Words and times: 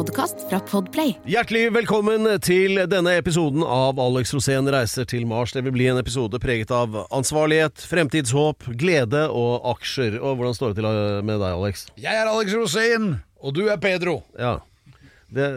Podkast 0.00 0.46
fra 0.48 0.56
Podplay. 0.64 1.10
Hjertelig 1.28 1.66
velkommen 1.74 2.24
til 2.40 2.78
denne 2.88 3.12
episoden 3.20 3.60
av 3.60 3.98
Alex 4.00 4.30
Rosén 4.32 4.64
reiser 4.72 5.04
til 5.04 5.26
Mars. 5.28 5.52
Det 5.52 5.60
vil 5.66 5.74
bli 5.74 5.90
en 5.92 6.00
episode 6.00 6.40
preget 6.40 6.70
av 6.72 6.96
ansvarlighet, 7.12 7.82
fremtidshåp, 7.84 8.64
glede 8.80 9.26
og 9.28 9.66
aksjer. 9.74 10.16
Og 10.16 10.38
Hvordan 10.40 10.56
står 10.56 10.72
det 10.72 10.78
til 10.80 10.88
med 11.28 11.42
deg, 11.44 11.50
Alex? 11.52 11.84
Jeg 12.00 12.16
er 12.16 12.32
Alex 12.32 12.56
Rosén, 12.56 13.10
og 13.44 13.52
du 13.58 13.66
er 13.68 13.76
Pedro. 13.82 14.22
Ja. 14.40 14.54
Det, 15.28 15.50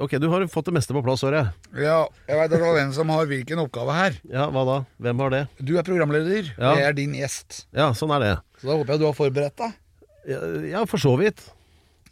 ok, 0.00 0.16
du 0.16 0.30
har 0.32 0.48
fått 0.48 0.72
det 0.72 0.78
meste 0.80 0.96
på 0.96 1.04
plass, 1.04 1.26
hører 1.28 1.42
jeg. 1.42 1.84
Ja, 1.84 2.00
jeg 2.32 2.40
veit 2.40 2.56
hvem 2.80 2.96
som 2.96 3.12
har 3.12 3.28
hvilken 3.28 3.60
oppgave 3.66 4.00
her. 4.00 4.16
Ja, 4.32 4.48
Hva 4.48 4.64
da? 4.64 4.80
Hvem 4.96 5.24
har 5.26 5.36
det? 5.36 5.44
Du 5.60 5.76
er 5.76 5.84
programleder, 5.84 6.54
Ja. 6.56 6.72
jeg 6.80 6.88
er 6.88 7.00
din 7.04 7.20
gjest. 7.20 7.66
Ja, 7.76 7.92
sånn 7.92 8.16
er 8.16 8.24
det. 8.30 8.34
Så 8.64 8.72
da 8.72 8.80
håper 8.80 8.96
jeg 8.96 9.04
du 9.04 9.10
har 9.12 9.20
forberedt 9.26 9.60
deg. 9.60 9.80
Ja, 10.24 10.44
ja 10.78 10.88
for 10.88 10.96
så 10.96 11.18
vidt. 11.20 11.50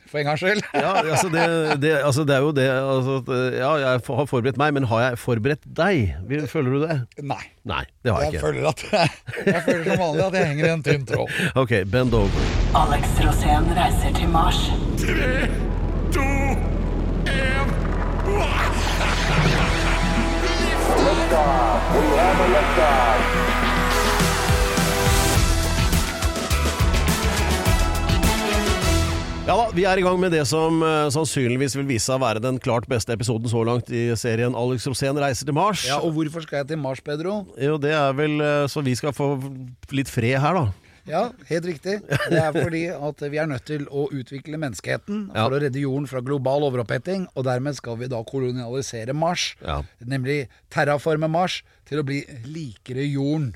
For 0.09 0.19
en 0.23 0.29
gangs 0.31 0.41
skyld. 0.43 0.63
Ja, 0.85 0.93
altså 1.03 1.29
det, 1.33 1.45
det, 1.83 1.93
altså 2.05 2.25
det 2.29 2.35
er 2.37 2.45
jo 2.47 2.53
det 2.57 2.67
altså, 2.71 3.19
Ja, 3.53 3.71
jeg 3.83 3.89
har 4.07 4.27
forberedt 4.31 4.59
meg, 4.61 4.73
men 4.79 4.87
har 4.89 5.03
jeg 5.05 5.19
forberedt 5.21 5.65
deg? 5.79 6.15
Føler 6.49 6.71
du 6.77 6.81
det? 6.87 6.99
Nei. 7.23 7.41
Nei, 7.69 7.83
det 8.05 8.13
har 8.15 8.25
jeg 8.25 8.33
Jeg 8.33 8.41
ikke. 8.41 8.47
føler 8.47 8.69
at 8.69 8.85
Jeg 9.53 9.63
føler 9.67 9.85
som 9.91 10.03
vanlig 10.05 10.25
at 10.29 10.39
jeg 10.41 10.51
henger 10.53 10.65
i 10.65 10.73
en 10.77 10.87
tynn 10.87 11.05
tråd. 11.09 11.39
Ok, 11.61 11.75
bend 11.93 12.17
over. 12.17 12.49
Alex 12.79 13.19
Rosén 13.25 13.69
reiser 13.77 14.17
til 14.17 14.29
Mars. 14.33 14.65
Ja 29.49 29.55
da, 29.57 29.69
Vi 29.73 29.85
er 29.89 29.97
i 29.97 30.03
gang 30.05 30.19
med 30.21 30.35
det 30.37 30.43
som 30.49 30.83
uh, 30.85 31.07
sannsynligvis 31.13 31.73
vil 31.79 31.87
vise 31.89 32.05
seg 32.11 32.19
å 32.19 32.25
være 32.27 32.43
den 32.45 32.59
klart 32.61 32.85
beste 32.91 33.15
episoden 33.17 33.49
så 33.49 33.63
langt 33.65 33.89
i 33.89 34.11
serien 34.21 34.53
Alex 34.59 34.85
Rosén 34.91 35.17
reiser 35.17 35.49
til 35.49 35.57
Mars. 35.57 35.87
Ja, 35.89 36.03
Og 36.05 36.13
hvorfor 36.19 36.45
skal 36.45 36.61
jeg 36.61 36.69
til 36.75 36.81
Mars, 36.83 37.01
Pedro? 37.05 37.39
Jo, 37.57 37.79
Det 37.81 37.95
er 37.97 38.13
vel 38.19 38.37
uh, 38.45 38.67
så 38.69 38.85
vi 38.85 38.93
skal 38.99 39.15
få 39.17 39.31
litt 39.97 40.13
fred 40.13 40.37
her, 40.45 40.59
da. 40.59 40.93
Ja, 41.09 41.23
helt 41.49 41.65
riktig. 41.65 41.95
Det 42.05 42.37
er 42.37 42.53
fordi 42.53 42.83
at 42.93 43.25
vi 43.33 43.41
er 43.41 43.49
nødt 43.49 43.65
til 43.65 43.87
å 43.89 44.11
utvikle 44.13 44.61
menneskeheten 44.61 45.31
Ja. 45.33 45.47
for 45.47 45.57
å 45.57 45.63
redde 45.65 45.81
jorden 45.81 46.05
fra 46.11 46.21
global 46.21 46.69
overoppheting, 46.69 47.25
og 47.33 47.49
dermed 47.49 47.79
skal 47.81 47.97
vi 48.03 48.11
da 48.13 48.21
kolonialisere 48.29 49.17
Mars. 49.17 49.55
Ja. 49.65 49.81
Nemlig 50.05 50.43
terraforme 50.69 51.33
Mars 51.33 51.63
til 51.89 52.03
å 52.03 52.05
bli 52.05 52.21
likere 52.45 53.09
jorden. 53.09 53.55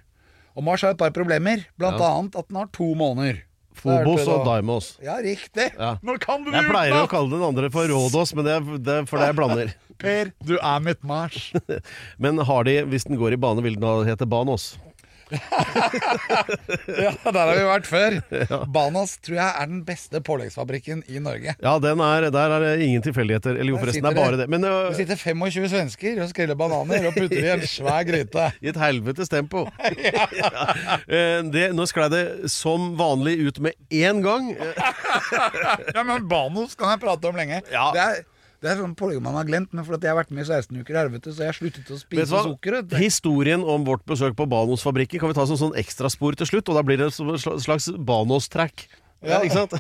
Og 0.57 0.65
Mars 0.65 0.81
har 0.89 0.97
et 0.97 1.05
par 1.05 1.13
problemer, 1.13 1.67
blant 1.77 2.01
annet 2.01 2.41
at 2.41 2.49
den 2.49 2.57
har 2.63 2.73
to 2.73 2.95
måneder. 2.97 3.45
Det 3.73 3.83
Pedro. 3.83 4.17
og 4.37 4.45
Daimos. 4.47 4.93
Ja, 5.03 5.17
riktig. 5.25 5.71
Ja. 5.79 5.97
Nå 6.05 6.19
kan 6.23 6.45
du 6.45 6.53
Jeg 6.53 6.69
pleier 6.69 6.99
å 7.01 7.09
kalle 7.11 7.33
den 7.33 7.43
andre 7.47 7.71
for 7.73 7.89
Rådås, 7.91 8.35
men 8.37 8.47
det 8.47 8.55
er, 8.59 8.69
det 8.79 8.99
er 9.01 9.09
fordi 9.11 9.29
jeg 9.31 9.39
blander. 9.39 9.73
Per, 10.03 10.33
du 10.43 10.57
er 10.59 10.81
mitt 10.83 11.03
Mars. 11.07 11.53
Men 12.23 12.41
har 12.43 12.65
de, 12.67 12.81
hvis 12.91 13.05
den 13.07 13.19
går 13.21 13.37
i 13.37 13.39
bane, 13.39 13.63
vil 13.63 13.77
den 13.79 14.09
hete 14.09 14.27
Banos? 14.27 14.73
Ja, 17.03 17.13
der 17.25 17.39
har 17.39 17.57
vi 17.57 17.65
vært 17.67 17.89
før. 17.89 18.17
Banas 18.73 19.15
tror 19.25 19.37
jeg 19.39 19.49
er 19.49 19.69
den 19.71 19.83
beste 19.87 20.21
påleggsfabrikken 20.25 21.03
i 21.11 21.21
Norge. 21.23 21.55
Ja, 21.63 21.75
den 21.83 22.03
er, 22.05 22.29
der 22.35 22.55
er 22.57 22.65
det 22.65 22.73
ingen 22.87 23.05
tilfeldigheter. 23.05 23.57
Eller 23.57 23.75
jo, 23.75 23.81
forresten, 23.81 24.05
det 24.05 24.13
er 24.13 24.19
bare 24.19 24.41
det. 24.43 24.49
Men 24.53 24.67
Det 24.67 24.73
øh, 24.73 24.95
sitter 24.99 25.21
25 25.21 25.69
svensker 25.73 26.23
og 26.23 26.31
skreller 26.33 26.59
bananer 26.59 27.09
og 27.11 27.17
putter 27.17 27.43
i 27.43 27.53
en 27.55 27.65
svær 27.69 28.03
gryte. 28.09 28.49
i 28.65 28.71
et 28.73 28.81
helvetes 28.81 29.33
tempo. 29.33 29.65
ja. 30.13 30.27
Eh, 31.07 31.39
det, 31.53 31.69
nå 31.77 31.87
sklei 31.91 32.09
det 32.13 32.25
som 32.53 32.93
vanlig 32.99 33.39
ut 33.47 33.63
med 33.65 33.79
én 33.93 34.23
gang. 34.25 34.53
Ja, 35.93 36.05
men 36.05 36.29
Banos 36.29 36.77
kan 36.79 36.95
jeg 36.95 37.03
prate 37.03 37.31
om 37.31 37.39
lenge. 37.39 37.63
Ja. 37.73 37.89
Det 37.95 38.05
er, 38.05 38.23
det 38.63 38.71
er 38.71 38.79
sånn 38.79 38.95
pålegg 38.99 39.19
man 39.25 39.35
har 39.35 39.47
glemt, 39.49 39.73
men 39.75 39.83
fordi 39.87 40.07
jeg 40.07 40.15
har 40.15 40.21
vært 40.21 40.33
med 40.35 40.45
i 40.45 40.49
16 40.49 40.79
uker 40.79 40.95
i 40.95 41.01
helvete, 41.01 41.35
så 41.35 41.43
jeg 41.43 41.51
har 41.51 41.59
sluttet 41.59 41.91
å 41.91 41.99
spise 41.99 42.43
sukker. 42.47 42.79
Historien 42.95 43.65
om 43.67 43.87
vårt 43.89 44.05
besøk 44.07 44.37
på 44.39 44.47
Banos-fabrikken 44.51 45.23
kan 45.23 45.33
vi 45.33 45.39
ta 45.39 45.47
som 45.51 45.59
sånn 45.59 45.79
ekstraspor 45.83 46.39
til 46.39 46.53
slutt, 46.53 46.71
og 46.71 46.79
da 46.79 46.87
blir 46.87 47.01
det 47.01 47.11
et 47.11 47.63
slags 47.67 47.91
Banos-track. 47.99 48.87
Ja, 49.23 49.39
ikke 49.47 49.55
sant? 49.55 49.75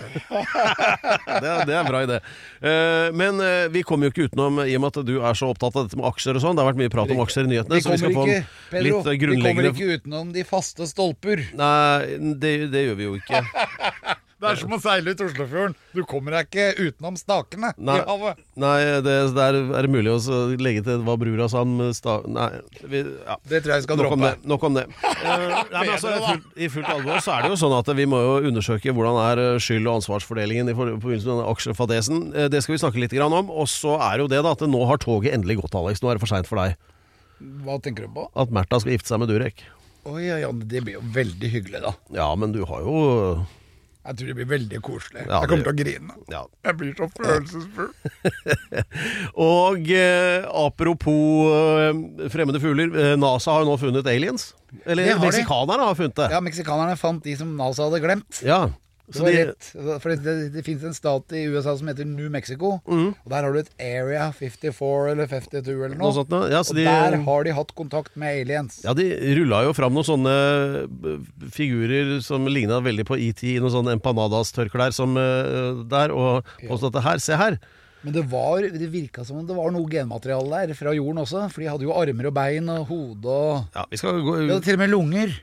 det, 1.43 1.49
er, 1.51 1.65
det 1.67 1.75
er 1.75 1.79
en 1.81 1.89
bra 1.89 2.03
idé. 2.07 2.19
Uh, 2.63 3.09
men 3.19 3.41
uh, 3.43 3.67
vi 3.75 3.83
kommer 3.87 4.07
jo 4.07 4.15
ikke 4.15 4.29
utenom, 4.31 4.61
i 4.63 4.77
og 4.79 4.85
med 4.85 4.95
at 4.95 5.09
du 5.09 5.17
er 5.19 5.39
så 5.39 5.51
opptatt 5.51 5.75
av 5.75 5.89
dette 5.89 5.99
med 5.99 6.07
aksjer 6.13 6.39
og 6.39 6.45
sånn. 6.45 6.59
Det 6.59 6.63
har 6.63 6.71
vært 6.71 6.83
mye 6.83 6.93
prat 6.95 7.11
om 7.15 7.23
aksjer 7.25 7.49
i 7.49 7.51
nyhetene, 7.51 7.81
Vi 7.81 7.85
så 7.85 7.95
vi 7.95 8.01
skal 8.03 8.15
få 8.15 8.27
ikke, 8.29 8.45
Pedro, 8.71 9.01
litt 9.03 9.23
grunnleggende 9.25 9.43
vi 9.43 9.49
kommer 9.49 9.71
ikke 9.73 9.99
utenom 9.99 10.31
de 10.37 10.47
faste 10.47 10.87
stolper. 10.91 11.43
Nei, 11.59 12.19
det, 12.39 12.55
det 12.75 12.87
gjør 12.87 13.01
vi 13.01 13.09
jo 13.09 13.17
ikke. 13.19 13.43
Det 14.43 14.51
er 14.51 14.59
som 14.59 14.73
å 14.75 14.79
seile 14.83 15.13
ut 15.15 15.21
Oslofjorden. 15.23 15.75
Du 15.95 16.01
kommer 16.11 16.35
deg 16.35 16.49
ikke 16.51 16.89
utenom 16.91 17.15
stakene 17.21 17.71
Nei. 17.79 17.95
i 18.01 18.05
havet. 18.09 18.41
Nei, 18.59 18.77
det, 19.07 19.15
der 19.37 19.59
er 19.63 19.87
det 19.87 19.91
mulig 19.95 20.11
å 20.17 20.39
legge 20.59 20.83
til 20.89 21.05
hva 21.07 21.15
brura 21.21 21.47
sa 21.53 21.63
om 21.63 21.77
sta... 21.95 22.19
Nei, 22.27 22.49
vi, 22.91 23.05
ja. 23.07 23.37
Det 23.47 23.61
tror 23.63 23.75
jeg 23.77 23.85
vi 23.85 23.87
skal 23.87 24.01
Nok 24.03 24.09
droppe. 24.11 24.33
Om 24.43 24.51
Nok 24.55 24.67
om 24.71 24.79
det. 24.81 24.87
Eh, 25.23 25.43
nei, 25.71 25.83
men 25.87 25.91
altså, 25.95 26.11
fullt, 26.19 26.47
I 26.59 26.67
fullt 26.73 26.89
alvor 26.91 27.21
så 27.23 27.37
er 27.37 27.45
det 27.45 27.53
jo 27.53 27.59
sånn 27.61 27.75
at 27.77 27.87
vi 27.95 28.05
må 28.11 28.19
jo 28.19 28.33
undersøke 28.51 28.91
hvordan 28.97 29.21
er 29.23 29.41
eh, 29.45 29.59
skyld- 29.63 29.87
og 29.87 30.01
ansvarsfordelingen 30.01 30.73
i 30.73 30.75
for- 30.75 30.91
forbindelse 30.97 31.29
med 31.29 31.37
denne 31.39 31.53
aksjefadesen. 31.53 32.25
Eh, 32.35 32.49
Det 32.51 32.61
skal 32.65 32.75
vi 32.75 32.81
snakke 32.83 32.99
litt 33.05 33.15
grann 33.15 33.37
om. 33.39 33.53
Og 33.55 33.71
så 33.71 33.95
er 34.03 34.25
jo 34.25 34.27
det 34.33 34.41
da 34.43 34.57
at 34.57 34.65
nå 34.67 34.81
har 34.91 34.99
toget 35.01 35.37
endelig 35.37 35.61
gått, 35.63 35.77
Alex. 35.79 36.03
Nå 36.03 36.11
er 36.11 36.19
det 36.19 36.25
for 36.25 36.33
seint 36.35 36.51
for 36.51 36.59
deg. 36.59 36.75
Hva 37.63 37.79
tenker 37.87 38.09
du 38.11 38.17
på? 38.19 38.27
At 38.35 38.51
Märtha 38.55 38.83
skal 38.83 38.97
gifte 38.97 39.13
seg 39.15 39.23
med 39.23 39.31
Durek. 39.31 39.63
Oi, 40.11 40.25
ja, 40.27 40.41
ja, 40.43 40.51
det 40.51 40.83
blir 40.83 40.99
jo 40.99 41.05
veldig 41.15 41.53
hyggelig, 41.55 41.85
da. 41.87 41.95
Ja, 42.19 42.27
men 42.35 42.51
du 42.51 42.65
har 42.67 42.83
jo 42.83 42.99
Jeg 44.03 44.17
tror 44.19 44.31
det 44.33 44.35
blir 44.35 44.49
veldig 44.51 44.79
koselig. 44.83 45.25
Ja, 45.29 45.41
jeg 45.45 45.51
kommer 45.53 45.69
til 45.69 45.73
å 45.73 45.79
grine. 45.79 46.15
Ja. 46.33 46.41
Jeg 46.67 46.79
blir 46.81 46.95
så 46.99 47.07
følelsesfull. 47.15 47.93
Og 49.47 49.91
eh, 49.95 50.49
apropos 50.65 51.53
eh, 51.55 52.29
fremmede 52.35 52.59
fugler. 52.63 52.91
Eh, 52.91 53.15
NASA 53.21 53.55
har 53.55 53.63
jo 53.63 53.71
nå 53.71 53.77
funnet 53.79 54.11
aliens. 54.11 54.49
Eller 54.83 55.15
meksikanerne 55.23 55.87
har 55.87 55.99
funnet 55.99 56.19
det. 56.19 56.29
Ja, 56.35 56.43
meksikanerne 56.43 56.99
fant 56.99 57.23
de 57.23 57.37
som 57.39 57.55
NASA 57.59 57.87
hadde 57.87 58.03
glemt. 58.03 58.43
Ja. 58.43 58.65
Så 59.19 59.25
det, 59.27 59.33
de, 59.37 59.45
rett. 59.51 59.69
For 60.03 60.09
det, 60.13 60.19
det, 60.25 60.35
det 60.55 60.65
finnes 60.67 60.85
en 60.91 60.95
stat 60.97 61.35
i 61.37 61.45
USA 61.53 61.75
som 61.79 61.89
heter 61.91 62.07
New 62.09 62.31
Mexico. 62.33 62.75
Mm. 62.87 63.09
Og 63.25 63.29
Der 63.35 63.43
har 63.47 63.53
du 63.53 63.59
et 63.61 63.71
Area 63.81 64.31
54 64.33 65.11
eller 65.13 65.27
52 65.31 65.71
eller 65.73 65.97
noe. 65.97 66.07
Noe 66.09 66.17
sånt, 66.17 66.33
ja. 66.53 66.61
Og 66.63 66.75
de- 66.79 66.85
der 66.87 67.17
har 67.27 67.45
de 67.45 67.53
hatt 67.57 67.75
kontakt 67.79 68.17
med 68.17 68.43
aliens. 68.43 68.81
Ja, 68.85 68.95
de 68.95 69.09
rulla 69.39 69.63
jo 69.69 69.73
fram 69.77 69.93
noen 69.97 70.09
sånne 70.09 70.37
eh, 71.13 71.19
figurer 71.53 72.19
som 72.25 72.47
ligna 72.51 72.81
veldig 72.85 73.07
på 73.09 73.19
ET 73.21 73.43
i 73.45 73.59
noen 73.63 73.73
sånne 73.75 73.97
empanadas-tørklær 73.99 74.93
som 74.97 75.17
eh, 75.21 75.83
der, 75.91 76.13
og 76.15 76.47
påstod 76.69 76.97
at 76.97 77.07
her, 77.07 77.23
se 77.23 77.39
her. 77.39 77.59
Men 78.03 78.15
det, 78.17 78.23
var, 78.27 78.65
det 78.67 78.89
virka 78.91 79.23
som 79.25 79.37
om 79.39 79.47
det 79.47 79.55
var 79.55 79.71
noe 79.71 79.87
genmateriale 79.91 80.63
der 80.67 80.75
fra 80.75 80.91
jorden 80.97 81.21
også. 81.23 81.45
For 81.53 81.63
de 81.63 81.69
hadde 81.71 81.87
jo 81.87 81.93
armer 81.95 82.27
og 82.31 82.35
bein 82.35 82.69
og 82.73 82.87
hode 82.89 83.31
og 83.31 83.77
Ja, 83.77 83.85
vi 83.93 84.01
skal, 84.01 84.19
gå, 84.27 84.35
De 84.41 84.49
hadde 84.51 84.65
til 84.67 84.75
og 84.75 84.83
med 84.83 84.91
lunger. 84.91 85.37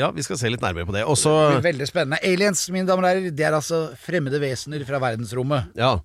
ja, 0.00 0.08
vi 0.16 0.24
skal 0.24 0.38
se 0.40 0.48
litt 0.54 0.64
nærmere 0.64 0.88
på 0.88 0.94
det. 0.96 1.02
Også, 1.04 1.34
Det 1.58 1.64
veldig 1.68 1.88
spennende. 1.90 2.20
Aliens, 2.24 2.62
mine 2.72 2.88
damer 2.88 3.04
og 3.04 3.10
herrer, 3.12 3.28
det 3.36 3.44
er 3.50 3.58
altså 3.58 3.82
fremmede 4.00 4.40
vesener 4.40 4.84
fra 4.88 5.00
verdensrommet. 5.02 5.74
Ja. 5.76 5.98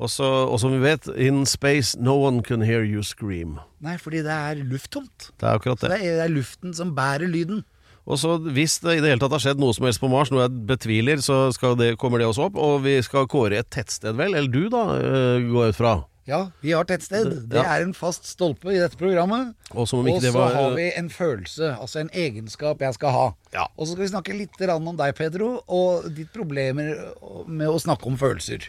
Også, 0.00 0.24
og 0.24 0.56
som 0.60 0.72
vi 0.72 0.78
vet, 0.84 1.08
in 1.20 1.42
space 1.48 1.96
no 2.00 2.14
one 2.24 2.40
can 2.44 2.62
hear 2.64 2.84
you 2.84 3.02
scream. 3.04 3.58
Nei, 3.84 3.96
fordi 4.00 4.22
det 4.24 4.32
er 4.32 4.60
lufttomt. 4.64 5.30
Det 5.40 5.44
er 5.48 5.56
akkurat 5.58 5.80
Så 5.80 5.88
det. 5.90 5.98
det 6.00 6.08
er, 6.08 6.16
det 6.20 6.24
er 6.28 6.32
luften 6.36 6.76
som 6.76 6.94
bærer 6.96 7.28
lyden. 7.28 7.64
Og 8.10 8.18
så 8.18 8.36
hvis 8.42 8.80
det 8.82 8.98
i 8.98 9.02
det 9.02 9.12
hele 9.12 9.22
tatt 9.22 9.36
har 9.36 9.42
skjedd 9.44 9.60
noe 9.62 9.74
som 9.76 9.86
helst 9.86 10.02
på 10.02 10.10
Mars, 10.10 10.32
noe 10.34 10.44
jeg 10.48 10.64
betviler, 10.66 11.22
så 11.22 11.44
skal 11.54 11.76
det, 11.78 11.92
kommer 12.00 12.18
det 12.18 12.26
også 12.26 12.48
opp. 12.48 12.58
Og 12.58 12.82
vi 12.86 12.96
skal 13.06 13.28
kåre 13.30 13.62
et 13.62 13.70
tettsted, 13.70 14.18
vel? 14.18 14.34
Eller 14.34 14.50
du, 14.50 14.64
da, 14.72 14.86
eh, 14.98 15.44
går 15.46 15.68
jeg 15.68 15.76
ut 15.76 15.78
fra. 15.78 15.94
Ja, 16.30 16.40
vi 16.62 16.74
har 16.76 16.86
tettsted. 16.86 17.30
Det 17.50 17.62
er 17.62 17.82
en 17.82 17.94
fast 17.96 18.28
stolpe 18.28 18.70
i 18.70 18.78
dette 18.78 18.98
programmet. 19.00 19.54
Og 19.72 19.88
så 19.90 19.98
var 20.34 20.52
har 20.54 20.76
vi 20.76 20.90
en 20.94 21.08
følelse, 21.10 21.72
altså 21.80 22.04
en 22.04 22.12
egenskap 22.14 22.82
jeg 22.84 22.94
skal 22.94 23.14
ha. 23.14 23.24
Ja. 23.54 23.66
Og 23.76 23.86
så 23.86 23.94
skal 23.94 24.04
vi 24.04 24.12
snakke 24.12 24.36
litt 24.36 24.60
om 24.70 24.92
deg, 24.98 25.16
Pedro, 25.18 25.56
og 25.66 26.10
ditt 26.14 26.30
problemer 26.34 26.92
med 27.46 27.70
å 27.70 27.80
snakke 27.82 28.06
om 28.06 28.18
følelser. 28.20 28.68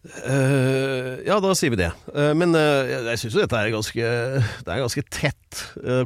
Eh, 0.00 1.18
ja, 1.26 1.34
da 1.44 1.50
sier 1.58 1.74
vi 1.74 1.76
det. 1.76 1.90
Uh, 2.08 2.30
men 2.38 2.54
uh, 2.56 2.88
jeg 3.10 3.20
syns 3.20 3.34
jo 3.36 3.42
dette 3.42 3.58
er 3.58 3.68
ganske 3.74 4.06
Det 4.64 4.72
er 4.72 4.80
ganske 4.80 5.02
tett, 5.12 5.58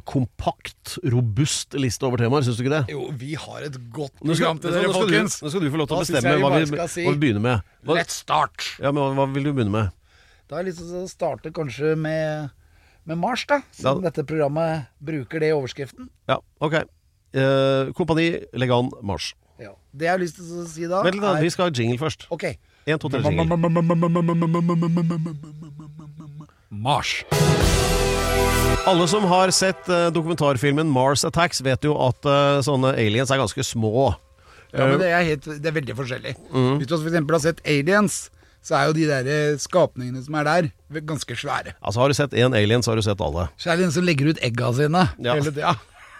kompakt, 0.08 0.96
robust 1.14 1.76
liste 1.79 2.02
over 2.08 2.19
temaer, 2.19 2.43
syns 2.46 2.58
du 2.58 2.64
ikke 2.64 2.73
det? 2.75 2.94
Jo, 2.94 3.05
vi 3.20 3.37
har 3.38 3.67
et 3.69 3.76
godt 3.94 4.17
program 4.19 4.58
til 4.62 4.75
dere, 4.75 4.91
folkens. 4.94 5.37
nå 5.44 5.52
skal 5.52 5.62
du 5.62 5.70
få 5.70 5.79
lov 5.82 5.91
til 5.93 5.99
å 5.99 6.02
bestemme 6.02 6.35
hva 6.43 6.50
vi, 6.56 6.64
si- 6.91 7.05
hva 7.06 7.12
vi 7.14 7.23
begynner 7.23 7.44
med. 7.44 7.70
Hva, 7.87 7.99
Let's 8.00 8.19
start! 8.25 8.67
ja, 8.82 8.91
men 8.91 8.99
hva, 9.05 9.12
hva 9.20 9.29
vil 9.37 9.46
du 9.46 9.52
begynne 9.55 9.75
med? 9.76 9.94
Da 10.50 10.58
har 10.58 10.64
jeg 10.64 10.73
lyst 10.73 10.82
til 10.82 10.99
å 11.05 11.06
starte 11.12 11.55
kanskje 11.55 11.94
med, 12.00 12.50
med 13.06 13.20
Mars, 13.23 13.46
da. 13.49 13.61
Siden 13.76 14.02
Ja. 14.02 14.11
dette 14.11 14.26
programmet 14.29 14.91
bruker 14.99 15.41
det 15.44 15.52
i 15.52 15.56
overskriften. 15.56 16.11
Ja, 16.29 16.41
ok. 16.61 16.81
Eh, 17.35 17.94
kompani 17.96 18.29
Legan 18.58 18.91
Mars. 19.06 19.32
Ja. 19.62 19.70
Det 19.94 20.06
jeg 20.08 20.12
har 20.17 20.20
lyst 20.23 20.37
til 20.41 20.50
å 20.61 20.67
si 20.69 20.87
da, 20.91 21.00
Vent 21.06 21.14
litt, 21.17 21.23
da. 21.25 21.37
er 21.38 21.46
Vi 21.46 21.50
skal 21.55 21.69
ha 21.70 21.75
jingle 21.79 21.99
først. 22.02 22.26
Ok. 22.35 22.49
En, 22.86 22.98
to, 23.00 23.08
tre, 23.08 23.20
jingle. 23.25 23.58
Mars. 26.69 27.25
Alle 28.84 29.06
som 29.08 29.25
har 29.31 29.50
sett 29.56 29.88
eh, 29.88 30.10
dokumentarfilmen 30.12 30.90
Mars 30.92 31.25
Attacks, 31.25 31.62
vet 31.64 31.86
jo 31.86 31.94
at 32.04 32.28
eh, 32.28 32.60
sånne 32.66 32.92
aliens 33.00 33.32
er 33.32 33.40
ganske 33.40 33.64
små. 33.64 34.10
Ja, 34.75 34.88
men 34.90 34.98
det 35.00 35.08
er, 35.08 35.22
helt, 35.25 35.46
det 35.62 35.70
er 35.70 35.76
veldig 35.76 35.94
forskjellig. 35.96 36.34
Mm. 36.50 36.81
Hvis 36.81 36.88
du 36.90 36.96
eksempel 36.98 37.36
har 37.36 37.42
sett 37.44 37.60
Aliens, 37.62 38.16
så 38.64 38.75
er 38.78 38.88
jo 38.88 38.96
de 38.96 39.06
der 39.06 39.28
eh, 39.31 39.56
skapningene 39.60 40.22
som 40.25 40.36
er 40.40 40.48
der, 40.48 40.69
ganske 41.06 41.36
svære. 41.38 41.76
Altså 41.81 42.02
Har 42.02 42.10
du 42.10 42.16
sett 42.19 42.34
én 42.34 42.56
alien, 42.56 42.82
så 42.82 42.92
har 42.92 42.98
du 43.00 43.04
sett 43.06 43.20
alle. 43.22 43.46
Så 43.60 43.70
er 43.70 43.78
det 43.78 43.86
en 43.88 43.94
som 43.94 44.06
legger 44.06 44.32
ut 44.32 44.40
egga 44.44 44.72
sine 44.76 45.06
Ja. 45.22 45.36
hele 45.36 45.52
tida. 45.52 45.75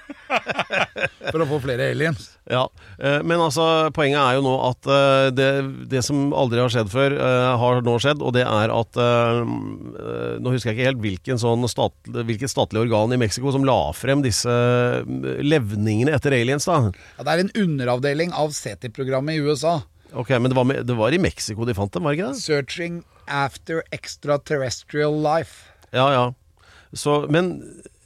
For 1.33 1.43
å 1.43 1.47
få 1.49 1.59
flere 1.65 1.89
aliens. 1.93 2.27
Ja, 2.51 2.65
eh, 2.99 3.21
Men 3.25 3.41
altså, 3.41 3.65
poenget 3.97 4.21
er 4.21 4.37
jo 4.37 4.45
nå 4.45 4.53
at 4.69 4.89
eh, 4.91 5.29
det, 5.35 5.49
det 5.91 6.03
som 6.05 6.29
aldri 6.37 6.61
har 6.61 6.73
skjedd 6.73 6.91
før, 6.93 7.17
eh, 7.17 7.49
har 7.61 7.81
nå 7.85 7.95
skjedd. 8.03 8.23
Og 8.25 8.35
det 8.37 8.45
er 8.45 8.75
at 8.75 9.01
Nå 10.45 10.53
husker 10.53 10.71
jeg 10.71 10.77
ikke 10.77 10.89
helt 10.89 11.03
hvilken 11.03 11.41
sånn 11.41 11.65
stat, 11.71 11.95
hvilket 12.11 12.53
statlig 12.53 12.85
organ 12.85 13.15
i 13.15 13.19
Mexico 13.21 13.53
som 13.55 13.65
la 13.67 13.79
frem 13.97 14.23
disse 14.25 14.53
levningene 15.45 16.15
etter 16.15 16.37
aliens. 16.37 16.67
da 16.69 16.79
Ja, 16.91 17.25
det 17.27 17.35
er 17.35 17.43
en 17.45 17.53
underavdeling 17.65 18.35
av 18.37 18.55
CT-programmet 18.55 19.39
i 19.39 19.45
USA. 19.45 19.81
Ok, 20.15 20.31
Men 20.31 20.51
det 20.53 20.57
var, 20.59 20.69
med, 20.69 20.87
det 20.87 20.95
var 20.99 21.15
i 21.15 21.19
Mexico 21.19 21.67
de 21.67 21.75
fant 21.75 21.93
dem, 21.93 22.05
var 22.07 22.15
det 22.15 22.21
ikke 22.21 22.33
det? 22.33 22.43
Searching 22.43 23.03
After 23.27 23.83
Extraterrestrial 23.95 25.17
Life. 25.25 25.73
Ja, 25.91 26.07
ja. 26.13 26.25
Så, 26.95 27.25
men 27.31 27.57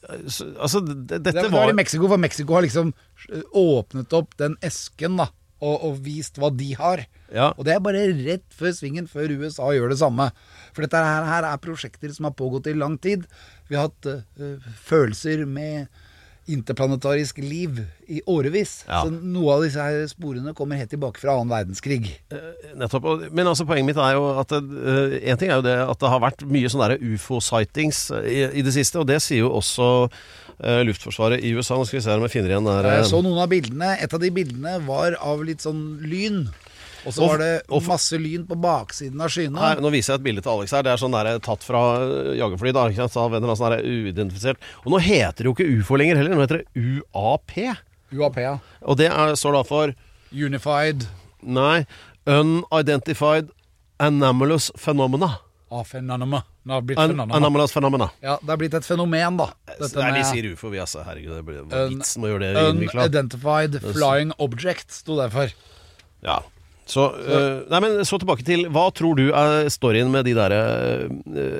Altså, 0.09 0.81
det, 0.81 0.95
Det, 1.07 1.19
dette 1.27 1.43
det 1.43 1.51
var 1.53 1.67
var 1.67 1.73
i 1.73 1.77
Mexico, 1.77 2.09
for 2.09 2.21
Mexico 2.21 2.57
har 2.57 2.65
liksom 2.65 2.95
eh, 3.29 3.43
åpnet 3.53 4.15
opp 4.17 4.37
den 4.41 4.57
esken 4.65 5.21
da 5.21 5.29
og, 5.59 5.85
og 5.89 5.97
vist 6.05 6.39
hva 6.39 6.51
de 6.55 6.71
har. 6.79 7.03
Ja. 7.35 7.51
Og 7.59 7.67
det 7.67 7.75
er 7.75 7.83
bare 7.83 8.05
rett 8.15 8.47
før 8.55 8.75
svingen, 8.77 9.09
før 9.11 9.33
USA 9.41 9.73
gjør 9.75 9.93
det 9.93 10.01
samme. 10.01 10.29
For 10.71 10.87
dette 10.87 11.01
her, 11.03 11.27
her 11.27 11.47
er 11.49 11.63
prosjekter 11.63 12.13
som 12.15 12.29
har 12.29 12.37
pågått 12.39 12.71
i 12.71 12.77
lang 12.79 12.95
tid. 13.03 13.27
Vi 13.69 13.79
har 13.79 13.89
hatt 13.89 14.07
uh, 14.07 14.69
følelser 14.87 15.43
med 15.51 15.91
interplanetarisk 16.49 17.39
liv 17.43 17.81
i 18.09 18.21
årevis. 18.29 18.83
Ja. 18.89 19.03
Så 19.05 19.13
noe 19.13 19.59
av 19.59 19.65
disse 19.67 19.85
her 19.85 20.07
sporene 20.11 20.55
kommer 20.57 20.81
helt 20.81 20.91
tilbake 20.93 21.21
fra 21.23 21.37
annen 21.37 21.53
verdenskrig. 21.53 22.11
Nettopp. 22.79 23.29
Men 23.33 23.51
altså, 23.51 23.67
poenget 23.69 23.91
mitt 23.91 24.01
er 24.03 24.17
jo 24.17 24.29
at 24.41 24.53
det, 24.53 25.23
En 25.29 25.41
ting 25.41 25.53
er 25.53 25.61
jo 25.61 25.67
det 25.67 25.77
at 25.85 26.01
det 26.01 26.13
har 26.13 26.23
vært 26.25 26.45
mye 26.49 26.71
sånne 26.73 26.99
ufo-sightings 27.15 28.09
i, 28.25 28.41
i 28.61 28.65
det 28.65 28.75
siste, 28.77 29.01
og 29.01 29.09
det 29.11 29.21
sier 29.25 29.45
jo 29.45 29.53
også 29.59 29.89
eh, 30.07 30.81
Luftforsvaret 30.89 31.45
i 31.45 31.53
USA. 31.57 31.77
Nå 31.79 31.89
skal 31.89 32.01
vi 32.01 32.07
se 32.07 32.17
om 32.17 32.25
jeg 32.27 32.35
finner 32.37 32.55
igjen 32.55 32.69
der 32.69 32.89
Jeg 32.93 33.05
eh, 33.05 33.11
så 33.11 33.21
noen 33.25 33.43
av 33.45 33.51
bildene. 33.53 33.95
Et 34.03 34.15
av 34.15 34.23
de 34.23 34.33
bildene 34.35 34.79
var 34.89 35.19
av 35.21 35.45
litt 35.47 35.65
sånn 35.65 35.85
lyn. 36.05 36.47
Og 37.07 37.15
så 37.15 37.29
var 37.29 37.39
det 37.43 37.53
masse 37.87 38.19
lyn 38.19 38.47
på 38.49 38.57
baksiden 38.59 39.21
av 39.23 39.31
skyene. 39.33 39.59
her, 39.63 39.81
Nå 39.85 39.91
viser 39.95 40.15
jeg 40.15 40.21
et 40.21 40.27
bilde 40.27 40.43
til 40.43 40.51
Alex 40.55 40.73
her. 40.75 40.83
Det 40.83 40.93
er 40.93 41.03
sånn 41.03 41.15
der, 41.15 41.39
tatt 41.45 41.63
fra 41.67 41.83
eh, 42.03 42.33
jagerfly. 42.41 42.73
da, 42.75 42.89
ikke 42.91 43.09
sant? 43.09 43.33
Vender 43.33 43.55
sånn 43.55 43.77
der 43.77 43.85
uidentifisert. 43.87 44.59
Og 44.85 44.93
nå 44.93 44.99
heter 45.05 45.45
det 45.45 45.51
jo 45.51 45.55
ikke 45.57 45.69
ufo 45.79 45.97
lenger 46.01 46.17
heller, 46.21 46.35
nå 46.35 46.43
heter 46.47 46.65
det 46.65 46.83
UAP. 46.83 47.57
UAP, 48.13 48.37
ja. 48.43 48.59
Og 48.83 48.97
det 48.99 49.11
er, 49.13 49.35
står 49.39 49.59
da 49.61 49.63
for 49.69 49.95
Unified 50.33 51.07
Nei, 51.43 51.87
Unidentified 52.27 53.51
Anomalous 54.01 54.73
Phenomena. 54.77 55.39
Det 55.69 55.77
Un 55.77 55.85
fenanoma. 55.85 56.43
anomalous 57.37 57.73
Phenomena. 57.73 58.11
Ja, 58.21 58.39
det 58.43 58.49
har 58.49 58.57
blitt 58.57 58.75
et 58.75 58.85
fenomen, 58.85 59.37
da. 59.37 59.51
Dette 59.79 60.01
Nei, 60.01 60.13
de 60.17 60.25
sier 60.25 60.47
ufo, 60.53 60.71
vi 60.73 60.81
altså. 60.81 61.03
Herregud, 61.05 61.35
det 61.37 61.45
blir 61.45 61.59
er 61.61 61.89
vitsen 61.93 62.23
med 62.23 62.29
å 62.29 62.33
gjøre 62.33 62.49
det 62.55 62.63
innvikla. 62.73 63.05
Unidentified 63.09 63.79
flying 63.85 64.33
object, 64.39 64.93
sto 64.93 65.17
det 65.21 65.31
for. 65.33 65.53
Ja. 66.25 66.39
Så, 66.89 67.03
uh, 67.13 67.69
nei, 67.69 67.81
men 67.85 67.99
så 68.09 68.17
tilbake 68.17 68.41
til 68.47 68.63
Hva 68.73 68.87
tror 68.97 69.13
du 69.19 69.27
er 69.37 69.67
storyen 69.73 70.09
med 70.13 70.25
de 70.25 70.33
der 70.39 70.53
uh, 70.57 71.05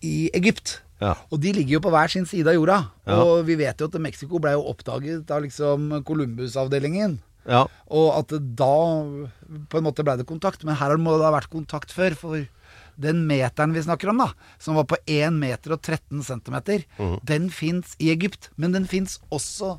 i 0.00 0.30
Egypt. 0.32 0.78
Ja. 1.02 1.12
Og 1.28 1.42
de 1.42 1.52
ligger 1.52 1.76
jo 1.76 1.82
på 1.84 1.92
hver 1.92 2.08
sin 2.08 2.24
side 2.28 2.48
av 2.48 2.56
jorda. 2.56 2.78
Ja. 3.04 3.20
Og 3.20 3.44
vi 3.48 3.58
vet 3.60 3.80
jo 3.80 3.90
at 3.90 4.00
Mexico 4.00 4.40
ble 4.40 4.54
jo 4.56 4.64
oppdaget 4.72 5.30
av 5.34 5.44
liksom 5.44 6.00
Columbus-avdelingen. 6.08 7.18
Ja. 7.44 7.66
Og 7.92 8.06
at 8.16 8.32
da 8.32 8.76
på 9.68 9.80
en 9.80 9.84
måte 9.84 10.06
ble 10.06 10.16
det 10.20 10.28
kontakt. 10.28 10.64
Men 10.64 10.78
her 10.80 10.96
må 10.96 11.18
det 11.18 11.28
ha 11.28 11.34
vært 11.34 11.52
kontakt 11.52 11.92
før. 11.92 12.16
For 12.16 12.46
den 13.00 13.26
meteren 13.26 13.72
vi 13.74 13.82
snakker 13.82 14.08
om, 14.10 14.18
da, 14.18 14.30
som 14.58 14.74
var 14.78 14.84
på 14.84 14.96
1 15.06 15.32
meter 15.32 15.72
og 15.76 15.82
13 15.82 16.22
centimeter, 16.22 16.84
Mhm. 16.98 17.18
den 17.24 17.50
fins 17.50 17.96
i 17.98 18.10
Egypt. 18.10 18.50
Men 18.56 18.72
den 18.72 18.86
fins 18.86 19.18
også 19.32 19.78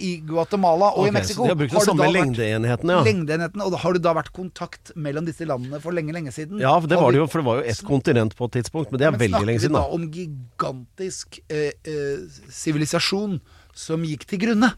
i 0.00 0.20
Guatemala 0.22 0.92
og 0.94 1.00
okay, 1.00 1.08
i 1.10 1.12
Mexico. 1.12 1.42
så 1.42 1.42
de 1.42 1.48
har 1.48 1.56
brukt 1.58 1.72
de 1.74 1.80
samme 1.84 2.06
lengdeenhetene, 2.14 2.92
ja. 2.92 3.02
Lengdeenheten, 3.02 3.60
og 3.64 3.72
har 3.82 3.92
det 3.96 4.02
da 4.02 4.12
vært 4.14 4.30
kontakt 4.32 4.92
mellom 4.94 5.24
disse 5.26 5.44
landene 5.44 5.80
for 5.82 5.90
lenge, 5.90 6.12
lenge 6.14 6.30
siden? 6.30 6.60
Ja, 6.62 6.78
det 6.78 6.94
var 7.00 7.10
det 7.10 7.18
jo, 7.18 7.26
for 7.26 7.42
det 7.42 7.46
var 7.48 7.56
jo 7.58 7.64
ett 7.72 7.82
kontinent 7.82 8.36
på 8.38 8.46
et 8.46 8.52
tidspunkt, 8.62 8.92
men 8.92 8.98
det 9.00 9.08
er 9.08 9.10
men 9.10 9.20
veldig 9.24 9.44
lenge 9.46 9.58
siden, 9.64 9.74
Snakker 9.74 9.90
da. 9.90 9.96
vi 9.96 9.98
da 9.98 10.06
om 10.06 10.10
gigantisk 10.14 11.40
eh, 11.50 11.72
eh, 11.84 12.18
sivilisasjon 12.48 13.40
som 13.74 14.02
gikk 14.06 14.24
til 14.30 14.38
grunne? 14.38 14.70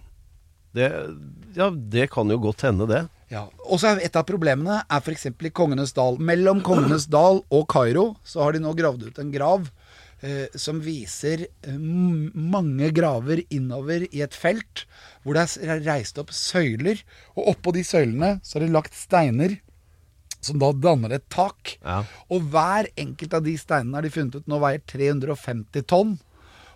Det, 0.73 0.89
ja, 1.57 1.69
det 1.71 2.09
kan 2.13 2.29
jo 2.31 2.39
godt 2.39 2.63
hende, 2.63 2.87
det. 2.89 3.03
Ja, 3.31 3.45
og 3.63 3.79
så 3.79 3.95
Et 4.03 4.17
av 4.19 4.27
problemene 4.27 4.81
er 4.83 5.03
f.eks. 5.05 5.29
i 5.31 5.53
Kongenes 5.55 5.95
dal. 5.95 6.19
Mellom 6.19 6.65
Kongenes 6.67 7.07
dal 7.07 7.45
og 7.47 7.69
Kairo 7.71 8.17
så 8.27 8.43
har 8.43 8.57
de 8.57 8.63
nå 8.65 8.75
gravd 8.75 9.07
ut 9.07 9.21
en 9.23 9.31
grav 9.31 9.69
eh, 10.27 10.51
som 10.59 10.81
viser 10.83 11.47
eh, 11.47 11.79
mange 11.79 12.91
graver 12.97 13.45
innover 13.49 14.09
i 14.11 14.25
et 14.27 14.35
felt, 14.35 14.85
hvor 15.23 15.39
det 15.39 15.47
er 15.63 15.85
reist 15.87 16.19
opp 16.19 16.35
søyler. 16.35 17.05
Og 17.39 17.53
oppå 17.55 17.75
de 17.77 17.87
søylene 17.87 18.39
så 18.43 18.59
er 18.59 18.67
det 18.67 18.75
lagt 18.75 18.99
steiner 18.99 19.61
som 20.41 20.59
da 20.59 20.73
danner 20.73 21.15
et 21.15 21.29
tak. 21.31 21.77
Ja. 21.85 22.03
Og 22.33 22.51
hver 22.51 22.89
enkelt 22.99 23.37
av 23.37 23.47
de 23.47 23.55
steinene 23.61 23.99
har 23.99 24.07
de 24.07 24.13
funnet 24.15 24.41
ut 24.41 24.51
nå 24.51 24.59
veier 24.63 24.83
350 24.91 25.87
tonn. 25.87 26.17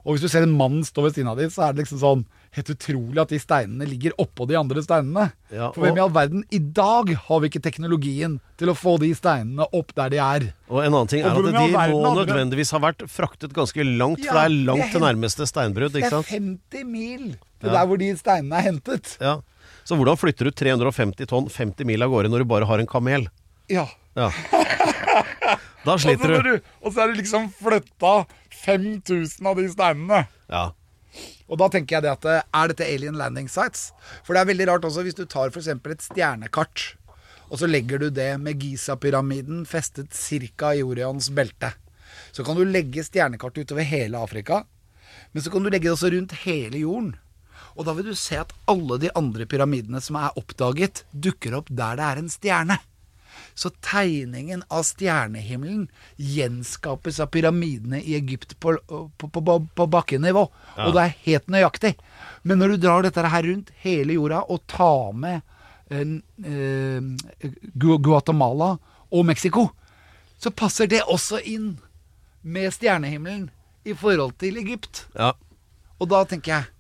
Og 0.05 0.15
hvis 0.15 0.27
du 0.27 0.31
ser 0.31 0.45
en 0.45 0.55
mann 0.55 0.83
stå 0.85 1.07
ved 1.07 1.17
siden 1.17 1.33
av 1.33 1.41
dem, 1.41 1.51
så 1.51 1.65
er 1.65 1.75
det 1.75 1.83
liksom 1.83 2.03
sånn 2.03 2.27
helt 2.55 2.71
utrolig 2.71 3.19
at 3.23 3.33
de 3.35 3.39
steinene 3.43 3.87
ligger 3.89 4.13
oppå 4.23 4.47
de 4.47 4.55
andre 4.59 4.83
steinene. 4.85 5.25
Ja, 5.51 5.71
For 5.75 5.83
hvem 5.85 5.97
i 5.99 6.03
all 6.05 6.13
verden 6.15 6.45
I 6.55 6.61
dag 6.77 7.11
har 7.27 7.41
vi 7.43 7.49
ikke 7.51 7.63
teknologien 7.65 8.37
til 8.61 8.71
å 8.71 8.77
få 8.79 8.97
de 9.03 9.11
steinene 9.19 9.67
opp 9.75 9.91
der 9.99 10.13
de 10.15 10.21
er. 10.23 10.47
Og 10.71 10.81
en 10.85 10.93
annen 10.93 11.11
ting 11.11 11.25
er 11.25 11.33
at 11.33 11.49
de 11.51 11.91
må 11.95 12.13
nødvendigvis 12.21 12.71
ha 12.77 12.81
vært 12.85 13.03
fraktet 13.11 13.55
ganske 13.57 13.83
langt, 13.85 14.23
for 14.25 14.39
det 14.39 14.45
er 14.47 14.57
langt 14.71 14.93
til 14.95 15.03
nærmeste 15.03 15.49
steinbrudd, 15.51 15.93
Det 15.97 16.05
er 16.07 16.15
50 16.23 16.85
mil 16.87 17.35
til 17.35 17.71
Ja. 17.71 17.73
der 17.81 17.87
hvor 17.91 17.99
de 17.99 18.13
steinene 18.17 18.59
er 18.61 18.69
hentet. 18.71 19.17
Ja. 19.21 19.39
Så 19.85 19.97
hvordan 19.99 20.17
flytter 20.17 20.49
du 20.49 20.51
350 20.53 21.27
tonn 21.29 21.49
50 21.51 21.85
mil 21.85 22.03
av 22.03 22.11
gårde 22.11 22.31
når 22.33 22.39
du 22.45 22.45
bare 22.55 22.65
har 22.71 22.79
en 22.79 22.87
kamel? 22.87 23.27
Ja. 23.69 23.87
Ja. 24.17 24.31
Da 25.85 25.99
sliter 26.01 26.41
du. 26.43 26.55
og 26.81 26.95
så 26.95 27.03
er 27.05 27.11
det 27.13 27.19
liksom 27.19 27.51
flytta 27.53 28.25
5000 28.65 29.47
av 29.51 29.59
de 29.61 29.67
steinene. 29.69 30.23
Ja. 30.49 30.71
Og 31.49 31.61
da 31.61 31.69
tenker 31.73 31.99
jeg 31.99 32.07
det 32.07 32.13
at 32.15 32.29
eh, 32.31 32.45
er 32.57 32.71
dette 32.71 32.89
alien 32.89 33.17
landing 33.19 33.49
sites? 33.53 33.91
For 34.25 34.35
det 34.35 34.43
er 34.43 34.51
veldig 34.53 34.69
rart 34.71 34.87
også 34.89 35.05
hvis 35.05 35.19
du 35.19 35.25
tar 35.29 35.53
f.eks. 35.53 35.69
et 35.69 36.07
stjernekart. 36.09 36.95
og 37.51 37.59
så 37.61 37.69
legger 37.69 38.01
du 38.01 38.09
det 38.11 38.41
med 38.41 38.59
Giza-pyramiden 38.59 39.67
festet 39.69 40.11
ca. 40.13 40.73
i 40.75 40.83
Orions 40.83 41.29
belte. 41.31 41.75
Så 42.33 42.45
kan 42.45 42.57
du 42.57 42.65
legge 42.65 43.05
stjernekart 43.05 43.59
utover 43.59 43.83
hele 43.83 44.19
Afrika, 44.19 44.65
men 45.33 45.43
så 45.43 45.51
kan 45.51 45.63
du 45.63 45.71
legge 45.71 45.87
det 45.87 45.93
også 45.93 46.11
rundt 46.15 46.33
hele 46.45 46.79
jorden. 46.79 47.15
Og 47.77 47.87
da 47.87 47.95
vil 47.95 48.11
du 48.11 48.17
se 48.19 48.39
at 48.39 48.55
alle 48.71 48.99
de 49.03 49.13
andre 49.15 49.47
pyramidene 49.47 50.01
som 50.03 50.17
er 50.19 50.35
oppdaget, 50.39 51.05
dukker 51.13 51.59
opp 51.61 51.71
der 51.71 51.99
det 51.99 52.09
er 52.09 52.23
en 52.23 52.33
stjerne. 52.33 52.79
Så 53.55 53.71
tegningen 53.87 54.65
av 54.69 54.83
stjernehimmelen 54.83 55.87
gjenskapes 56.17 57.21
av 57.23 57.31
pyramidene 57.35 58.01
i 58.03 58.17
Egypt 58.19 58.57
på, 58.61 58.75
på, 58.89 59.29
på, 59.29 59.59
på, 59.75 59.87
bakkenivå. 59.87 60.45
Og 60.87 60.97
det 60.97 61.05
er 61.05 61.19
helt 61.29 61.53
nøyaktig. 61.55 61.95
Men 62.43 62.59
når 62.59 62.75
du 62.75 62.87
drar 62.87 63.07
dette 63.07 63.23
her 63.23 63.47
rundt 63.47 63.71
hele 63.85 64.19
jorda 64.19 64.43
og 64.51 64.65
tar 64.71 65.15
med 65.15 65.41
eh, 65.95 66.19
eh, 66.43 67.55
Guatemala 67.79 68.75
og 69.15 69.27
Mexico, 69.31 69.69
så 70.43 70.51
passer 70.51 70.91
det 70.91 71.05
også 71.07 71.39
inn 71.47 71.77
med 72.43 72.75
stjernehimmelen 72.75 73.49
i 73.87 73.95
forhold 73.97 74.35
til 74.43 74.59
Egypt. 74.61 75.07
Ja. 75.15 75.33
Og 76.03 76.11
da 76.11 76.25
tenker 76.29 76.59
jeg 76.59 76.71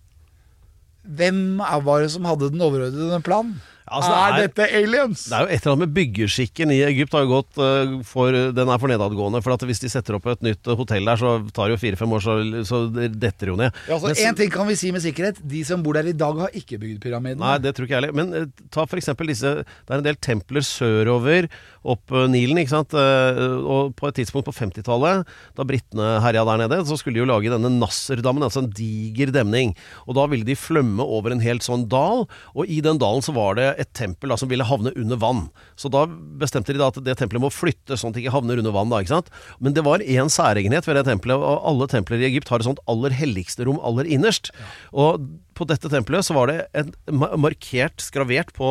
Hvem 1.04 1.60
var 1.60 2.00
det 2.00 2.14
som 2.14 2.24
hadde 2.24 2.48
den 2.48 2.62
overordnede 2.64 3.20
planen? 3.20 3.58
Altså, 3.84 4.08
det 4.08 4.16
er, 4.16 4.34
er- 4.34 4.46
dette 4.48 4.66
aliens? 4.78 5.24
Det 5.28 5.36
er 5.36 5.44
jo 5.44 5.50
et 5.52 5.58
eller 5.60 5.74
annet 5.74 5.82
med 5.84 5.94
byggeskikken 5.98 6.72
i 6.72 6.78
Egypt 6.86 7.12
har 7.16 7.26
jo 7.26 7.32
gått 7.34 7.58
eh, 7.60 7.96
for 8.08 8.38
Den 8.56 8.70
er 8.72 8.80
for 8.80 8.88
nedadgående. 8.88 9.42
For 9.44 9.52
at 9.56 9.66
hvis 9.68 9.82
de 9.82 9.90
setter 9.92 10.16
opp 10.16 10.28
et 10.32 10.44
nytt 10.46 10.70
eh, 10.70 10.78
hotell 10.78 11.10
der, 11.10 11.20
så 11.20 11.34
tar 11.52 11.68
det 11.68 11.76
jo 11.76 11.82
fire-fem 11.82 12.14
år, 12.16 12.24
så, 12.24 12.36
så 12.64 12.80
det 12.94 13.10
detter 13.20 13.52
jo 13.52 13.58
ned. 13.60 13.76
Ja, 13.90 13.98
altså, 13.98 14.14
en 14.24 14.38
ting 14.40 14.52
kan 14.54 14.68
vi 14.70 14.78
si 14.80 14.92
med 14.94 15.04
sikkerhet. 15.04 15.42
De 15.44 15.60
som 15.68 15.84
bor 15.84 15.98
der 15.98 16.08
i 16.08 16.16
dag, 16.16 16.40
har 16.46 16.56
ikke 16.56 16.80
bygd 16.80 17.02
pyramiden. 17.04 17.42
Nei, 17.44 17.58
det 17.60 17.74
tror 17.76 17.88
ikke 17.88 17.98
jeg 17.98 18.02
heller. 18.06 18.16
Men 18.16 18.32
eh, 18.40 18.48
ta 18.72 18.86
eksempel 18.94 19.28
disse 19.28 19.50
Det 19.66 19.90
er 19.92 20.00
en 20.00 20.06
del 20.06 20.16
templer 20.22 20.64
sørover 20.64 21.50
opp 21.84 22.14
eh, 22.14 22.26
Nilen, 22.32 22.62
ikke 22.62 22.72
sant. 22.72 22.96
Eh, 22.96 23.42
og 23.60 23.92
på 23.98 24.08
et 24.08 24.18
tidspunkt 24.22 24.48
på 24.48 24.56
50-tallet, 24.56 25.28
da 25.58 25.68
britene 25.68 26.14
herja 26.24 26.46
der 26.48 26.64
nede, 26.64 26.80
så 26.88 26.96
skulle 27.00 27.18
de 27.18 27.24
jo 27.24 27.28
lage 27.28 27.52
denne 27.52 27.72
Nasserdammen, 27.76 28.46
altså 28.46 28.64
en 28.64 28.72
diger 28.72 29.32
demning. 29.34 29.74
Og 30.08 30.16
da 30.18 30.24
ville 30.32 30.46
de 30.48 30.56
flømme 30.58 31.04
over 31.04 31.34
en 31.34 31.44
helt 31.44 31.66
sånn 31.66 31.84
dal, 31.92 32.24
og 32.54 32.64
i 32.70 32.80
den 32.84 33.00
dalen 33.02 33.24
så 33.24 33.34
var 33.36 33.58
det 33.60 33.73
et 33.80 33.90
tempel 33.96 34.32
da, 34.32 34.38
som 34.40 34.50
ville 34.50 34.66
havne 34.66 34.92
under 34.98 35.20
vann. 35.20 35.42
Så 35.80 35.90
da 35.92 36.04
bestemte 36.40 36.74
de 36.74 36.80
da 36.80 36.90
at 36.92 37.00
det 37.04 37.16
tempelet 37.20 37.44
må 37.44 37.52
flytte 37.52 37.98
sånn 37.98 38.12
at 38.12 38.18
det 38.18 38.24
ikke 38.24 38.36
havner 38.36 38.60
under 38.62 38.74
vann, 38.74 38.92
da, 38.92 39.00
ikke 39.02 39.14
sant. 39.14 39.32
Men 39.58 39.76
det 39.76 39.84
var 39.86 40.04
én 40.04 40.30
særegenhet 40.32 40.88
ved 40.88 40.98
det 41.00 41.06
tempelet, 41.08 41.40
og 41.40 41.66
alle 41.70 41.88
templer 41.92 42.22
i 42.22 42.28
Egypt 42.30 42.52
har 42.52 42.62
et 42.62 42.68
sånt 42.68 42.82
aller 42.90 43.14
helligste 43.16 43.66
rom 43.68 43.80
aller 43.84 44.08
innerst. 44.08 44.52
Og 44.92 45.26
på 45.54 45.66
dette 45.70 45.90
tempelet 45.90 46.26
så 46.26 46.36
var 46.36 46.50
det 46.50 46.60
en 46.74 46.94
markert, 47.38 48.02
skravert 48.02 48.54
på 48.56 48.70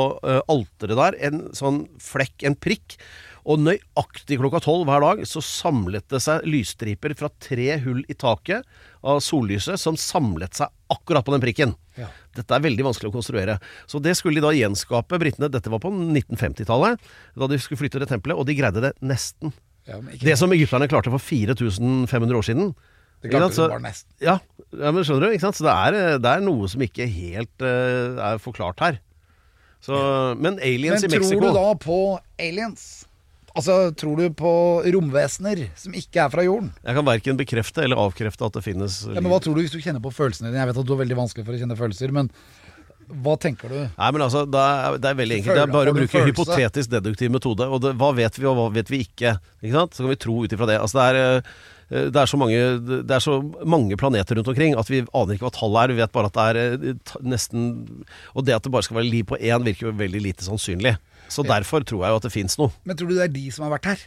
alteret 0.51 0.99
der, 0.99 1.19
en 1.29 1.45
sånn 1.55 1.85
flekk, 2.03 2.43
en 2.47 2.57
prikk. 2.59 2.97
Og 3.43 3.59
nøyaktig 3.59 4.37
klokka 4.39 4.61
tolv 4.63 4.85
hver 4.87 5.03
dag 5.03 5.23
så 5.27 5.41
samlet 5.43 6.05
det 6.11 6.21
seg 6.23 6.45
lysstriper 6.47 7.11
fra 7.19 7.27
tre 7.43 7.73
hull 7.83 8.03
i 8.07 8.15
taket 8.15 8.63
av 9.03 9.19
sollyset 9.25 9.81
som 9.81 9.97
samlet 9.99 10.55
seg 10.55 10.71
akkurat 10.93 11.25
på 11.27 11.33
den 11.35 11.43
prikken. 11.43 11.73
Ja. 11.99 12.07
Dette 12.37 12.55
er 12.55 12.63
veldig 12.63 12.85
vanskelig 12.87 13.11
å 13.11 13.15
konstruere. 13.17 13.57
Så 13.89 13.99
det 14.01 14.15
skulle 14.15 14.39
de 14.39 14.45
da 14.47 14.53
gjenskape, 14.55 15.19
britene. 15.19 15.51
Dette 15.51 15.69
var 15.73 15.83
på 15.83 15.91
1950-tallet, 15.91 17.03
da 17.35 17.51
de 17.51 17.59
skulle 17.59 17.81
flytte 17.83 17.99
det 17.99 18.07
tempelet, 18.13 18.39
og 18.39 18.47
de 18.47 18.55
greide 18.57 18.81
det 18.87 18.93
nesten. 19.03 19.51
Ja, 19.85 19.99
ikke- 19.99 20.23
Det 20.23 20.37
som 20.39 20.49
egypterne 20.55 20.87
klarte 20.87 21.11
for 21.11 21.19
4500 21.19 22.37
år 22.39 22.43
siden. 22.47 22.73
Det 23.21 23.31
klarte? 23.31 23.53
Så- 23.55 23.67
bare 23.69 23.79
nesten. 23.83 24.11
Ja, 24.21 24.39
ja, 24.71 24.91
men 24.91 25.03
skjønner 25.03 25.27
du? 25.27 25.35
Ikke 25.35 25.41
sant? 25.41 25.55
Så 25.59 25.63
det 25.67 25.75
er, 25.75 26.17
det 26.19 26.25
er 26.31 26.39
noe 26.41 26.67
som 26.67 26.79
ikke 26.81 27.07
helt 27.07 27.61
uh, 27.61 28.19
er 28.31 28.37
forklart 28.39 28.79
her. 28.79 28.99
Så, 29.83 29.93
men 30.39 30.59
aliens 30.59 31.03
Men 31.03 31.11
i 31.11 31.17
Mexico 31.17 31.39
tror 31.41 31.51
du 31.51 31.59
da 31.59 31.73
på 31.75 32.19
aliens? 32.39 33.05
Altså, 33.53 33.91
tror 33.93 34.17
du 34.17 34.33
på 34.33 34.51
romvesener 34.95 35.67
som 35.77 35.93
ikke 35.93 36.23
er 36.23 36.31
fra 36.33 36.41
jorden? 36.45 36.71
Jeg 36.81 36.97
kan 36.97 37.05
verken 37.05 37.37
bekrefte 37.37 37.83
eller 37.85 37.99
avkrefte 38.01 38.47
at 38.47 38.55
det 38.57 38.63
finnes 38.65 39.03
Ja, 39.05 39.21
men 39.21 39.29
Hva 39.29 39.37
tror 39.43 39.53
du 39.53 39.61
hvis 39.61 39.75
du 39.75 39.81
kjenner 39.83 40.01
på 40.01 40.09
følelsene 40.13 40.49
dine? 40.49 40.63
Jeg 40.63 40.71
vet 40.71 40.79
at 40.81 40.89
du 40.89 40.93
er 40.95 41.01
veldig 41.03 41.19
vanskelig 41.19 41.45
for 41.45 41.53
å 41.53 41.59
kjenne 41.61 41.77
følelser, 41.77 42.15
men 42.15 42.31
hva 43.23 43.35
tenker 43.37 43.69
du? 43.69 43.77
Nei, 43.83 44.09
men 44.15 44.23
altså, 44.25 44.45
det 44.49 44.63
er, 44.63 44.97
det 45.03 45.09
er 45.09 45.19
veldig 45.19 45.37
enkelt. 45.37 45.57
Det 45.59 45.63
er 45.63 45.75
bare 45.75 45.91
å 45.91 45.97
bruke 45.97 46.13
følelse? 46.15 46.31
hypotetisk 46.31 46.93
deduktiv 46.93 47.33
metode. 47.35 47.67
Og 47.67 47.83
det, 47.83 47.93
hva 47.99 48.09
vet 48.15 48.39
vi, 48.39 48.47
og 48.49 48.57
hva 48.57 48.65
vet 48.73 48.89
vi 48.89 49.03
ikke? 49.05 49.35
Ikke 49.61 49.75
sant? 49.75 49.93
Så 49.93 50.05
kan 50.05 50.13
vi 50.13 50.19
tro 50.23 50.37
ut 50.41 50.55
ifra 50.55 50.69
det. 50.69 50.79
Altså, 50.81 50.97
det 50.97 51.05
er, 51.11 51.53
eh, 51.91 52.09
det 52.09 52.21
er, 52.23 52.31
så 52.31 52.39
mange, 52.39 52.61
det 53.03 53.17
er 53.17 53.23
så 53.23 53.37
mange 53.69 53.99
planeter 53.99 54.39
rundt 54.39 54.49
omkring 54.49 54.77
at 54.79 54.89
vi 54.89 55.03
aner 55.05 55.35
ikke 55.35 55.45
hva 55.45 55.53
tallet 55.59 55.83
er. 55.83 55.93
Vi 55.93 56.01
vet 56.01 56.15
bare 56.15 56.31
at 56.31 56.39
det 56.39 56.47
er 56.47 56.61
eh, 56.63 57.17
nesten 57.35 57.67
Og 58.33 58.47
det 58.47 58.57
at 58.57 58.65
det 58.65 58.73
bare 58.73 58.87
skal 58.87 59.01
være 59.01 59.11
liv 59.11 59.27
på 59.29 59.37
én, 59.37 59.67
virker 59.67 59.91
jo 59.91 59.97
veldig 59.99 60.23
lite 60.31 60.47
sannsynlig. 60.47 60.95
Så 61.31 61.45
derfor 61.47 61.85
tror 61.87 62.03
jeg 62.05 62.13
jo 62.13 62.19
at 62.21 62.27
det 62.27 62.33
fins 62.33 62.57
noe. 62.59 62.73
Men 62.87 62.99
tror 62.99 63.09
du 63.11 63.15
det 63.17 63.27
er 63.29 63.33
de 63.33 63.47
som 63.53 63.67
har 63.67 63.75
vært 63.77 63.93
her? 63.93 64.03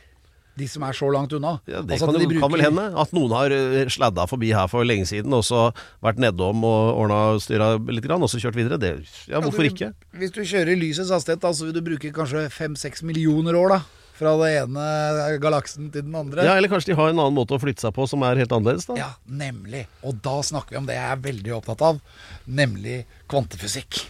De 0.57 0.65
som 0.73 0.85
er 0.87 0.97
så 0.97 1.09
langt 1.13 1.35
unna? 1.37 1.59
Ja, 1.69 1.83
det 1.85 1.99
Altså 1.99 2.07
kan, 2.09 2.17
de 2.17 2.29
bruker... 2.31 2.41
kan 2.47 2.53
vel 2.55 2.65
hende. 2.65 2.85
At 2.97 3.11
noen 3.13 3.35
har 3.37 3.53
eh, 3.53 3.91
sladda 3.93 4.25
forbi 4.31 4.55
her 4.57 4.71
for 4.73 4.89
lenge 4.89 5.05
siden, 5.09 5.35
og 5.37 5.45
så 5.45 5.67
vært 6.05 6.23
nedom 6.23 6.65
og 6.65 7.03
ordna 7.03 7.19
styra 7.43 7.75
litt, 7.93 8.09
og 8.09 8.31
så 8.33 8.41
kjørt 8.41 8.57
videre. 8.57 8.79
Det, 8.81 8.95
ja, 9.29 9.43
hvorfor 9.45 9.67
du, 9.67 9.69
ikke? 9.69 9.91
Hvis 10.17 10.33
du 10.33 10.41
kjører 10.41 10.73
i 10.73 10.79
lysets 10.81 11.13
hastighet, 11.13 11.43
da, 11.45 11.53
så 11.53 11.69
vil 11.69 11.77
du 11.77 11.83
bruke 11.85 12.13
kanskje 12.17 12.47
fem-seks 12.55 13.05
millioner 13.05 13.59
år, 13.61 13.77
da. 13.77 13.81
Fra 14.17 14.33
den 14.41 14.49
ene 14.49 15.37
galaksen 15.43 15.91
til 15.93 16.07
den 16.07 16.17
andre. 16.17 16.47
Ja, 16.49 16.55
Eller 16.57 16.73
kanskje 16.73 16.95
de 16.95 16.97
har 16.97 17.13
en 17.13 17.21
annen 17.21 17.37
måte 17.37 17.53
å 17.53 17.61
flytte 17.61 17.85
seg 17.85 17.93
på 17.93 18.07
som 18.09 18.25
er 18.25 18.41
helt 18.41 18.55
annerledes, 18.57 18.89
da. 18.89 18.97
Ja, 18.97 19.11
nemlig. 19.29 19.85
Og 20.01 20.17
da 20.25 20.39
snakker 20.41 20.73
vi 20.73 20.81
om 20.81 20.89
det 20.89 20.97
jeg 20.97 21.13
er 21.13 21.21
veldig 21.29 21.53
opptatt 21.59 21.85
av, 21.85 22.01
nemlig 22.49 23.03
kvantefysikk. 23.29 24.07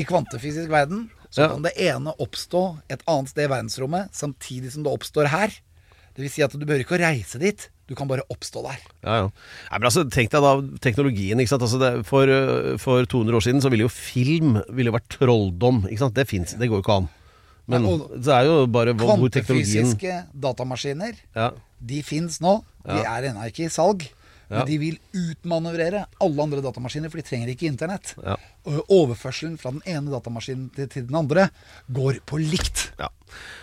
I 0.00 0.06
kvantefysisk 0.08 0.72
verden 0.72 1.10
så 1.30 1.42
Ja. 1.44 1.48
kan 1.54 1.62
det 1.62 1.72
ene 1.78 2.12
oppstå 2.18 2.80
et 2.90 3.02
annet 3.06 3.28
sted 3.30 3.44
i 3.44 3.52
verdensrommet 3.52 4.10
samtidig 4.12 4.72
som 4.72 4.82
det 4.82 4.92
oppstår 4.92 5.28
her. 5.30 5.48
Det 6.14 6.24
vil 6.24 6.30
si 6.30 6.42
at 6.42 6.50
du 6.52 6.64
behøver 6.66 6.82
ikke 6.84 6.98
å 6.98 7.04
reise 7.06 7.38
dit, 7.38 7.68
du 7.86 7.94
kan 7.94 8.08
bare 8.10 8.22
oppstå 8.30 8.62
der. 8.66 8.78
Ja, 9.04 9.14
ja. 9.14 9.28
Nei, 9.70 9.78
men 9.78 9.86
altså, 9.88 10.04
Tenk 10.10 10.30
deg 10.30 10.42
da 10.42 10.52
teknologien. 10.82 11.38
ikke 11.38 11.48
sant? 11.54 11.62
Altså, 11.62 11.78
det, 11.78 12.06
for, 12.06 12.26
øh, 12.26 12.76
for 12.78 13.04
200 13.06 13.34
år 13.38 13.40
siden 13.46 13.62
så 13.62 13.70
ville 13.70 13.86
jo 13.86 13.88
film 13.88 14.60
ville 14.70 14.90
vært 14.92 15.08
trolldom. 15.08 15.84
ikke 15.88 15.98
sant? 15.98 16.14
Det 16.14 16.26
fins, 16.28 16.54
det 16.54 16.68
går 16.68 16.82
jo 16.82 16.82
ikke 16.82 16.96
an. 16.98 17.08
Men 17.70 17.82
Nei, 17.86 17.96
det 18.18 18.34
er 18.34 18.44
jo 18.50 18.66
bare 18.66 18.92
hvor, 18.94 19.28
teknologien 19.30 19.86
Kvantefysiske 19.94 20.26
datamaskiner, 20.34 21.14
ja. 21.36 21.50
de 21.80 22.02
fins 22.02 22.40
nå. 22.42 22.64
De 22.84 22.96
Ja. 23.02 23.18
er 23.18 23.30
ennå 23.30 23.46
ikke 23.46 23.66
i 23.66 23.68
salg. 23.70 24.08
Men 24.50 24.66
de 24.66 24.76
vil 24.82 24.96
utmanøvrere 25.14 26.04
alle 26.20 26.42
andre 26.42 26.60
datamaskiner, 26.64 27.08
for 27.12 27.20
de 27.20 27.26
trenger 27.28 27.52
ikke 27.52 27.68
internett. 27.70 28.14
Overførselen 28.90 29.56
fra 29.60 29.70
den 29.70 29.82
ene 29.86 30.10
datamaskinen 30.10 30.68
til, 30.74 30.88
til 30.90 31.06
den 31.06 31.14
andre 31.16 31.48
går 31.94 32.18
på 32.26 32.40
likt. 32.42 32.90
ja. 32.98 33.08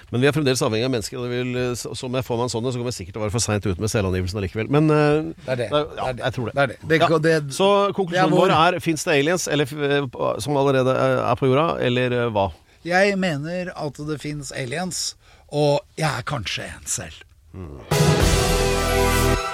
Men 0.10 0.22
vi 0.24 0.28
er 0.30 0.32
fremdeles 0.32 0.62
avhengig 0.64 0.86
av 0.88 0.92
mennesker. 0.94 1.20
Og 1.20 1.28
vil, 1.28 1.50
som 1.76 2.14
jeg 2.16 2.24
får 2.24 2.38
meg 2.40 2.46
en 2.48 2.52
sånn, 2.54 2.68
så 2.72 2.80
kommer 2.80 2.94
jeg 2.94 2.98
sikkert 3.02 3.18
til 3.18 3.20
å 3.20 3.26
være 3.26 3.34
for 3.36 3.44
seint 3.44 3.66
ute 3.68 3.84
med 3.84 3.92
selvangivelsen 3.92 4.40
allikevel. 4.40 4.70
Men 4.72 4.88
øh, 4.96 5.34
Det 5.44 5.52
er 5.52 5.60
det. 5.60 5.68
Ja, 5.74 5.82
Det 5.84 6.06
er 6.08 6.14
det. 6.14 6.24
jeg 6.24 6.36
tror 6.38 6.46
det. 6.48 6.54
Det 6.56 6.64
er 6.64 6.68
det. 6.72 7.00
Ja. 7.04 7.18
det- 7.26 7.56
så 7.58 7.68
konklusjonen 7.98 8.32
er 8.32 8.38
vår- 8.38 8.56
er 8.78 8.80
fins 8.80 9.04
det 9.04 9.18
aliens, 9.20 9.48
eller, 9.52 9.66
øh, 9.68 10.40
som 10.40 10.56
allerede 10.56 10.96
er 10.96 11.36
på 11.36 11.52
jorda, 11.52 11.68
eller 11.84 12.18
hva? 12.32 12.48
Jeg 12.88 13.18
mener 13.20 13.74
at 13.76 14.00
det 14.08 14.22
fins 14.24 14.54
aliens, 14.56 15.16
og 15.52 15.82
jeg 16.00 16.08
er 16.08 16.24
kanskje 16.24 16.64
en 16.72 16.88
selv. 16.88 18.67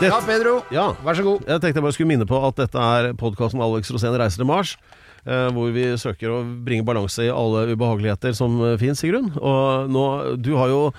Det- 0.04 0.12
Ja, 0.12 0.20
Pedro. 0.28 0.56
Ja. 0.72 0.86
Vær 1.06 1.16
så 1.16 1.24
god. 1.24 1.46
Jeg 1.48 1.62
tenkte 1.64 1.80
jeg 1.80 1.84
bare 1.88 1.96
skulle 1.96 2.12
minne 2.12 2.28
på 2.28 2.40
at 2.48 2.56
dette 2.60 2.76
er 2.78 3.14
podkasten 3.20 3.62
Alex 3.64 3.90
Rosén 3.92 4.16
reiser 4.20 4.44
til 4.44 4.50
Mars. 4.50 4.76
eh, 5.26 5.48
hvor 5.56 5.72
vi 5.72 5.84
søker 5.96 6.28
å 6.28 6.44
bringe 6.66 6.84
balanse 6.84 7.24
i 7.24 7.30
alle 7.32 7.72
ubehageligheter 7.78 8.36
som 8.36 8.58
uh, 8.60 8.76
fins, 8.78 9.00
i 9.06 9.08
grunn. 9.14 9.30
Og 9.40 9.88
nå 9.90 10.36
Du 10.42 10.56
har 10.60 10.68
jo 10.68 10.94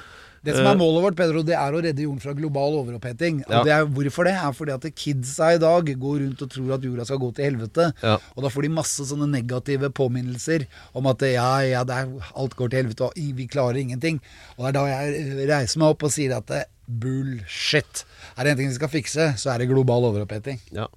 Det 0.45 0.55
som 0.57 0.67
Eh, 0.67 0.73
er 0.73 0.81
målet 0.81 1.05
vårt, 1.07 1.17
Pedro, 1.17 1.43
det 1.47 1.57
er 1.57 1.73
å 1.73 1.81
redde 1.81 2.05
jorden 2.05 2.21
fra 2.21 2.35
global 2.37 2.77
overoppheting. 2.81 3.43
Ja. 3.47 3.61
Og 3.61 3.69
det 3.69 3.73
er, 3.73 3.87
hvorfor 3.97 4.29
det? 4.29 4.35
er 4.35 4.53
fordi 4.53 4.75
at 4.75 4.85
kidsa 4.95 5.55
i 5.55 5.63
dag 5.63 5.89
går 5.89 6.21
rundt 6.21 6.45
og 6.45 6.51
tror 6.53 6.75
at 6.77 6.85
jorda 6.85 7.07
skal 7.09 7.23
gå 7.23 7.31
til 7.35 7.49
helvete. 7.49 7.89
Ja. 8.03 8.19
Og 8.37 8.45
da 8.45 8.53
får 8.53 8.67
de 8.67 8.75
masse 8.77 9.09
sånne 9.09 9.31
negative 9.31 9.91
påminnelser 9.95 10.67
om 10.93 11.09
at 11.11 11.25
ja, 11.27 11.49
ja, 11.65 11.85
det 11.89 11.97
er, 11.97 12.13
alt 12.35 12.57
går 12.59 12.71
til 12.71 12.83
helvete, 12.83 13.09
og 13.09 13.35
vi 13.41 13.49
klarer 13.49 13.81
ingenting. 13.81 14.21
Og 14.59 14.67
det 14.67 14.73
er 14.75 14.79
da 14.79 14.87
jeg 14.91 15.49
reiser 15.49 15.81
meg 15.83 15.97
opp 15.97 16.05
og 16.05 16.13
sier 16.15 16.37
at 16.37 16.53
bullshit. 16.85 18.05
Er 18.37 18.45
det 18.45 18.53
en 18.53 18.61
ting 18.61 18.69
vi 18.69 18.77
skal 18.77 18.93
fikse, 18.93 19.31
så 19.41 19.55
er 19.55 19.63
det 19.63 19.71
global 19.71 20.11
overoppheting. 20.11 20.61
Ja. 20.75 20.91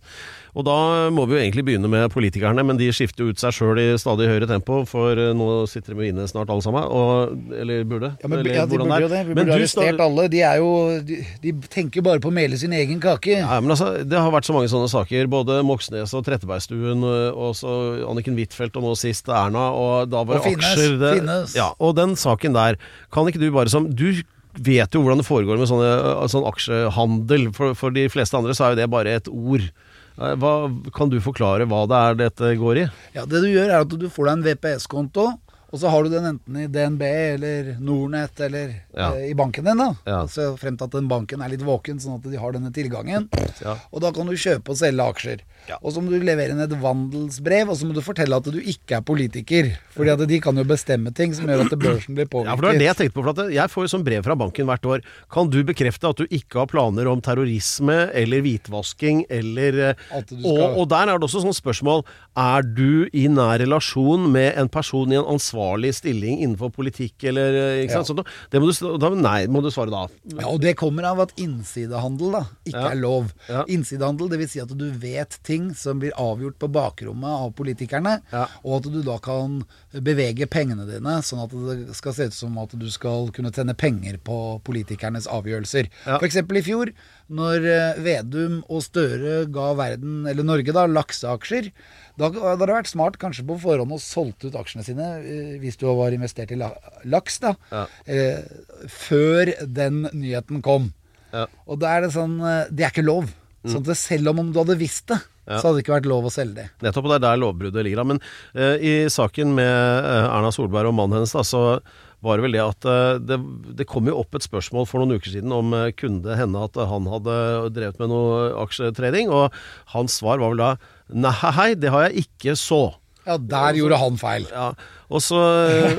Og 0.57 0.65
da 0.65 0.75
må 1.13 1.27
vi 1.29 1.35
jo 1.35 1.41
egentlig 1.43 1.63
begynne 1.67 1.89
med 1.91 2.09
politikerne, 2.09 2.63
men 2.65 2.79
de 2.79 2.87
skifter 2.95 3.21
jo 3.21 3.33
ut 3.33 3.41
seg 3.41 3.53
sjøl 3.53 3.77
i 3.77 3.85
stadig 4.01 4.25
høyere 4.25 4.47
tempo, 4.49 4.79
for 4.89 5.13
eh, 5.13 5.33
nå 5.37 5.49
sitter 5.69 5.93
de 5.93 6.01
jo 6.01 6.13
inne 6.13 6.25
snart 6.29 6.49
alle 6.49 6.65
sammen. 6.65 6.87
Og, 6.89 7.35
eller 7.53 7.83
burde. 7.85 8.09
Ja, 8.23 8.31
men 8.31 8.41
eller 8.41 8.55
ja, 8.55 8.63
De 8.65 8.79
burde 8.79 8.97
jo 9.03 9.09
det. 9.11 9.19
Vi 9.27 9.35
burde 9.37 9.51
du 9.51 9.53
arrestert 9.53 10.01
alle. 10.01 10.25
De, 10.33 10.41
er 10.41 10.61
jo, 10.63 10.71
de, 11.05 11.19
de 11.43 11.53
tenker 11.73 12.05
bare 12.05 12.23
på 12.23 12.31
å 12.31 12.33
mele 12.33 12.57
sin 12.57 12.73
egen 12.73 13.01
kake. 13.03 13.35
Ja, 13.43 13.59
men 13.61 13.75
altså, 13.75 13.91
Det 14.01 14.17
har 14.17 14.33
vært 14.33 14.49
så 14.49 14.55
mange 14.57 14.71
sånne 14.71 14.89
saker. 14.89 15.29
Både 15.29 15.59
Moxnes 15.67 16.15
og 16.17 16.25
Trettebergstuen, 16.25 17.05
øh, 17.05 17.27
og 17.37 17.53
så 17.59 17.75
Anniken 18.09 18.39
Huitfeldt, 18.39 18.79
og 18.81 18.87
nå 18.87 18.95
sist 18.97 19.29
Erna. 19.29 19.67
Og 19.77 20.09
da 20.09 20.23
var 20.25 20.41
Og 20.41 20.47
Finnes, 20.49 20.71
aksjer 20.73 20.97
det, 21.03 21.13
Finnes. 21.19 21.53
Ja, 21.59 21.69
Og 21.77 21.93
den 21.99 22.17
saken 22.17 22.57
der, 22.57 22.81
kan 23.13 23.29
ikke 23.29 23.43
du 23.43 23.51
bare 23.53 23.69
som 23.69 23.91
Du 23.93 24.09
vet 24.57 24.89
jo 24.89 25.03
hvordan 25.03 25.21
det 25.21 25.27
foregår 25.27 25.59
med 25.61 25.69
sånne, 25.69 25.91
øh, 26.15 26.25
sånn 26.33 26.47
aksjehandel. 26.49 27.51
For, 27.53 27.77
for 27.77 27.93
de 27.93 28.07
fleste 28.09 28.39
andre 28.39 28.57
så 28.57 28.65
er 28.65 28.73
jo 28.73 28.81
det 28.81 28.89
bare 28.89 29.19
et 29.19 29.29
ord. 29.29 29.69
Eh, 30.17 30.33
Hva, 30.41 30.51
kan 30.95 31.11
du 31.13 31.19
forklare 31.21 31.67
hva 31.69 31.83
det 31.89 31.97
er 32.03 32.17
dette 32.25 32.53
går 32.59 32.83
i? 32.83 32.85
Ja, 33.17 33.25
Det 33.29 33.41
du 33.43 33.49
gjør, 33.51 33.69
er 33.69 33.83
at 33.85 33.89
du 34.01 34.07
får 34.09 34.29
deg 34.29 34.33
en 34.37 34.45
VPS-konto, 34.47 35.27
Og 35.73 35.79
så 35.81 35.89
har 35.91 36.03
du 36.03 36.09
den 36.09 36.23
enten 36.29 36.57
i 36.61 36.67
DNB 36.71 37.01
eller 37.03 37.73
Nornett 37.83 38.39
eller 38.39 38.69
Ja. 38.95 39.11
eh, 39.15 39.31
i 39.31 39.33
banken 39.35 39.65
din. 39.65 39.77
da 39.77 39.89
Ja. 40.05 40.21
Så 40.25 40.57
Frem 40.57 40.77
til 40.77 40.85
at 40.85 40.91
den 40.91 41.07
banken 41.09 41.41
er 41.43 41.49
litt 41.49 41.61
våken, 41.61 41.99
sånn 41.99 42.15
at 42.15 42.23
de 42.31 42.37
har 42.39 42.51
denne 42.53 42.71
tilgangen. 42.71 43.27
Ja. 43.61 43.75
Og 43.91 43.99
da 44.01 44.11
kan 44.11 44.25
du 44.25 44.31
kjøpe 44.33 44.69
og 44.69 44.77
selge 44.79 45.03
aksjer. 45.03 45.39
Og 45.83 45.91
så 45.91 45.99
må 46.01 46.09
du 46.15 46.23
levere 46.23 46.51
inn 46.55 46.61
et 46.63 46.71
vandelsbrev, 46.79 47.67
og 47.69 47.75
så 47.75 47.85
må 47.85 47.93
du 47.93 47.99
fortelle 48.01 48.37
at 48.37 48.43
du 48.47 48.59
ikke 48.61 48.95
er 48.97 49.01
politiker. 49.01 49.73
Fordi 49.91 50.09
at 50.13 50.23
de 50.29 50.39
kan 50.39 50.55
jo 50.55 50.63
bestemme 50.63 51.11
ting 51.13 51.33
som 51.35 51.45
gjør 51.45 51.65
at 51.65 51.75
børsen 51.77 52.15
blir 52.15 52.25
påvirket. 52.31 52.47
Ja, 52.47 52.55
for 52.55 52.61
det 52.61 52.71
var 52.71 52.79
det 52.79 52.87
jeg 52.87 52.95
tenkte 53.01 53.17
på. 53.17 53.23
For 53.27 53.33
at 53.35 53.51
jeg 53.51 53.69
får 53.73 53.83
jo 53.83 53.91
sånn 53.97 54.05
brev 54.07 54.23
fra 54.23 54.35
banken 54.39 54.65
hvert 54.65 54.85
år. 54.87 55.01
Kan 55.29 55.49
du 55.51 55.59
bekrefte 55.67 56.07
at 56.09 56.15
du 56.15 56.25
ikke 56.27 56.59
har 56.63 56.67
planer 56.71 57.07
om 57.11 57.19
terrorisme 57.21 58.09
eller 58.15 58.41
hvitvasking 58.41 59.25
eller 59.29 59.89
eh, 59.89 59.93
skal- 60.23 60.45
og, 60.45 60.77
og 60.79 60.87
der 60.89 61.09
er 61.11 61.19
det 61.19 61.27
også 61.27 61.43
sånn 61.43 61.53
spørsmål 61.59 62.05
Er 62.37 62.61
du 62.61 63.09
i 63.13 63.27
nær 63.27 63.59
relasjon 63.59 64.31
med 64.31 64.55
en 64.55 64.69
person 64.69 65.11
i 65.11 65.15
en 65.19 65.25
ansvarlig 65.25 65.56
stilling 65.95 66.39
innenfor 66.43 66.71
politikk 66.75 67.23
eller 67.31 67.57
eh, 67.61 67.81
ikke 67.85 67.97
sant? 68.03 68.11
Ja. 68.11 68.23
Sånn, 68.23 68.51
det 68.53 68.61
må 68.61 68.69
du, 68.71 68.97
da, 69.01 69.09
nei, 69.15 69.47
må 69.51 69.61
du 69.65 69.69
svare 69.73 69.91
da. 69.93 70.03
Ja, 70.37 70.47
og 70.51 70.61
Det 70.63 70.75
kommer 70.79 71.07
av 71.09 71.19
at 71.25 71.33
innsidehandel 71.41 72.31
da 72.37 72.43
ikke 72.67 72.77
Ja. 72.77 72.91
er 72.91 72.99
lov. 73.01 73.33
Ja. 73.49 73.63
Innsidehandel, 73.67 74.29
Dvs. 74.31 74.51
Si 74.53 74.61
at 74.63 74.71
du 74.77 74.85
vet 74.91 75.39
ting 75.43 75.73
som 75.75 75.99
blir 75.99 76.13
avgjort 76.17 76.57
på 76.61 76.69
bakrommet 76.71 77.27
av 77.47 77.51
politikerne, 77.57 78.21
og 78.63 78.77
at 78.79 78.91
du 78.93 79.01
da 79.03 79.17
kan 79.19 79.61
bevege 79.91 80.47
pengene 80.47 80.85
dine 80.87 81.17
sånn 81.25 81.43
at 81.43 81.51
det 81.51 81.95
skal 81.97 82.13
se 82.13 82.29
ut 82.29 82.33
som 82.37 82.57
at 82.61 82.73
du 82.77 82.87
skal 82.93 83.29
kunne 83.35 83.51
tjene 83.51 83.75
penger 83.77 84.17
på 84.23 84.37
politikernes 84.67 85.27
avgjørelser. 85.31 85.89
Ja. 86.05 86.19
Eksempel 86.23 86.59
i 86.61 86.65
fjor, 86.65 86.91
når 87.27 87.65
eh, 87.67 88.01
Vedum 88.05 88.61
og 88.71 88.83
Støre 88.85 89.41
ga 89.51 89.73
verden, 89.77 90.21
eller 90.29 90.45
Norge, 90.47 90.71
da, 90.75 90.85
lakseaksjer. 90.87 91.71
Da 92.17 92.29
da 92.33 92.41
hadde 92.49 92.65
det 92.65 92.73
vært 92.73 92.89
smart 92.89 93.17
kanskje 93.21 93.45
på 93.45 93.59
forhånd 93.61 93.93
å 93.93 93.99
solgt 94.01 94.45
ut 94.47 94.55
aksjene 94.57 94.83
sine, 94.85 95.07
eh, 95.21 95.57
hvis 95.61 95.77
du 95.77 95.85
var 95.85 96.15
investert 96.15 96.51
i 96.51 96.57
laks, 96.57 97.39
da. 97.43 97.53
Ja. 97.71 97.83
Eh, 98.09 98.41
før 98.89 99.51
den 99.67 100.07
nyheten 100.13 100.63
kom. 100.65 100.91
Ja. 101.33 101.45
Og 101.67 101.77
da 101.83 101.91
er 101.97 102.05
det 102.07 102.13
sånn 102.15 102.37
eh, 102.39 102.69
Det 102.71 102.85
er 102.87 102.93
ikke 102.93 103.05
lov. 103.05 103.29
Sånn 103.67 103.83
at 103.83 103.97
Selv 103.99 104.31
om 104.31 104.51
du 104.53 104.57
hadde 104.61 104.77
visst 104.79 105.07
det, 105.11 105.19
Ja. 105.47 105.59
så 105.59 105.67
hadde 105.69 105.77
det 105.77 105.85
ikke 105.85 105.95
vært 105.99 106.09
lov 106.09 106.25
å 106.25 106.31
selge 106.33 106.55
det. 106.55 106.67
Nettopp, 106.81 107.05
og 107.05 107.11
det 107.11 107.17
er 107.19 107.25
der 107.27 107.41
lovbruddet 107.43 107.83
ligger. 107.85 108.01
da. 108.01 108.03
Men 108.03 108.19
eh, 108.55 108.77
i 108.81 108.93
saken 109.11 109.53
med 109.55 110.05
Erna 110.25 110.49
Solberg 110.51 110.87
og 110.89 110.95
mannen 110.97 111.19
hennes, 111.19 111.31
da, 111.35 111.43
så 111.43 111.79
var 112.23 112.37
det 112.37 112.47
vel 112.47 112.55
det 112.57 112.63
at 112.65 112.81
det, 113.27 113.37
det 113.77 113.85
kom 113.85 114.07
jo 114.09 114.15
opp 114.17 114.33
et 114.33 114.41
spørsmål 114.41 114.87
for 114.89 114.99
noen 115.03 115.19
uker 115.19 115.29
siden 115.29 115.51
om 115.53 115.69
kunne 115.99 116.23
det 116.25 116.39
hende 116.39 116.63
at 116.65 116.73
han 116.89 117.05
hadde 117.05 117.35
drevet 117.75 117.99
med 118.01 118.09
noe 118.09 118.47
aksjetrading, 118.63 119.29
og 119.29 119.53
hans 119.93 120.17
svar 120.17 120.41
var 120.41 120.49
vel 120.55 120.63
da 120.63 120.71
nei, 121.09 121.73
det 121.79 121.91
har 121.93 122.07
jeg 122.07 122.27
ikke 122.27 122.55
så. 122.59 122.85
Ja, 123.27 123.35
der 123.35 123.75
gjorde 123.75 123.99
han 123.99 124.17
feil. 124.19 124.45
Ja, 124.47 124.69
og 125.11 125.21
så, 125.23 125.39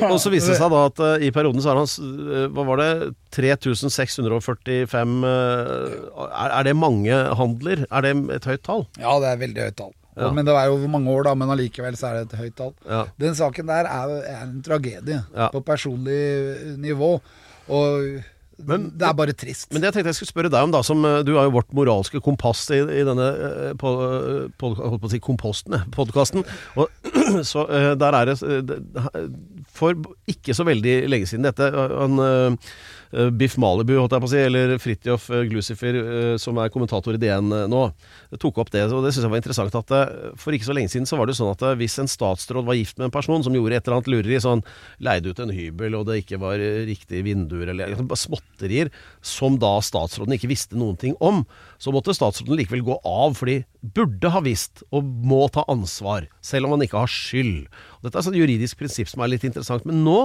og 0.09 0.17
så 0.21 0.33
viste 0.33 0.55
det 0.55 0.59
seg 0.61 0.73
da 0.73 0.85
at 0.89 1.01
eh, 1.05 1.27
i 1.29 1.31
perioden 1.35 1.61
så 1.65 1.73
har 1.73 1.81
han 1.81 1.89
eh, 1.89 2.47
Hva 2.53 2.65
var 2.71 2.81
det? 2.81 2.91
3645 3.37 5.15
eh, 5.29 5.99
er, 6.25 6.49
er 6.49 6.69
det 6.69 6.75
mange 6.77 7.21
handler? 7.41 7.85
Er 7.89 8.07
det 8.07 8.15
et 8.39 8.49
høyt 8.49 8.65
tall? 8.65 8.87
Ja, 9.01 9.19
det 9.21 9.33
er 9.33 9.43
veldig 9.45 9.67
høyt 9.69 9.79
tall. 9.81 9.95
Ja. 10.19 10.33
Men 10.35 10.49
det 10.49 10.57
var 10.57 10.67
jo 10.67 10.91
mange 10.91 11.13
år, 11.13 11.29
da, 11.29 11.35
men 11.39 11.53
allikevel 11.53 11.97
så 11.97 12.09
er 12.09 12.17
det 12.17 12.25
et 12.27 12.41
høyt 12.41 12.57
tall. 12.59 12.73
Ja. 12.89 13.05
Den 13.21 13.37
saken 13.39 13.69
der 13.71 13.87
er, 13.87 14.17
er 14.25 14.41
en 14.49 14.59
tragedie 14.67 15.21
på 15.53 15.63
personlig 15.69 16.23
nivå. 16.81 17.13
Og 17.69 18.25
Men- 18.67 18.91
det 18.99 19.07
er 19.07 19.15
bare 19.15 19.33
trist. 19.33 19.69
Men 19.73 19.81
det 19.81 19.89
jeg 19.89 19.95
tenkte 19.99 20.11
jeg 20.11 20.19
skulle 20.19 20.33
spørre 20.33 20.51
deg 20.51 20.63
om, 20.67 20.73
da, 20.75 20.81
som 20.83 21.05
eh, 21.05 21.23
du 21.23 21.37
er 21.37 21.47
jo 21.47 21.55
vårt 21.55 21.71
moralske 21.73 22.21
kompass 22.21 22.65
i, 22.75 22.81
i 22.83 23.05
denne 23.07 23.29
eh, 23.29 23.73
på, 23.79 23.93
eh, 24.03 24.49
pod, 24.59 24.77
holdt 24.83 25.03
på 25.05 25.11
å 25.11 25.13
si 25.13 25.21
komposten, 25.23 25.79
podkasten. 25.97 26.45
Så 27.51 27.67
der 27.69 28.15
er 28.17 28.31
det 28.31 28.39
For 29.77 29.95
ikke 30.31 30.55
så 30.57 30.65
veldig 30.67 30.95
lenge 31.13 31.29
siden 31.29 31.45
dette 31.47 31.69
han, 31.71 32.19
Biff 33.11 33.57
Malibu, 33.57 33.95
holdt 33.97 34.13
jeg 34.13 34.23
på 34.23 34.29
å 34.29 34.31
si, 34.31 34.41
eller 34.45 34.75
Fridtjof 34.83 35.29
eh, 35.33 35.45
Glucifer, 35.49 35.97
eh, 35.99 36.35
som 36.41 36.59
er 36.61 36.73
kommentator 36.73 37.17
i 37.17 37.21
DN 37.21 37.53
eh, 37.57 37.67
nå, 37.71 37.83
tok 38.41 38.61
opp 38.61 38.73
det. 38.75 38.85
Og 38.93 39.05
det 39.05 39.15
syns 39.15 39.25
jeg 39.25 39.33
var 39.33 39.41
interessant. 39.41 39.79
at 39.81 39.95
eh, 39.97 40.35
For 40.41 40.57
ikke 40.57 40.69
så 40.69 40.77
lenge 40.77 40.93
siden 40.93 41.09
så 41.09 41.17
var 41.17 41.31
det 41.31 41.37
sånn 41.39 41.53
at 41.55 41.65
eh, 41.65 41.77
hvis 41.81 41.99
en 42.03 42.11
statsråd 42.11 42.69
var 42.69 42.77
gift 42.77 43.01
med 43.01 43.09
en 43.09 43.15
person 43.15 43.45
som 43.45 43.57
gjorde 43.57 43.79
et 43.79 43.89
eller 43.89 43.99
annet 43.99 44.13
lureri, 44.13 44.41
sånn 44.45 44.65
leide 45.05 45.33
ut 45.33 45.41
en 45.45 45.55
hybel, 45.55 45.97
og 45.97 46.09
det 46.11 46.21
ikke 46.23 46.41
var 46.43 46.61
eh, 46.61 46.85
riktige 46.89 47.25
vinduer, 47.27 47.73
eller 47.73 47.95
liksom 47.95 48.13
småtterier, 48.27 48.93
som 49.25 49.57
da 49.61 49.79
statsråden 49.85 50.37
ikke 50.37 50.53
visste 50.53 50.79
noen 50.79 51.01
ting 51.01 51.17
om, 51.25 51.45
så 51.81 51.95
måtte 51.95 52.17
statsråden 52.17 52.59
likevel 52.61 52.85
gå 52.91 53.01
av, 53.09 53.39
fordi 53.39 53.63
burde 53.79 54.31
ha 54.35 54.41
visst, 54.43 54.83
og 54.91 55.07
må 55.07 55.45
ta 55.55 55.63
ansvar, 55.71 56.27
selv 56.45 56.67
om 56.67 56.75
han 56.75 56.83
ikke 56.83 56.99
har 56.99 57.11
skyld. 57.13 57.69
Og 57.99 58.09
dette 58.09 58.19
er 58.19 58.31
et 58.33 58.39
juridisk 58.41 58.81
prinsipp 58.81 59.11
som 59.11 59.23
er 59.23 59.31
litt 59.31 59.47
interessant. 59.47 59.87
Men 59.89 60.01
nå, 60.07 60.17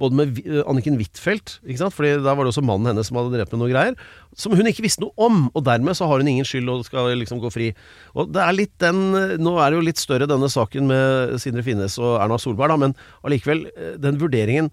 både 0.00 0.18
med 0.18 0.40
eh, 0.42 0.62
Anniken 0.68 0.96
Huitfeldt? 1.00 1.58
Fordi 1.92 2.14
der 2.16 2.24
var 2.24 2.40
det 2.42 2.52
også 2.54 2.64
mannen 2.64 2.88
hennes 2.92 3.10
som 3.10 3.20
hadde 3.20 3.34
drept 3.36 3.52
med 3.52 3.62
noe 3.62 3.72
greier, 3.72 3.98
som 4.38 4.56
hun 4.56 4.68
ikke 4.70 4.86
visste 4.86 5.04
noe 5.04 5.12
om, 5.20 5.44
og 5.52 5.66
dermed 5.68 5.98
så 5.98 6.08
har 6.08 6.22
hun 6.22 6.30
ingen 6.32 6.48
skyld 6.48 6.72
og 6.72 6.86
skal 6.88 7.12
liksom 7.20 7.42
gå 7.42 7.52
fri. 7.52 7.68
Og 8.16 8.32
det 8.32 8.40
er 8.44 8.56
litt 8.56 8.74
den 8.82 9.02
Nå 9.42 9.52
er 9.60 9.70
det 9.70 9.78
jo 9.78 9.84
litt 9.84 10.00
større 10.00 10.28
denne 10.30 10.48
saken 10.52 10.88
med 10.88 11.36
Sindre 11.42 11.64
Finnes 11.66 11.98
og 12.00 12.16
Erna 12.22 12.40
Solberg, 12.40 12.72
da, 12.72 12.80
men 12.86 12.96
allikevel, 13.26 13.66
eh, 13.76 13.94
den 14.00 14.20
vurderingen 14.22 14.72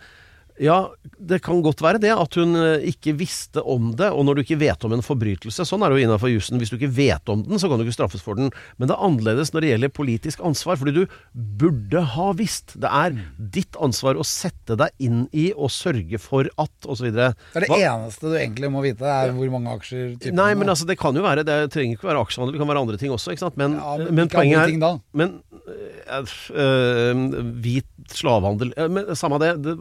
ja, 0.60 0.78
det 1.20 1.40
kan 1.46 1.62
godt 1.64 1.82
være 1.84 2.02
det, 2.04 2.12
at 2.12 2.36
hun 2.40 2.56
eh, 2.60 2.88
ikke 2.92 3.14
visste 3.20 3.62
om 3.64 3.94
det. 3.98 4.10
Og 4.12 4.26
når 4.28 4.38
du 4.38 4.42
ikke 4.44 4.60
vet 4.60 4.84
om 4.86 4.96
en 4.96 5.04
forbrytelse, 5.06 5.66
sånn 5.68 5.84
er 5.86 5.92
det 5.92 6.00
jo 6.00 6.08
innafor 6.10 6.32
jussen. 6.32 6.60
Hvis 6.60 6.74
du 6.74 6.78
ikke 6.78 6.92
vet 6.98 7.32
om 7.32 7.46
den, 7.46 7.60
så 7.62 7.70
kan 7.72 7.80
du 7.80 7.86
ikke 7.86 7.96
straffes 7.96 8.24
for 8.26 8.40
den. 8.40 8.52
Men 8.78 8.92
det 8.92 8.96
er 8.96 9.06
annerledes 9.08 9.54
når 9.54 9.64
det 9.64 9.72
gjelder 9.74 9.94
politisk 9.96 10.44
ansvar, 10.46 10.80
fordi 10.82 10.96
du 10.98 11.16
burde 11.34 12.04
ha 12.16 12.30
visst. 12.40 12.76
Det 12.80 12.92
er 12.92 13.16
ditt 13.38 13.80
ansvar 13.80 14.20
å 14.20 14.26
sette 14.28 14.78
deg 14.80 14.92
inn 15.04 15.26
i 15.32 15.50
og 15.56 15.72
sørge 15.74 16.20
for 16.22 16.50
at 16.60 16.90
osv. 16.90 17.10
det 17.16 17.30
er 17.32 17.66
det 17.66 17.80
eneste 17.80 18.30
du 18.30 18.36
egentlig 18.38 18.72
må 18.74 18.84
vite, 18.84 19.08
er 19.08 19.34
hvor 19.36 19.54
mange 19.54 19.72
aksjer 19.80 20.16
typen 20.18 20.38
Nei, 20.40 20.52
men 20.60 20.72
altså, 20.72 20.88
det 20.90 20.98
kan 21.00 21.16
jo 21.16 21.24
være 21.24 21.46
Det 21.48 21.58
trenger 21.74 21.98
ikke 21.98 22.10
være 22.10 22.24
aksjehandel, 22.26 22.56
det 22.56 22.62
kan 22.62 22.72
være 22.72 22.84
andre 22.84 23.00
ting 23.00 23.14
også, 23.16 23.34
ikke 23.34 23.46
sant. 23.46 23.58
Men, 23.60 23.78
Ja, 23.80 23.96
men 24.02 24.20
men 24.20 24.32
poenget 24.32 24.62
er 24.62 24.72
ting 24.74 24.82
da? 24.84 24.92
Men 25.16 25.40
øh, 25.70 26.36
øh, 26.66 27.24
hvit 27.64 27.90
slavehandel 28.12 28.74
øh, 28.76 28.92
men, 28.92 29.16
Samme 29.20 29.40
det, 29.42 29.52
det 29.64 29.76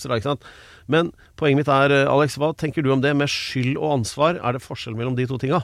da, 0.00 0.16
ikke 0.16 0.30
sant. 0.30 0.46
Men 0.88 1.12
poenget 1.36 1.62
mitt 1.62 1.72
er, 1.72 1.92
øh, 1.92 2.10
Alex, 2.10 2.38
hva 2.40 2.52
tenker 2.56 2.82
du 2.82 2.92
om 2.94 3.02
det 3.04 3.12
med 3.16 3.28
skyld 3.30 3.76
og 3.76 3.98
ansvar? 4.00 4.40
Er 4.40 4.56
det 4.56 4.64
forskjell 4.64 4.96
mellom 4.96 5.16
de 5.18 5.26
to 5.28 5.38
tinga? 5.42 5.62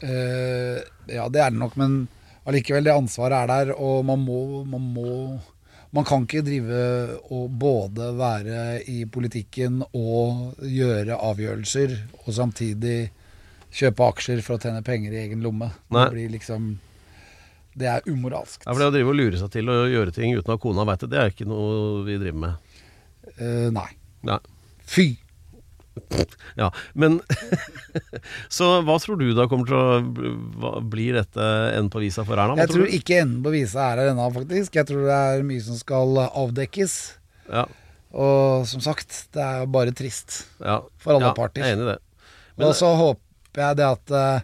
Uh, 0.00 0.80
ja, 1.12 1.28
det 1.28 1.40
er 1.44 1.52
det 1.52 1.60
nok, 1.60 1.74
men 1.76 2.08
allikevel, 2.48 2.86
det 2.86 2.94
ansvaret 2.96 3.36
er 3.36 3.50
der, 3.50 3.72
og 3.76 4.04
man 4.08 4.22
må, 4.24 4.64
man 4.64 4.92
må 4.96 5.14
Man 5.90 6.04
kan 6.06 6.22
ikke 6.22 6.44
drive 6.46 6.82
og 7.34 7.48
både 7.58 8.12
være 8.14 8.84
i 8.86 9.00
politikken 9.10 9.80
og 9.90 10.60
gjøre 10.62 11.16
avgjørelser, 11.18 11.96
og 12.22 12.28
samtidig 12.36 13.10
kjøpe 13.74 14.06
aksjer 14.12 14.42
for 14.46 14.54
å 14.54 14.62
tjene 14.62 14.84
penger 14.86 15.16
i 15.16 15.24
egen 15.24 15.42
lomme. 15.42 15.72
Nei. 15.90 16.04
Det 16.04 16.14
blir 16.14 16.30
liksom 16.36 16.70
Det 17.74 17.86
er 17.90 18.06
umoralsk. 18.06 18.62
Ja, 18.62 18.70
for 18.70 18.78
det 18.78 18.86
å 18.86 18.94
drive 18.94 19.10
og 19.10 19.18
lure 19.18 19.38
seg 19.42 19.50
til 19.50 19.66
å 19.70 19.80
gjøre 19.90 20.14
ting 20.14 20.34
uten 20.34 20.54
at 20.54 20.62
kona 20.62 20.86
veit 20.86 21.02
det, 21.02 21.10
det 21.10 21.20
er 21.20 21.34
ikke 21.34 21.50
noe 21.50 22.04
vi 22.06 22.16
driver 22.22 22.40
med. 22.46 22.69
Eh, 23.38 23.68
nei. 23.74 23.90
Nei. 24.26 24.38
Fy! 24.90 25.08
Ja, 26.56 26.70
men 26.94 27.18
Så 28.52 28.68
hva 28.86 28.96
tror 29.02 29.18
du 29.20 29.32
da 29.36 29.46
kommer 29.50 29.68
til 29.68 29.76
å 29.76 30.80
Bli 30.86 31.08
dette 31.14 31.44
enden 31.74 31.90
på 31.92 32.02
visa 32.02 32.24
for 32.26 32.38
Erna? 32.40 32.56
Jeg 32.62 32.70
tror 32.70 32.84
tror 32.84 32.94
ikke 33.00 33.18
enden 33.24 33.42
på 33.44 33.52
visa 33.54 33.90
er 33.90 34.02
her 34.02 34.12
ennå, 34.12 34.28
faktisk. 34.34 34.78
Jeg 34.78 34.88
tror 34.88 35.04
det 35.08 35.18
er 35.32 35.44
mye 35.46 35.64
som 35.64 35.78
skal 35.80 36.22
avdekkes. 36.28 36.94
Ja, 37.50 37.66
Og 38.14 38.68
som 38.70 38.82
sagt, 38.84 39.26
det 39.34 39.42
er 39.44 39.66
bare 39.70 39.94
trist. 39.96 40.44
ja. 40.62 40.80
For 41.02 41.16
alle 41.16 41.32
ja, 41.32 41.36
parter. 41.36 41.62
Jeg 41.64 41.74
er 41.74 41.78
enig 41.78 41.88
i 41.88 41.92
det. 41.92 41.98
Men- 42.56 42.68
og 42.68 42.74
så 42.78 42.94
håper 42.96 43.64
jeg 43.66 43.76
det 43.80 43.86
at 43.88 44.12
uh, 44.14 44.40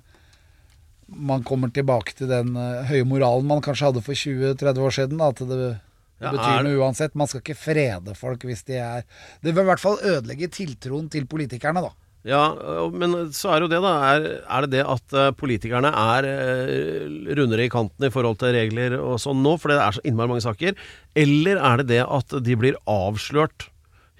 man 1.06 1.44
kommer 1.46 1.70
tilbake 1.70 2.14
til 2.18 2.30
den 2.30 2.56
uh, 2.58 2.82
høye 2.88 3.06
moralen 3.06 3.46
man 3.46 3.62
kanskje 3.62 3.90
hadde 3.90 4.02
for 4.02 4.18
20-30 4.18 4.82
år 4.82 4.96
siden. 4.98 5.22
Da, 5.22 5.30
at 5.30 5.42
det, 5.46 5.74
det 6.20 6.32
betyr 6.32 6.64
noe 6.64 6.80
uansett. 6.80 7.16
Man 7.18 7.28
skal 7.28 7.42
ikke 7.42 7.58
frede 7.58 8.16
folk 8.16 8.46
hvis 8.48 8.64
de 8.68 8.80
er 8.80 9.04
Det 9.42 9.52
vil 9.52 9.66
i 9.66 9.70
hvert 9.70 9.82
fall 9.82 9.98
ødelegge 10.00 10.48
tiltroen 10.54 11.10
til 11.12 11.28
politikerne, 11.28 11.84
da. 11.84 11.92
Ja, 12.26 12.42
men 12.90 13.14
så 13.36 13.52
er 13.54 13.62
jo 13.62 13.70
det, 13.70 13.78
da. 13.84 13.92
Er, 14.10 14.24
er 14.42 14.66
det 14.66 14.72
det 14.74 14.82
at 14.82 15.14
eh, 15.14 15.30
politikerne 15.38 15.92
er 15.94 16.26
eh, 16.26 17.06
rundere 17.38 17.68
i 17.68 17.70
kanten 17.70 18.08
i 18.08 18.10
forhold 18.10 18.40
til 18.40 18.56
regler 18.56 18.96
og 18.98 19.20
sånn 19.22 19.44
nå, 19.44 19.54
fordi 19.62 19.76
det 19.78 19.84
er 19.84 19.96
så 19.98 20.04
innmari 20.10 20.32
mange 20.32 20.42
saker? 20.42 20.74
Eller 21.22 21.62
er 21.62 21.82
det 21.82 21.88
det 21.92 22.02
at 22.02 22.36
de 22.42 22.58
blir 22.58 22.80
avslørt 22.90 23.68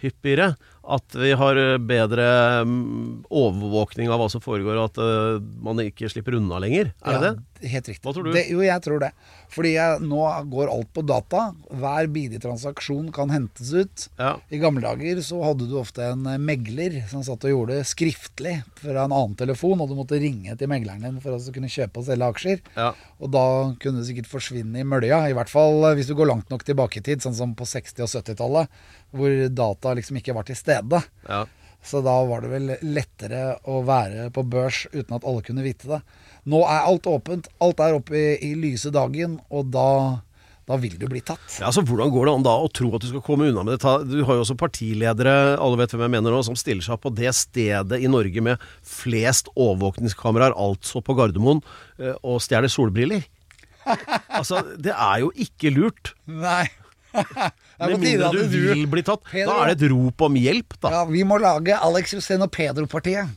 hyppigere? 0.04 0.52
At 0.86 1.18
vi 1.18 1.32
har 1.34 1.58
eh, 1.58 1.80
bedre 1.82 2.28
mm, 2.68 3.26
overvåkning 3.26 4.12
av 4.12 4.22
hva 4.22 4.30
som 4.30 4.44
foregår, 4.44 4.78
og 4.78 4.92
at 4.92 5.42
man 5.66 5.82
ikke 5.82 6.12
slipper 6.12 6.38
unna 6.38 6.62
lenger? 6.62 6.94
Er 7.02 7.18
det 7.18 7.26
det? 7.26 7.34
Helt 7.62 7.88
riktig. 7.88 8.02
Hva 8.04 8.12
tror 8.16 8.26
du? 8.26 8.32
Det, 8.34 8.44
jo, 8.52 8.60
jeg 8.64 8.82
tror 8.84 9.00
det. 9.02 9.10
Fordi 9.52 9.72
jeg, 9.76 10.00
nå 10.04 10.20
går 10.52 10.70
alt 10.72 10.90
på 10.94 11.04
data. 11.06 11.42
Hver 11.70 12.08
bidige 12.12 12.42
transaksjon 12.44 13.08
kan 13.14 13.32
hentes 13.32 13.72
ut. 13.72 14.06
Ja. 14.18 14.34
I 14.52 14.60
gamle 14.62 14.84
dager 14.84 15.20
så 15.24 15.40
hadde 15.44 15.68
du 15.70 15.76
ofte 15.80 16.04
en 16.12 16.26
megler 16.44 16.98
som 17.10 17.24
satt 17.26 17.46
og 17.46 17.54
gjorde 17.54 17.78
det 17.78 17.88
skriftlig 17.88 18.56
fra 18.80 19.06
en 19.06 19.14
annen 19.14 19.36
telefon, 19.38 19.80
og 19.80 19.90
du 19.90 19.96
måtte 19.98 20.20
ringe 20.22 20.56
til 20.58 20.70
megleren 20.70 21.04
din 21.06 21.20
for 21.24 21.36
å 21.36 21.54
kunne 21.54 21.70
kjøpe 21.72 22.02
og 22.02 22.08
selge 22.08 22.30
aksjer. 22.34 22.64
Ja. 22.76 22.90
Og 23.22 23.32
da 23.34 23.46
kunne 23.82 24.02
du 24.02 24.08
sikkert 24.08 24.30
forsvinne 24.30 24.82
i 24.82 24.88
mølja, 24.88 25.22
i 25.30 25.36
hvert 25.36 25.52
fall 25.52 25.90
eh, 25.90 25.96
hvis 25.98 26.10
du 26.10 26.16
går 26.18 26.30
langt 26.32 26.50
nok 26.52 26.66
tilbake 26.66 27.00
i 27.00 27.06
tid, 27.06 27.24
sånn 27.24 27.36
som 27.36 27.54
på 27.56 27.68
60- 27.68 28.04
og 28.04 28.12
70-tallet, 28.12 28.82
hvor 29.16 29.36
data 29.52 29.94
liksom 29.96 30.20
ikke 30.20 30.34
var 30.36 30.48
til 30.48 30.58
stede. 30.58 31.00
Ja. 31.28 31.44
Så 31.86 32.02
da 32.02 32.14
var 32.26 32.42
det 32.42 32.50
vel 32.50 32.70
lettere 32.82 33.56
å 33.70 33.80
være 33.86 34.28
på 34.34 34.42
børs 34.50 34.84
uten 34.92 35.16
at 35.16 35.26
alle 35.26 35.44
kunne 35.46 35.64
vite 35.64 35.88
det. 35.90 36.00
Nå 36.50 36.62
er 36.66 36.86
alt 36.86 37.06
åpent, 37.10 37.48
alt 37.62 37.82
er 37.82 37.96
oppe 37.96 38.16
i, 38.18 38.30
i 38.48 38.54
lyse 38.58 38.90
dagen, 38.94 39.38
og 39.54 39.70
da, 39.74 39.88
da 40.66 40.78
vil 40.82 40.96
du 40.98 41.06
bli 41.10 41.22
tatt. 41.26 41.44
Ja, 41.60 41.68
altså 41.70 41.84
Hvordan 41.86 42.10
går 42.14 42.26
det 42.26 42.34
an 42.36 42.46
da 42.46 42.54
å 42.58 42.70
tro 42.74 42.90
at 42.96 43.06
du 43.06 43.08
skal 43.12 43.22
komme 43.26 43.48
unna 43.50 43.62
med 43.66 43.78
det? 43.78 43.94
Du 44.10 44.18
har 44.26 44.38
jo 44.38 44.44
også 44.44 44.58
partiledere, 44.58 45.36
alle 45.54 45.80
vet 45.80 45.94
hvem 45.94 46.06
jeg 46.08 46.14
mener 46.16 46.34
nå, 46.34 46.42
som 46.46 46.58
stiller 46.58 46.86
seg 46.86 46.98
på 47.02 47.14
det 47.14 47.30
stedet 47.38 48.02
i 48.02 48.10
Norge 48.10 48.42
med 48.48 48.66
flest 48.82 49.50
overvåkningskameraer, 49.54 50.58
altså 50.58 51.02
på 51.06 51.14
Gardermoen, 51.18 51.62
eh, 52.02 52.18
og 52.22 52.42
stjeler 52.42 52.72
solbriller. 52.72 53.26
Altså, 54.34 54.64
det 54.82 54.90
er 54.90 55.20
jo 55.22 55.30
ikke 55.46 55.70
lurt. 55.70 56.16
Nei. 56.26 56.66
Med 57.16 57.98
mindre 58.00 58.30
du 58.32 58.42
vil 58.50 58.86
bli 58.90 59.02
tatt. 59.06 59.22
Pedro. 59.30 59.52
Da 59.52 59.56
er 59.64 59.72
det 59.74 59.76
et 59.86 59.92
rop 59.92 60.22
om 60.26 60.36
hjelp, 60.40 60.76
da. 60.80 60.92
Ja, 60.94 61.02
vi 61.08 61.22
må 61.28 61.38
lage 61.40 61.76
Alex 61.76 62.14
Rosén 62.16 62.44
og 62.44 62.50
Pedro-partiet. 62.54 63.28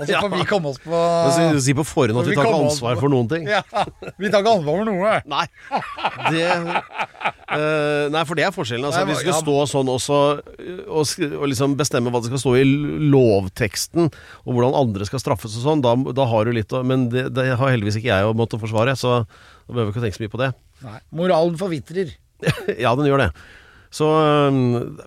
Og 0.00 0.06
så 0.06 0.12
Ja. 0.14 0.20
får 0.22 0.32
vi 0.32 0.44
komme 0.48 0.70
oss 0.72 0.78
på 0.80 1.00
Si, 1.34 1.44
sier 1.66 1.76
på 1.76 1.84
forhånd 1.84 2.20
at 2.22 2.28
vi 2.28 2.32
vi 2.34 2.36
tar 2.38 2.48
ikke 2.48 2.60
ansvar 2.70 3.00
for 3.00 3.12
noen 3.12 3.28
ting. 3.28 3.48
Ja, 3.50 3.62
vi 4.16 4.30
tar 4.32 4.40
ikke 4.44 4.54
ansvar 4.58 4.80
for 4.80 4.88
noe. 4.88 5.14
Nei. 5.28 5.46
Det, 6.30 6.46
uh, 7.50 8.06
nei, 8.14 8.22
for 8.28 8.38
det 8.38 8.46
er 8.46 8.54
forskjellen. 8.54 8.86
Altså, 8.88 9.02
Nei, 9.04 9.12
vi 9.12 9.18
skal 9.20 9.34
ja. 9.34 9.40
stå 9.42 9.56
sånn 9.70 9.90
også 9.92 10.18
eh, 10.56 10.82
og, 10.88 11.12
og 11.40 11.46
liksom 11.50 11.76
bestemme 11.80 12.12
hva 12.12 12.22
det 12.22 12.30
skal 12.30 12.42
stå 12.44 12.54
i 12.60 12.64
lovteksten, 13.12 14.08
og 14.46 14.50
hvordan 14.56 14.76
andre 14.78 15.08
skal 15.08 15.22
straffes 15.22 15.56
og 15.60 15.66
sånn. 15.66 15.84
Da, 15.84 15.94
da 16.16 16.26
har 16.30 16.48
du 16.48 16.54
litt 16.56 16.72
å 16.76 16.82
Men 16.86 17.08
det, 17.12 17.28
det 17.36 17.50
har 17.60 17.72
heldigvis 17.74 18.00
ikke 18.00 18.12
jeg 18.12 18.28
å 18.30 18.34
måtte 18.36 18.60
forsvare, 18.60 18.96
så 18.98 19.20
da 19.22 19.70
behøver 19.74 19.90
vi 19.90 19.96
ikke 19.96 20.04
tenke 20.06 20.18
så 20.18 20.24
mye 20.24 20.34
på 20.34 20.42
det. 20.42 20.50
Nei. 20.86 20.98
Moralen 21.20 21.58
forvitrer. 21.60 22.14
ja, 22.84 22.94
den 22.98 23.08
gjør 23.08 23.24
det. 23.26 23.30
Så 23.90 24.06
eh, 24.06 24.60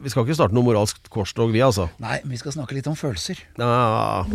vi 0.03 0.11
skal 0.11 0.25
ikke 0.25 0.35
starte 0.37 0.55
noe 0.57 0.67
moralsk 0.67 0.99
korstog, 1.13 1.53
vi, 1.55 1.63
altså. 1.63 1.87
Nei, 2.03 2.19
vi 2.27 2.39
skal 2.39 2.55
snakke 2.57 2.75
litt 2.77 2.89
om 2.91 2.99
følelser. 2.99 3.39
Ja, 3.59 4.25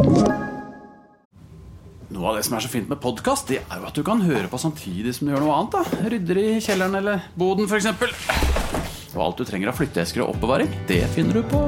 Noe 2.09 2.31
av 2.31 2.39
det 2.39 2.47
som 2.47 2.55
er 2.57 2.65
så 2.65 2.71
fint 2.73 2.89
med 2.89 3.03
podkast, 3.05 3.51
det 3.53 3.59
er 3.61 3.83
jo 3.83 3.89
at 3.91 3.99
du 3.99 4.01
kan 4.07 4.23
høre 4.25 4.49
på 4.49 4.57
samtidig 4.61 5.13
som 5.13 5.29
du 5.29 5.35
gjør 5.35 5.45
noe 5.45 5.59
annet. 5.59 5.77
da 5.77 6.09
Rydder 6.15 6.41
i 6.41 6.47
kjelleren 6.65 6.97
eller 7.03 7.29
boden, 7.37 7.69
f.eks. 7.69 7.91
Og 9.13 9.23
alt 9.27 9.43
du 9.43 9.45
trenger 9.45 9.69
av 9.69 9.77
flytteesker 9.77 10.25
og 10.25 10.33
oppbevaring, 10.37 10.73
det 10.89 11.05
finner 11.13 11.43
du 11.43 11.45
på 11.53 11.67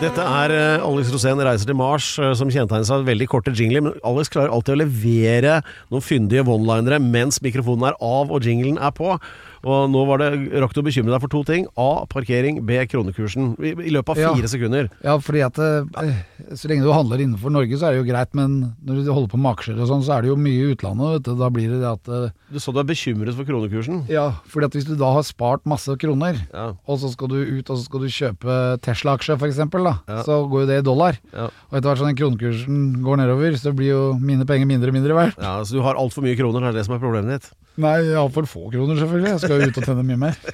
Dette 0.00 0.24
er 0.24 0.52
eh, 0.54 0.80
Alex 0.80 1.10
Rosén 1.12 1.40
reiser 1.44 1.68
til 1.68 1.76
Mars, 1.76 2.06
eh, 2.16 2.30
som 2.32 2.48
kjennetegnes 2.48 2.88
av 2.94 3.02
veldig 3.04 3.26
korte 3.28 3.52
jingler. 3.52 3.82
Men 3.84 3.98
Alex 4.08 4.30
klarer 4.32 4.48
alltid 4.54 4.72
å 4.72 4.80
levere 4.80 5.58
noen 5.92 6.04
fyndige 6.04 6.46
one-linere 6.48 6.96
mens 7.04 7.36
mikrofonen 7.44 7.90
er 7.90 7.98
av 8.00 8.32
og 8.32 8.48
jinglen 8.48 8.80
er 8.80 8.94
på. 8.96 9.18
Og 9.64 9.90
nå 9.92 10.06
var 10.08 10.18
det, 10.22 10.28
rakk 10.62 10.72
du 10.72 10.80
å 10.80 10.86
bekymre 10.86 11.12
deg 11.12 11.20
for 11.20 11.28
to 11.28 11.42
ting. 11.44 11.66
A. 11.76 12.06
Parkering. 12.08 12.62
B. 12.64 12.78
Kronekursen. 12.88 13.54
I, 13.60 13.74
i 13.88 13.92
løpet 13.92 14.14
av 14.16 14.18
Ja. 14.22 14.34
fire 14.34 14.48
sekunder. 14.48 14.88
Ja, 15.04 15.18
fordi 15.18 15.42
at 15.44 15.58
eh, 15.58 16.54
så 16.56 16.68
lenge 16.70 16.82
du 16.86 16.92
handler 16.92 17.20
innenfor 17.20 17.52
Norge, 17.52 17.76
så 17.76 17.88
er 17.90 17.92
det 17.96 18.00
jo 18.04 18.08
greit, 18.12 18.32
men 18.34 18.74
når 18.84 19.04
du 19.04 19.12
holder 19.12 19.28
på 19.34 19.40
med 19.40 19.52
aksjer 19.56 19.78
og 19.80 19.88
sånn, 19.90 20.02
så 20.06 20.16
er 20.16 20.22
det 20.22 20.30
jo 20.32 20.36
mye 20.40 20.60
i 20.64 20.72
utlandet, 20.74 21.12
vet 21.18 21.26
du. 21.28 21.34
Da 21.40 21.50
blir 21.52 21.68
det 21.70 21.80
det 21.82 21.90
at 21.90 22.08
eh, 22.08 22.30
Du 22.50 22.58
sa 22.58 22.72
du 22.72 22.80
er 22.80 22.88
bekymret 22.88 23.36
for 23.36 23.44
kronekursen. 23.44 24.04
Ja, 24.10 24.30
fordi 24.48 24.70
at 24.70 24.72
hvis 24.78 24.88
du 24.88 24.94
da 24.96 25.12
har 25.12 25.22
spart 25.28 25.66
masse 25.68 25.92
kroner, 26.00 26.40
Ja. 26.54 26.72
og 26.86 26.98
så 26.98 27.10
skal 27.12 27.28
du 27.28 27.36
ut 27.44 27.68
og 27.70 27.76
så 27.76 27.84
skal 27.84 28.00
du 28.00 28.08
kjøpe 28.08 28.58
Tesla-aksje 28.80 29.36
f.eks., 29.38 29.60
Ja. 29.60 30.22
så 30.24 30.40
går 30.50 30.64
jo 30.64 30.66
det 30.66 30.78
i 30.80 30.86
dollar. 30.88 31.18
Ja. 31.34 31.48
Og 31.70 31.76
etter 31.78 31.90
hvert 31.90 31.98
som 32.00 32.08
sånn 32.08 32.16
kronekursen 32.18 33.02
går 33.04 33.16
nedover, 33.20 33.52
så 33.60 33.72
blir 33.76 33.92
jo 33.92 34.02
mine 34.18 34.46
penger 34.48 34.66
mindre 34.66 34.88
og 34.88 34.94
mindre 34.96 35.14
verdt. 35.14 35.38
Ja, 35.42 35.60
Så 35.62 35.76
du 35.76 35.82
har 35.82 35.94
altfor 36.00 36.22
mye 36.24 36.36
kroner, 36.36 36.60
det 36.60 36.68
er 36.74 36.78
det 36.80 36.86
som 36.86 36.94
er 36.96 37.02
problemet 37.02 37.36
ditt. 37.40 37.50
Nei, 37.80 37.98
jeg 38.02 38.16
har 38.18 38.28
for 38.34 38.42
få 38.50 38.70
kroner, 38.72 38.96
selvfølgelig. 38.98 39.38
Skal 39.50 39.64
jo 39.64 39.70
ut 39.72 39.78
og 39.82 39.86
tjene 39.90 40.06
mye 40.06 40.20
mer. 40.28 40.36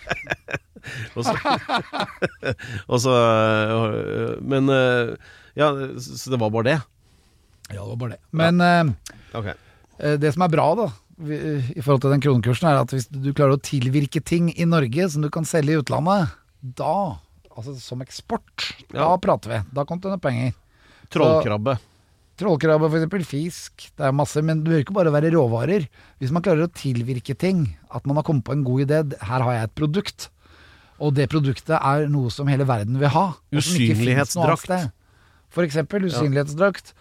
Og 1.18 1.24
så, 1.26 1.32
og 2.94 3.00
så 3.02 3.12
øh, 3.12 4.36
Men 4.46 4.70
øh, 4.70 5.16
Ja, 5.58 5.72
så 5.98 6.30
det 6.30 6.38
var 6.38 6.52
bare 6.54 6.68
det? 6.68 6.76
Ja, 7.72 7.80
det 7.80 7.88
var 7.88 7.98
bare 7.98 8.14
det. 8.14 8.20
Men 8.30 8.60
ja. 8.62 8.84
Ok. 9.34 9.48
eh, 9.98 10.14
det 10.22 10.30
som 10.36 10.44
er 10.46 10.52
bra, 10.52 10.66
da, 10.78 10.86
i 11.26 11.80
forhold 11.82 12.04
til 12.04 12.12
den 12.14 12.22
kronekursen, 12.22 12.68
er 12.70 12.78
at 12.84 12.92
hvis 12.94 13.08
du 13.10 13.32
klarer 13.34 13.56
å 13.56 13.62
tilvirke 13.66 14.20
ting 14.22 14.52
i 14.54 14.68
Norge 14.68 15.08
som 15.10 15.24
du 15.26 15.30
kan 15.34 15.48
selge 15.48 15.74
i 15.74 15.80
utlandet, 15.80 16.30
da, 16.78 17.16
altså 17.56 17.74
som 17.82 18.04
eksport, 18.04 18.68
da 18.92 19.08
Ja. 19.08 19.10
prater 19.18 19.56
vi. 19.56 19.60
Da 19.74 19.82
kom 19.88 19.98
det 20.04 20.20
penger. 20.22 20.54
Trollkrabbe. 21.10 21.78
Trollkrabbe, 22.36 22.90
eksempel, 22.92 23.22
fisk, 23.24 23.86
det 23.96 24.04
er 24.04 24.12
masse, 24.12 24.42
men 24.44 24.58
det 24.60 24.68
behøver 24.68 24.84
ikke 24.84 24.96
bare 24.98 25.12
være 25.14 25.32
råvarer. 25.32 25.86
Hvis 26.20 26.32
man 26.34 26.44
klarer 26.44 26.66
å 26.66 26.72
tilvirke 26.72 27.32
ting, 27.32 27.62
at 27.88 28.04
man 28.04 28.18
har 28.18 28.26
kommet 28.28 28.44
på 28.44 28.52
en 28.52 28.64
god 28.66 28.84
idé, 28.84 28.98
her 29.24 29.44
har 29.46 29.56
jeg 29.56 29.68
et 29.70 29.76
produkt, 29.78 30.28
og 31.00 31.14
det 31.16 31.30
produktet 31.32 31.76
er 31.78 32.06
noe 32.12 32.28
som 32.32 32.48
hele 32.52 32.68
verden 32.68 33.00
vil 33.00 33.12
ha. 33.12 33.26
Usynlighetsdrakt. 33.56 34.92
For 35.52 35.64
eksempel 35.64 36.08
usynlighetsdrakt. 36.10 36.92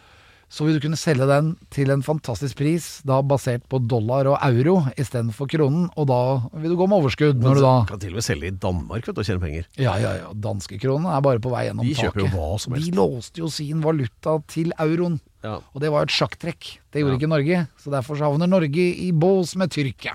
Så 0.50 0.64
vil 0.68 0.78
du 0.78 0.84
kunne 0.84 0.96
selge 1.00 1.26
den 1.28 1.48
til 1.74 1.90
en 1.92 2.04
fantastisk 2.06 2.56
pris, 2.60 3.02
da 3.04 3.18
basert 3.26 3.64
på 3.68 3.80
dollar 3.90 4.28
og 4.30 4.38
euro 4.46 4.76
istedenfor 4.96 5.50
kronen, 5.52 5.88
og 5.98 6.06
da 6.08 6.20
vil 6.62 6.72
du 6.72 6.78
gå 6.80 6.86
med 6.88 7.02
overskudd. 7.02 7.42
Når 7.42 7.58
du 7.58 7.62
da 7.66 7.74
Kan 7.90 8.00
til 8.00 8.14
og 8.14 8.20
med 8.22 8.28
selge 8.28 8.48
i 8.52 8.56
Danmark 8.56 9.08
vet 9.10 9.16
du, 9.18 9.22
og 9.24 9.26
tjene 9.28 9.42
penger. 9.42 9.66
Ja, 9.82 9.96
ja, 10.00 10.12
ja. 10.22 10.30
Danskekronen 10.46 11.10
er 11.12 11.24
bare 11.26 11.42
på 11.44 11.50
vei 11.52 11.66
gjennom 11.68 11.84
taket. 11.84 11.96
De 11.96 11.98
taket. 11.98 12.14
kjøper 12.14 12.24
jo 12.24 12.30
hva 12.38 12.60
som 12.62 12.74
helst. 12.78 12.92
De 12.92 12.96
låste 13.02 13.42
jo 13.42 13.50
sin 13.52 13.82
valuta 13.84 14.38
til 14.54 14.72
euroen. 14.80 15.18
Ja. 15.44 15.58
Og 15.74 15.82
det 15.82 15.92
var 15.92 16.06
jo 16.06 16.10
et 16.12 16.16
sjakktrekk. 16.16 16.70
Det 16.94 17.02
gjorde 17.02 17.18
Ja. 17.18 17.20
ikke 17.20 17.34
Norge. 17.34 17.68
Så 17.82 17.92
derfor 17.92 18.16
så 18.16 18.30
havner 18.30 18.48
Norge 18.48 18.86
i 18.96 19.12
bås 19.12 19.56
med 19.58 19.72
Tyrkia. 19.74 20.14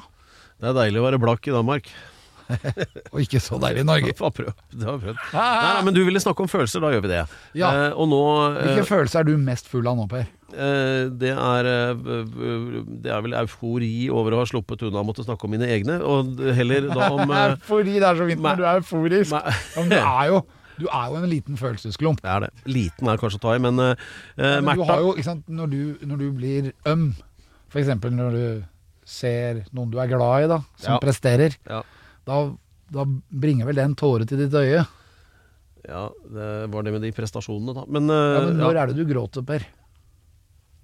Det 0.60 0.70
er 0.70 0.74
deilig 0.78 1.00
å 1.02 1.06
være 1.10 1.20
blakk 1.20 1.46
i 1.48 1.52
Danmark. 1.54 1.90
Og 3.12 3.22
ikke 3.24 3.40
så 3.42 3.58
deilig 3.62 3.84
i 3.84 3.88
Norge. 3.88 4.12
Det 4.12 4.20
var 4.20 4.34
prøvd. 4.36 5.24
Nei, 5.34 5.46
nei, 5.64 5.80
men 5.86 5.96
du 5.96 6.02
ville 6.06 6.22
snakke 6.22 6.44
om 6.44 6.50
følelser, 6.50 6.82
da 6.84 6.92
gjør 6.94 7.06
vi 7.06 7.12
det. 7.12 7.22
Ja. 7.58 7.70
Eh, 7.70 7.96
og 7.96 8.10
nå 8.10 8.20
eh, 8.50 8.60
Hvilken 8.68 8.88
følelse 8.90 9.22
er 9.22 9.28
du 9.30 9.34
mest 9.40 9.70
full 9.70 9.88
av 9.90 9.98
nå, 9.98 10.06
Per? 10.10 10.28
eh, 10.50 11.08
det, 11.22 11.32
er, 11.34 11.70
eh, 11.70 12.70
det 13.04 13.12
er 13.14 13.26
vel 13.26 13.36
eufori 13.42 13.92
over 14.12 14.36
å 14.36 14.42
ha 14.42 14.48
sluppet 14.50 14.86
unna 14.88 15.02
å 15.02 15.06
måtte 15.06 15.26
snakke 15.26 15.46
om 15.46 15.54
mine 15.54 15.68
egne, 15.70 16.00
og 16.02 16.40
heller 16.56 16.88
da 16.90 17.10
om 17.14 17.34
Eufori, 17.40 17.98
det 17.98 18.08
er 18.08 18.18
så 18.18 18.30
fint 18.30 18.42
når 18.44 18.62
du 18.62 18.64
er 18.66 18.80
euforisk. 18.82 19.36
Ja, 19.36 19.84
men 19.84 19.92
du 19.92 20.00
er 20.00 20.32
jo 20.34 20.40
du 20.80 20.86
er 20.88 21.10
jo 21.12 21.18
en 21.18 21.28
liten 21.28 21.58
følelsesklump. 21.60 22.22
Det 22.24 22.30
er 22.32 22.46
det. 22.46 22.50
Liten 22.72 23.08
er 23.12 23.20
kanskje 23.20 23.36
å 23.36 23.42
ta 23.42 23.52
i, 23.52 23.60
men 23.60 23.76
uh, 23.76 23.90
eh, 24.40 24.58
Men 24.64 24.78
du 24.78 24.84
har 24.88 25.02
jo, 25.04 25.10
ikke 25.12 25.26
sant, 25.28 25.48
når 25.52 25.72
du, 25.74 25.80
når 26.08 26.22
du 26.22 26.26
blir 26.32 26.70
øm, 26.88 27.10
f.eks. 27.68 27.90
når 28.06 28.36
du 28.38 28.44
ser 29.04 29.64
noen 29.76 29.90
du 29.92 29.98
er 30.00 30.08
glad 30.08 30.46
i, 30.46 30.50
da, 30.54 30.60
som 30.80 30.96
Ja. 30.96 31.00
presterer, 31.02 31.58
Ja. 31.68 31.82
Da, 32.28 32.38
da 32.92 33.04
bringer 33.28 33.68
vel 33.68 33.78
det 33.78 33.84
en 33.86 33.98
tåre 33.98 34.26
til 34.28 34.42
ditt 34.42 34.56
øye. 34.56 34.84
Ja, 35.88 36.06
det 36.28 36.48
var 36.70 36.84
det 36.84 36.92
med 36.94 37.04
de 37.06 37.12
prestasjonene, 37.16 37.74
da. 37.76 37.84
Men, 37.88 38.10
eh, 38.12 38.32
Ja, 38.36 38.40
men 38.46 38.58
når 38.60 38.74
ja, 38.74 38.82
er 38.82 38.90
det 38.90 38.98
du 39.00 39.06
gråter, 39.08 39.46
Per? 39.46 39.64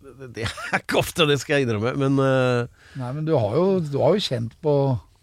det, 0.07 0.29
det 0.37 0.46
er 0.46 0.81
ikke 0.81 1.01
ofte, 1.03 1.27
det 1.29 1.38
skal 1.42 1.59
jeg 1.59 1.66
innrømme. 1.66 1.94
Men 2.01 2.20
uh... 2.20 2.68
Nei, 2.99 3.12
men 3.18 3.27
du 3.29 3.35
har 3.37 3.57
jo, 3.59 3.66
du 3.83 3.99
har 4.03 4.16
jo 4.16 4.22
kjent 4.22 4.55
på 4.62 4.75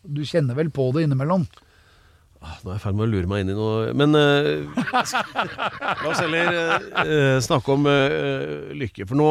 Du 0.04 0.24
kjenner 0.28 0.58
vel 0.58 0.70
på 0.74 0.90
det 0.96 1.06
innimellom? 1.06 1.46
Ah, 2.44 2.56
nå 2.64 2.72
er 2.72 2.76
jeg 2.76 2.82
i 2.82 2.84
ferd 2.84 2.98
med 3.00 3.06
å 3.06 3.10
lure 3.14 3.30
meg 3.32 3.44
inn 3.44 3.52
i 3.54 3.56
noe 3.58 3.94
Men 3.98 4.16
eh, 4.20 4.84
la 4.84 6.10
oss 6.12 6.20
heller 6.22 6.50
eh, 7.04 7.38
snakke 7.44 7.74
om 7.76 7.88
eh, 7.90 8.74
lykke. 8.78 9.08
For 9.10 9.20
nå 9.20 9.28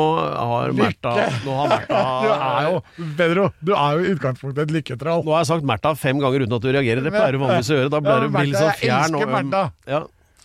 har 0.53 0.73
Märtha 0.77 1.13
Nå 1.45 1.57
har 1.61 1.71
Märtha 1.75 2.01
Du 2.25 2.31
er 2.33 2.67
jo 2.69 2.81
Pedro, 3.21 3.47
du 3.61 3.73
er 3.77 3.99
jo 3.99 4.07
i 4.07 4.15
utgangspunktet 4.17 4.65
et 4.67 4.75
lykketroll. 4.79 5.23
Nå 5.27 5.35
har 5.37 5.45
jeg 5.45 5.51
sagt 5.53 5.69
Märtha 5.69 5.95
fem 5.99 6.21
ganger 6.23 6.47
uten 6.47 6.57
at 6.59 6.65
du 6.65 6.71
reagerer. 6.73 7.05
Det 7.05 7.13
pleier 7.15 7.37
du 7.37 7.43
vanligvis 7.43 7.73
å 7.73 7.79
gjøre. 7.81 7.93
Da 7.93 8.03
blir 8.05 8.27
du 8.27 8.39
litt 8.39 8.59
sånn 8.59 8.71
jeg 8.73 8.81
fjern. 8.83 9.03
elsker 9.09 9.19
og 9.19 9.27
øm. 9.29 9.35
Märtha. 9.39 9.63
Ja. 9.93 10.03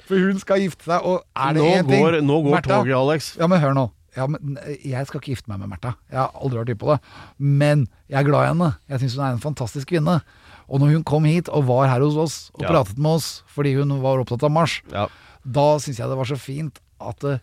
For 0.08 0.24
hun 0.24 0.40
skal 0.40 0.62
gifte 0.64 0.88
seg, 0.88 1.04
og 1.08 1.24
er 1.36 1.56
det 1.58 1.62
Nå 1.64 1.70
én 1.76 1.88
ting 1.92 2.04
går, 2.06 2.20
nå 2.24 2.42
går 2.46 2.56
Märtha- 2.60 2.78
toget, 2.82 2.96
Alex. 2.98 3.30
Ja, 3.42 3.48
men 3.52 3.60
hør 3.64 3.76
nå. 3.76 3.86
Ja, 4.18 4.26
men 4.32 4.56
jeg 4.82 5.06
skal 5.10 5.20
ikke 5.22 5.34
gifte 5.36 5.52
meg 5.52 5.60
med 5.62 5.70
Märtha. 5.76 5.92
Jeg 6.10 6.18
har 6.24 6.32
aldri 6.42 6.58
vært 6.62 6.72
hypp 6.74 6.80
på 6.82 6.90
det. 6.94 7.00
Men 7.38 7.84
jeg 8.10 8.18
er 8.22 8.28
glad 8.30 8.48
i 8.48 8.52
henne. 8.54 8.70
Jeg 8.90 9.04
syns 9.04 9.18
hun 9.20 9.26
er 9.28 9.36
en 9.36 9.44
fantastisk 9.44 9.92
kvinne. 9.92 10.16
Og 10.68 10.82
når 10.82 10.92
hun 10.98 11.04
kom 11.08 11.24
hit 11.24 11.48
og 11.50 11.66
var 11.70 11.88
her 11.88 12.02
hos 12.04 12.16
oss 12.20 12.36
og 12.56 12.62
Ja. 12.66 12.70
pratet 12.74 12.98
med 12.98 13.12
oss 13.20 13.44
fordi 13.48 13.76
hun 13.78 13.94
var 14.02 14.20
opptatt 14.20 14.44
av 14.44 14.52
Mars, 14.52 14.82
Ja. 14.92 15.08
da 15.46 15.78
syns 15.80 15.98
jeg 15.98 16.10
det 16.10 16.18
var 16.18 16.26
så 16.28 16.38
fint 16.38 16.80
at 17.00 17.24
uh, 17.24 17.38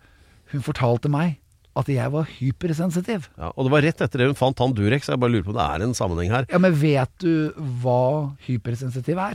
hun 0.53 0.61
fortalte 0.61 1.09
meg 1.09 1.39
at 1.77 1.89
jeg 1.91 2.11
var 2.13 2.25
hypersensitiv. 2.39 3.29
Ja, 3.37 3.49
og 3.57 3.65
det 3.67 3.73
var 3.73 3.83
rett 3.83 4.01
etter 4.05 4.19
det 4.19 4.27
hun 4.29 4.37
fant 4.39 4.59
han 4.63 4.75
Durek, 4.75 5.03
så 5.03 5.15
jeg 5.17 5.21
bare 5.21 5.31
lurer 5.33 5.43
på 5.49 5.51
om 5.51 5.59
det 5.59 5.65
er 5.67 5.83
en 5.89 5.95
sammenheng 5.95 6.31
her. 6.31 6.47
Ja, 6.51 6.59
Men 6.59 6.75
vet 6.79 7.11
du 7.19 7.51
hva 7.83 8.37
hypersensitiv 8.47 9.19
er? 9.19 9.35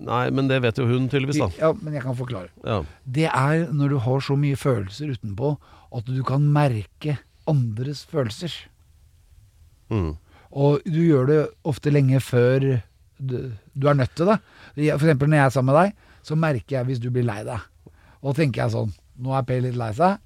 Nei, 0.00 0.30
men 0.30 0.48
det 0.48 0.62
vet 0.64 0.78
jo 0.80 0.86
hun 0.88 1.08
tydeligvis, 1.12 1.38
da. 1.38 1.50
Ja, 1.60 1.72
men 1.76 1.92
jeg 1.94 2.02
kan 2.02 2.16
forklare. 2.16 2.48
Ja. 2.64 2.80
Det 3.06 3.28
er 3.30 3.68
når 3.70 3.88
du 3.90 3.98
har 4.02 4.18
så 4.24 4.34
mye 4.40 4.56
følelser 4.58 5.12
utenpå 5.14 5.58
at 5.94 6.04
du 6.08 6.22
kan 6.26 6.48
merke 6.50 7.18
andres 7.46 8.02
følelser. 8.10 8.50
Mm. 9.92 10.16
Og 10.54 10.84
du 10.86 11.00
gjør 11.02 11.30
det 11.30 11.38
ofte 11.66 11.90
lenge 11.90 12.20
før 12.22 12.66
du, 13.18 13.38
du 13.74 13.88
er 13.90 13.96
nødt 13.98 14.14
til 14.14 14.30
det. 14.30 14.38
For 14.74 15.06
eksempel 15.06 15.30
når 15.30 15.40
jeg 15.40 15.46
er 15.46 15.54
sammen 15.54 15.72
med 15.72 15.80
deg, 15.80 16.12
så 16.24 16.36
merker 16.38 16.78
jeg 16.78 16.88
hvis 16.88 17.02
du 17.02 17.08
blir 17.14 17.26
lei 17.26 17.40
deg. 17.46 17.64
Og 18.22 18.30
da 18.30 18.36
tenker 18.40 18.64
jeg 18.64 18.74
sånn 18.74 18.94
Nå 19.24 19.34
er 19.36 19.44
Per 19.46 19.60
litt 19.62 19.76
lei 19.78 19.92
seg. 19.94 20.16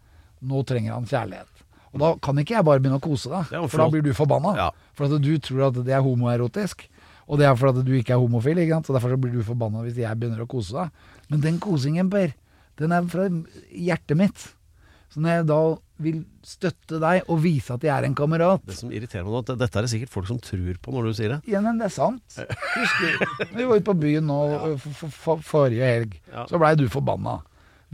Nå 0.48 0.62
trenger 0.64 0.94
han 0.94 1.08
kjærlighet. 1.08 1.64
Og 1.92 2.00
da 2.00 2.12
kan 2.24 2.38
ikke 2.40 2.54
jeg 2.54 2.64
bare 2.64 2.80
begynne 2.80 3.00
å 3.00 3.04
kose 3.04 3.28
deg, 3.28 3.50
for 3.68 3.82
da 3.82 3.88
blir 3.92 4.04
du 4.04 4.14
forbanna. 4.16 4.54
Ja. 4.56 4.68
For 4.96 5.08
at 5.08 5.24
du 5.24 5.34
tror 5.44 5.66
at 5.66 5.80
det 5.84 5.92
er 5.92 6.04
homoerotisk. 6.04 6.86
Og 7.28 7.40
det 7.40 7.44
er 7.44 7.56
fordi 7.60 7.82
at 7.82 7.88
du 7.88 7.92
ikke 7.98 8.14
er 8.16 8.22
homofil, 8.22 8.60
ikke 8.62 8.78
sant? 8.78 8.88
så 8.88 8.96
derfor 8.96 9.12
så 9.12 9.18
blir 9.20 9.34
du 9.36 9.44
forbanna 9.44 9.82
hvis 9.84 9.98
jeg 10.00 10.20
begynner 10.20 10.44
å 10.44 10.48
kose 10.48 10.72
deg. 10.72 11.02
Men 11.28 11.42
den 11.44 11.58
kosingen, 11.60 12.08
Per, 12.12 12.32
den 12.80 12.94
er 12.96 13.10
fra 13.12 13.26
hjertet 13.68 14.16
mitt. 14.16 14.46
Så 15.12 15.20
når 15.20 15.36
jeg 15.36 15.48
da 15.50 15.60
vil 16.02 16.22
støtte 16.46 17.00
deg 17.02 17.26
og 17.28 17.40
vise 17.42 17.74
at 17.74 17.84
jeg 17.84 17.92
er 17.92 18.06
en 18.06 18.14
kamerat 18.16 18.62
Det 18.66 18.76
som 18.78 18.92
irriterer 18.94 19.26
meg 19.26 19.34
nå, 19.34 19.42
at 19.42 19.52
dette 19.58 19.80
er 19.80 19.86
det 19.86 19.92
sikkert 19.92 20.12
folk 20.14 20.30
som 20.30 20.38
tror 20.42 20.78
på 20.82 20.94
når 20.94 21.08
du 21.08 21.18
sier 21.18 21.34
det. 21.34 21.38
Ja, 21.50 21.62
men 21.64 21.80
det 21.80 21.88
er 21.88 21.94
sant. 21.94 22.38
Husker, 22.38 23.26
vi 23.56 23.66
var 23.66 23.80
ute 23.80 23.86
på 23.88 23.96
byen 23.98 24.28
nå 24.30 24.38
for, 24.78 24.96
for, 25.02 25.14
for, 25.24 25.46
forrige 25.46 25.92
helg. 25.92 26.18
Ja. 26.32 26.46
Så 26.50 26.60
blei 26.62 26.74
du 26.78 26.86
forbanna. 26.92 27.40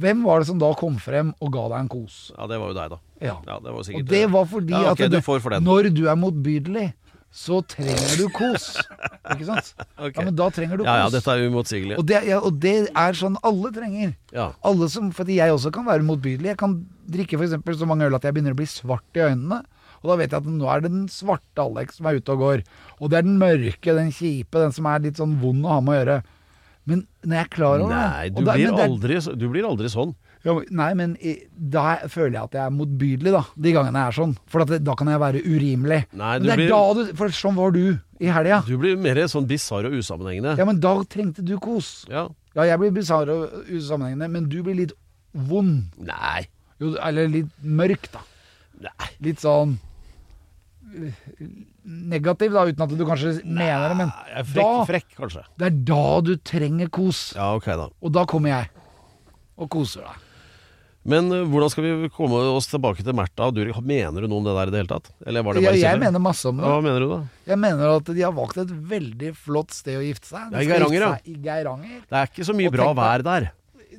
Hvem 0.00 0.24
var 0.26 0.42
det 0.42 0.48
som 0.50 0.58
da 0.58 0.72
kom 0.76 0.96
frem 0.98 1.30
og 1.38 1.52
ga 1.54 1.68
deg 1.70 1.84
en 1.84 1.90
kos? 1.92 2.18
Ja, 2.34 2.48
det 2.50 2.58
var 2.58 2.72
jo 2.72 2.76
deg, 2.76 2.94
da. 2.96 3.00
Ja. 3.22 3.36
Ja, 3.46 3.58
det 3.62 3.72
var 3.72 3.86
sikkert 3.86 4.02
Og 4.02 4.10
det 4.10 4.22
var 4.32 4.48
fordi 4.50 4.74
ja, 4.74 4.90
okay, 4.90 5.06
at 5.06 5.14
du 5.14 5.20
får 5.24 5.40
for 5.44 5.56
når 5.62 5.88
du 5.94 6.02
er 6.10 6.18
motbydelig, 6.18 6.88
så 7.34 7.58
trenger 7.66 8.12
du 8.20 8.28
kos. 8.34 8.68
Ikke 9.34 9.46
sant? 9.48 9.72
Okay. 10.04 10.20
Ja, 10.20 10.24
men 10.26 10.36
da 10.38 10.46
trenger 10.54 10.78
du 10.78 10.84
kos. 10.84 10.90
Ja, 10.90 10.96
ja, 11.04 11.10
dette 11.10 11.32
er 11.34 11.42
uimotsigelig. 11.48 11.96
og, 11.98 12.06
det, 12.06 12.18
ja, 12.28 12.38
og 12.44 12.58
det 12.62 12.74
er 12.90 13.16
sånn 13.18 13.36
alle 13.46 13.70
trenger. 13.74 14.12
Ja. 14.34 14.48
Alle 14.66 14.88
som, 14.92 15.08
fordi 15.16 15.38
jeg 15.40 15.54
også 15.54 15.72
kan 15.74 15.86
være 15.88 16.04
motbydelig. 16.06 16.52
Jeg 16.52 16.60
kan 16.60 16.76
drikke 17.10 17.38
for 17.40 17.46
eksempel 17.48 17.78
så 17.80 17.88
mange 17.90 18.06
øl 18.06 18.14
at 18.18 18.26
jeg 18.26 18.36
begynner 18.36 18.54
å 18.54 18.60
bli 18.60 18.68
svart 18.70 19.18
i 19.18 19.24
øynene. 19.26 19.62
Og 20.04 20.10
da 20.12 20.18
vet 20.20 20.34
jeg 20.36 20.42
at 20.44 20.48
nå 20.52 20.68
er 20.68 20.84
det 20.84 20.90
den 20.92 21.06
svarte 21.08 21.62
Alex 21.64 21.96
som 21.98 22.10
er 22.10 22.18
ute 22.20 22.34
og 22.36 22.42
går. 22.44 22.64
Og 23.00 23.08
det 23.10 23.18
er 23.22 23.26
den 23.26 23.38
mørke, 23.40 23.94
den 23.96 24.12
kjipe, 24.12 24.60
den 24.60 24.74
som 24.76 24.90
er 24.90 25.02
litt 25.06 25.18
sånn 25.22 25.38
vond 25.40 25.64
å 25.64 25.72
ha 25.78 25.80
med 25.80 25.94
å 25.94 25.98
gjøre. 26.02 26.18
Men 26.84 27.06
når 27.24 27.38
jeg 27.38 27.46
er 27.46 27.52
klar 27.54 27.80
over 27.80 27.94
Nei, 27.96 28.28
det 28.28 28.34
du 28.36 28.42
og 28.42 28.46
da- 28.50 28.58
blir, 28.60 28.74
aldri, 28.84 29.20
du 29.40 29.46
blir 29.48 29.64
aldri 29.70 29.88
sånn. 29.88 30.12
Ja, 30.44 30.54
Nei, 30.76 30.90
men 30.94 31.14
da 31.56 31.84
føler 32.12 32.34
jeg 32.36 32.42
at 32.42 32.56
jeg 32.58 32.64
er 32.66 32.74
motbydelig, 32.76 33.32
da. 33.32 33.40
De 33.56 33.72
gangene 33.72 34.02
jeg 34.02 34.12
er 34.12 34.16
sånn. 34.18 34.34
For 34.52 34.64
det, 34.68 34.82
da 34.84 34.94
kan 35.00 35.08
jeg 35.08 35.20
være 35.22 35.40
urimelig. 35.44 36.00
Nei, 36.12 36.32
men 36.38 36.42
det 36.46 36.52
er 36.52 36.60
blir- 36.60 36.72
da 36.74 36.80
du 36.98 37.14
For 37.16 37.28
sånn 37.28 37.56
var 37.56 37.70
du 37.72 37.98
i 38.20 38.26
helga. 38.32 38.62
Du 38.66 38.76
blir 38.78 38.96
mer 39.00 39.16
sånn 39.28 39.46
bisarr 39.48 39.86
og 39.88 39.96
usammenhengende. 39.96 40.56
Ja, 40.60 40.64
men 40.68 40.80
da 40.80 40.94
trengte 41.04 41.42
du 41.44 41.56
kos. 41.58 42.04
Ja. 42.12 42.26
Ja, 42.54 42.62
jeg 42.68 42.78
blir 42.78 42.92
bisarr 42.92 43.28
og 43.32 43.64
usammenhengende, 43.72 44.28
men 44.30 44.48
du 44.48 44.62
blir 44.62 44.76
litt 44.76 44.92
vond. 45.34 45.86
Nei. 45.98 46.46
Jo, 46.78 46.92
eller 47.02 47.26
litt 47.28 47.50
mørk, 47.64 48.10
da. 48.12 48.20
Nei. 48.84 49.08
Litt 49.24 49.40
sånn 49.42 49.78
negativ, 51.84 52.52
da, 52.54 52.64
uten 52.68 52.84
at 52.84 52.92
du 52.96 53.04
kanskje 53.06 53.32
mener 53.44 53.88
det, 53.90 53.96
men 53.98 54.12
frekk, 54.46 54.54
da, 54.56 54.84
frekk, 54.88 55.08
kanskje. 55.18 55.42
det 55.58 55.66
er 55.70 55.78
da 55.90 56.20
du 56.24 56.34
trenger 56.36 56.90
kos. 56.94 57.22
Ja, 57.36 57.50
ok, 57.58 57.66
da. 57.80 57.88
Og 58.02 58.12
da 58.14 58.24
kommer 58.30 58.52
jeg 58.54 58.70
og 59.58 59.70
koser 59.74 60.06
deg. 60.06 60.22
Men 61.04 61.28
uh, 61.32 61.42
hvordan 61.48 61.72
skal 61.72 61.84
vi 61.84 62.10
komme 62.12 62.38
oss 62.56 62.68
tilbake 62.70 63.04
til 63.04 63.16
Märtha 63.16 63.50
og 63.50 63.56
Durek? 63.58 63.76
Mener 63.84 64.24
du 64.24 64.28
noe 64.30 64.40
om 64.40 64.46
det 64.46 64.54
der 64.56 64.70
i 64.70 64.74
det 64.74 64.80
hele 64.82 64.92
tatt? 64.94 65.10
Eller 65.28 65.44
var 65.44 65.56
det 65.56 65.64
Ja, 65.66 65.74
jeg 65.76 66.00
mener 66.00 66.22
masse 66.22 66.48
om 66.48 66.62
det. 66.62 66.70
Hva 66.70 66.78
mener 66.84 67.04
du, 67.04 67.10
da? 67.12 67.18
Jeg 67.50 67.60
mener 67.60 67.92
at 67.98 68.08
de 68.08 68.24
har 68.24 68.32
valgt 68.36 68.62
et 68.64 68.72
veldig 68.94 69.34
flott 69.36 69.76
sted 69.76 70.00
å 70.00 70.04
gifte 70.04 70.32
seg. 70.32 70.48
De 70.48 70.56
Ja, 70.56 70.64
i 70.64 70.70
Geiranger, 70.72 71.04
ja. 71.04 71.36
Geiranger. 71.44 72.00
Det 72.08 72.22
er 72.22 72.32
ikke 72.32 72.48
så 72.48 72.56
mye 72.56 72.72
bra 72.72 72.88
vær 72.96 73.26
der. 73.26 73.50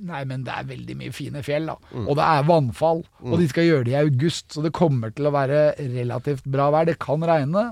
Nei, 0.05 0.25
men 0.27 0.43
det 0.43 0.51
er 0.51 0.67
veldig 0.67 0.95
mye 0.99 1.13
fine 1.15 1.41
fjell, 1.45 1.69
da. 1.71 1.77
Mm. 1.93 2.07
Og 2.09 2.17
det 2.19 2.25
er 2.27 2.47
vannfall. 2.49 3.03
Og 3.23 3.37
de 3.39 3.47
skal 3.53 3.69
gjøre 3.69 3.85
det 3.87 3.93
i 3.93 4.01
august, 4.01 4.49
så 4.51 4.65
det 4.65 4.73
kommer 4.75 5.13
til 5.15 5.29
å 5.29 5.33
være 5.35 5.65
relativt 5.79 6.47
bra 6.51 6.67
vær. 6.73 6.89
Det 6.89 6.97
kan 6.99 7.23
regne, 7.23 7.69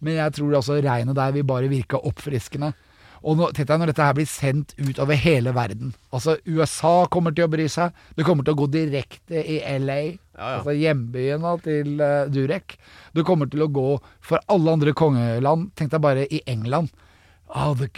men 0.00 0.16
jeg 0.16 0.38
tror 0.40 0.56
altså 0.58 0.80
regnet 0.80 1.18
der 1.18 1.36
vil 1.36 1.46
bare 1.46 1.70
virke 1.70 2.00
oppfriskende. 2.00 2.72
Og 3.20 3.36
nå, 3.36 3.50
tenk 3.52 3.68
deg 3.68 3.80
når 3.82 3.90
dette 3.90 4.04
her 4.06 4.16
blir 4.16 4.28
sendt 4.28 4.72
ut 4.80 5.00
over 5.02 5.18
hele 5.18 5.52
verden. 5.56 5.92
Altså, 6.14 6.38
USA 6.48 7.04
kommer 7.12 7.34
til 7.36 7.44
å 7.44 7.52
bry 7.52 7.66
seg. 7.68 7.96
Det 8.16 8.24
kommer 8.26 8.46
til 8.46 8.56
å 8.56 8.60
gå 8.62 8.68
direkte 8.72 9.42
i 9.42 9.58
LA, 9.82 9.98
ja. 10.14 10.54
altså 10.56 10.76
hjembyen 10.76 11.44
da, 11.44 11.56
til 11.64 12.00
uh, 12.00 12.30
Durek. 12.32 12.78
Det 13.16 13.26
kommer 13.28 13.50
til 13.52 13.66
å 13.66 13.70
gå 13.72 13.88
for 14.24 14.40
alle 14.48 14.76
andre 14.78 14.96
kongeland. 14.96 15.68
Tenk 15.76 15.92
deg 15.92 16.04
bare 16.04 16.24
i 16.32 16.40
England. 16.48 16.94
Oh, 17.52 17.74
the, 17.74 17.90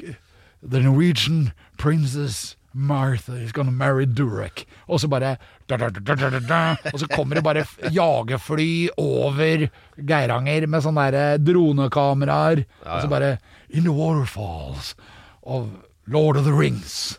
the 0.62 0.82
Norwegian 0.82 1.52
princess 1.78 2.56
Martha 2.74 3.32
is 3.36 3.52
gonna 3.52 3.70
marry 3.72 4.06
Durek. 4.06 4.64
Og 4.88 5.00
så 5.00 5.08
bare 5.08 5.36
da, 5.68 5.76
da, 5.76 5.88
da, 5.88 6.00
da, 6.00 6.14
da, 6.14 6.30
da, 6.30 6.40
da. 6.40 6.90
Og 6.92 7.00
så 7.00 7.06
kommer 7.12 7.34
det 7.36 7.44
bare 7.44 7.64
jagerfly 7.92 8.88
over 8.98 9.68
Geiranger 9.98 10.66
med 10.66 10.82
sånne 10.84 11.10
der 11.12 11.38
dronekameraer. 11.38 12.64
Og 12.86 13.02
så 13.04 13.08
bare 13.12 13.36
In 13.70 13.84
the 13.84 13.92
waterfalls 13.92 14.94
of 15.42 15.68
Lord 16.06 16.36
of 16.36 16.44
the 16.44 16.52
Rings. 16.52 17.18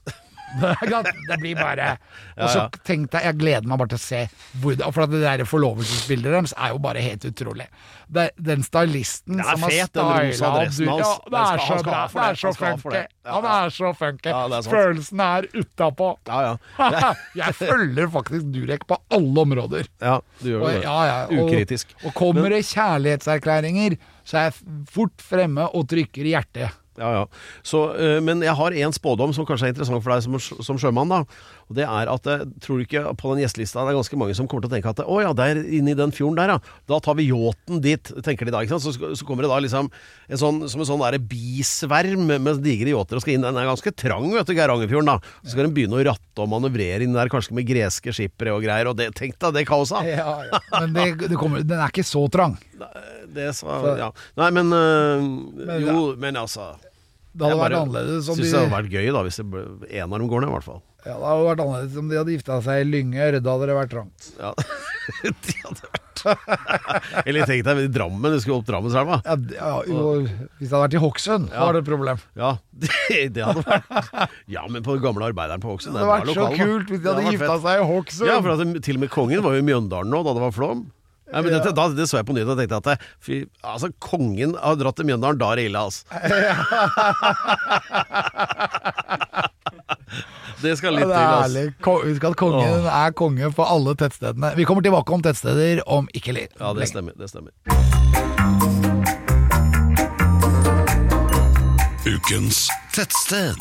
Det. 0.54 1.14
Det 1.28 1.38
blir 1.42 1.56
bare 1.58 1.96
Og 2.44 2.50
så 2.52 2.66
tenk 2.86 3.10
deg, 3.14 3.26
jeg 3.28 3.38
gleder 3.42 3.70
meg 3.70 3.80
bare 3.82 3.94
til 3.94 4.02
å 4.02 4.04
se 4.04 4.22
hvor 4.62 4.78
For 4.94 5.10
det 5.10 5.22
der 5.24 5.44
forlovelsesbildet 5.50 6.34
deres 6.36 6.54
er 6.58 6.74
jo 6.74 6.82
bare 6.84 7.02
helt 7.04 7.26
utrolig. 7.28 7.68
Det, 8.14 8.28
den 8.38 8.66
stylisten 8.66 9.42
er 9.42 9.48
som 9.50 9.66
har 9.66 9.74
styla 9.74 10.18
ja, 10.34 10.52
det 10.54 11.40
er 11.40 11.64
så 11.64 11.78
bra. 11.82 12.02
Det 12.06 12.14
det. 12.14 12.26
er 12.26 12.40
så 12.42 12.52
funky. 12.60 13.02
Han 13.30 13.48
er 13.54 13.74
så 13.74 13.94
funky. 13.98 14.34
Det. 14.54 14.62
Følelsen 14.70 15.24
er 15.26 15.50
utapå. 15.54 16.10
Jeg 17.42 17.58
følger 17.58 18.12
faktisk 18.14 18.52
Durek 18.54 18.86
på 18.90 19.00
alle 19.14 19.48
områder. 19.48 19.90
Ja, 20.04 20.20
du 20.42 20.52
gjør 20.52 20.68
det. 20.68 20.84
ja, 20.84 20.98
ja, 21.10 21.18
og, 21.28 21.48
Ukritisk. 21.48 21.96
Og 22.04 22.14
kommer 22.18 22.54
det 22.54 22.64
kjærlighetserklæringer, 22.70 23.98
så 24.28 24.40
er 24.40 24.50
jeg 24.50 24.86
fort 24.94 25.24
fremme 25.24 25.66
og 25.76 25.88
trykker 25.92 26.28
i 26.28 26.36
hjertet. 26.36 26.83
Ja, 27.00 27.10
ja. 27.16 27.24
Så, 27.66 27.86
øh, 27.98 28.20
men 28.24 28.44
jeg 28.46 28.54
har 28.54 28.76
en 28.84 28.94
spådom 28.94 29.34
som 29.34 29.48
kanskje 29.50 29.70
er 29.70 29.74
interessant 29.74 30.04
for 30.06 30.14
deg 30.14 30.26
som, 30.26 30.64
som 30.64 30.78
sjømann. 30.82 31.10
da 31.10 31.24
Og 31.70 31.78
det 31.78 31.88
er 31.88 32.12
at 32.12 32.28
tror 32.62 32.78
du 32.78 32.86
ikke 32.86 33.06
på 33.18 33.34
den 33.34 33.44
gjestelista 33.44 33.82
det 33.84 33.94
er 33.94 33.98
ganske 33.98 34.20
mange 34.20 34.36
som 34.38 34.48
kommer 34.50 34.66
til 34.66 34.72
å 34.72 34.76
tenke 34.76 34.92
at 34.94 35.02
å 35.04 35.20
ja, 35.24 35.32
der 35.34 35.62
inne 35.64 35.94
i 35.94 35.98
den 35.98 36.14
fjorden 36.14 36.38
der, 36.38 36.56
ja. 36.56 36.60
Da 36.90 37.00
tar 37.04 37.18
vi 37.18 37.30
yachten 37.32 37.82
dit, 37.84 38.14
tenker 38.26 38.46
de 38.46 38.54
da. 38.54 38.62
ikke 38.62 38.78
sant? 38.78 38.86
Så, 38.86 39.14
så 39.18 39.28
kommer 39.28 39.48
det 39.48 39.52
da 39.54 39.58
liksom 39.64 39.90
en 40.30 40.40
sånn, 40.40 40.62
som 40.70 40.84
en 40.84 40.90
sånn 40.90 41.04
der 41.04 41.18
bisverm 41.20 42.30
med 42.30 42.62
digre 42.64 42.94
yachter 42.94 43.18
og 43.20 43.26
skal 43.26 43.38
inn. 43.38 43.46
Den 43.46 43.58
er 43.60 43.70
ganske 43.70 43.96
trang, 43.98 44.30
vet 44.34 44.50
du, 44.50 44.54
Geirangerfjorden. 44.58 45.10
da 45.10 45.18
Så 45.42 45.56
skal 45.56 45.68
den 45.68 45.76
begynne 45.76 45.98
å 46.00 46.06
ratte 46.12 46.46
og 46.46 46.52
manøvrere 46.54 47.06
inn 47.06 47.18
der, 47.18 47.32
kanskje 47.34 47.58
med 47.58 47.68
greske 47.70 48.14
skippere 48.16 48.54
og 48.56 48.64
greier. 48.66 48.92
Og 48.92 48.98
det, 49.00 49.10
tenk 49.18 49.40
deg 49.42 49.58
det 49.58 49.66
kaoset! 49.70 50.12
Ja, 50.14 50.38
ja. 50.46 50.62
Men 50.78 50.94
det, 50.96 51.10
det 51.32 51.40
kommer, 51.40 51.66
den 51.66 51.80
er 51.80 51.92
ikke 51.92 52.06
så 52.06 52.26
trang. 52.32 52.58
Det 53.34 53.50
sa, 53.58 53.80
ja. 53.98 54.10
Nei, 54.38 54.50
men, 54.54 54.74
øh, 54.76 55.28
Men, 55.64 55.86
Jo, 55.88 56.00
men 56.20 56.38
altså 56.38 56.74
Det 57.34 57.48
hadde 57.48 57.56
jeg 57.58 57.62
vært 57.64 57.80
annerledes 57.82 58.28
om 58.30 58.36
Syns 58.38 58.46
de, 58.46 58.52
det 58.54 58.60
hadde 58.62 58.76
vært 58.78 58.92
gøy 58.94 59.08
da 59.16 59.22
hvis 59.26 59.40
det 59.42 59.46
ble, 59.50 59.62
en 59.90 60.14
av 60.14 60.20
dem 60.22 60.28
går 60.30 60.44
ned, 60.44 60.50
i 60.52 60.54
hvert 60.54 60.68
fall. 60.70 60.82
ja, 61.04 61.16
det 61.18 61.26
hadde 61.32 61.48
vært 61.50 61.64
annerledes 61.66 61.98
om 62.04 62.12
de 62.12 62.20
hadde 62.22 62.36
gifta 62.38 62.60
seg 62.68 62.84
i 62.84 62.88
Lyngør. 62.92 63.40
Da 63.42 63.56
hadde 63.58 63.70
det 63.72 63.78
vært 63.80 63.94
trangt. 63.96 64.28
Ja, 64.40 64.52
de 65.24 65.56
hadde 65.64 65.82
vært 65.90 66.00
Eller 67.28 67.44
tenk 67.50 67.66
deg 67.68 67.80
i 67.84 67.88
Drammen, 67.92 68.32
du 68.32 68.40
skulle 68.40 68.62
opp 68.62 68.68
Drammenselva. 68.70 69.18
Ja, 69.26 69.34
ja, 69.58 69.72
hvis 69.84 70.70
det 70.70 70.72
hadde 70.72 70.84
vært 70.86 70.96
i 70.96 71.02
Hokksund, 71.04 71.50
Ja. 71.52 71.66
var 71.66 71.76
det 71.76 71.82
et 71.84 71.90
problem. 71.90 72.22
Ja, 72.40 72.52
det, 72.72 72.92
det 73.36 73.44
hadde 73.44 73.66
vært 73.68 74.38
Ja, 74.54 74.64
men 74.72 74.86
på 74.86 74.96
den 74.96 75.04
gamle 75.04 75.28
arbeideren 75.34 75.60
på 75.66 75.74
Hokksund 75.74 75.98
Det 75.98 76.06
hadde 76.06 76.22
vært 76.22 76.38
så 76.38 76.48
kult 76.56 76.94
hvis 76.94 77.02
de 77.04 77.12
hadde 77.12 77.26
gifta 77.34 77.58
seg 77.66 77.82
i 77.82 77.88
Hokksund. 77.92 78.30
Ja, 78.30 78.38
for 78.46 78.54
at 78.56 78.78
til 78.88 79.02
og 79.02 79.04
med 79.04 79.12
kongen 79.12 79.44
var 79.44 79.58
jo 79.58 79.66
i 79.66 79.68
Mjøndalen 79.68 80.14
nå, 80.16 80.22
da 80.30 80.38
det 80.38 80.46
var 80.46 80.56
flom. 80.56 80.86
Nei, 81.34 81.42
men 81.42 81.50
dette, 81.56 81.72
da, 81.74 81.88
det 81.98 82.06
så 82.10 82.20
jeg 82.20 82.28
på 82.28 82.34
nyhetene 82.38 82.54
og 82.54 82.60
tenkte 82.62 82.78
at 82.78 82.88
det, 82.92 82.96
fy, 83.26 83.36
altså, 83.66 83.88
kongen 84.04 84.52
har 84.60 84.76
dratt 84.78 84.98
til 85.00 85.08
Mjøndalen, 85.10 85.40
da 85.42 85.48
er 85.54 85.56
det 85.58 85.66
ille, 85.72 85.80
altså. 85.82 86.02
det 90.64 90.78
skal 90.78 90.94
Ja, 90.94 90.98
litt 91.00 91.10
det 91.10 91.16
til, 91.16 91.24
er 91.24 91.34
altså. 91.42 91.64
Husk 92.06 92.24
at 92.30 92.38
kongen 92.40 92.86
er 92.94 93.10
konge 93.18 93.50
for 93.58 93.66
alle 93.66 93.96
tettstedene. 94.00 94.54
Vi 94.60 94.68
kommer 94.70 94.86
tilbake 94.86 95.10
om 95.18 95.22
tettsteder 95.26 95.82
om 95.90 96.06
ikke 96.14 96.38
litt. 96.38 96.54
Ja, 96.62 96.74
det 96.78 96.86
stemmer. 96.92 97.18
Det 97.18 97.28
stemmer. 97.34 97.52
Ukens 102.14 102.68
tettsted. 102.94 103.58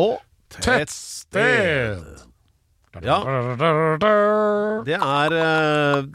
Og 0.00 0.18
tettsted. 0.60 2.26
Ja. 3.06 3.20
Det 4.82 4.96
er 4.98 5.34
eh, 5.38 6.06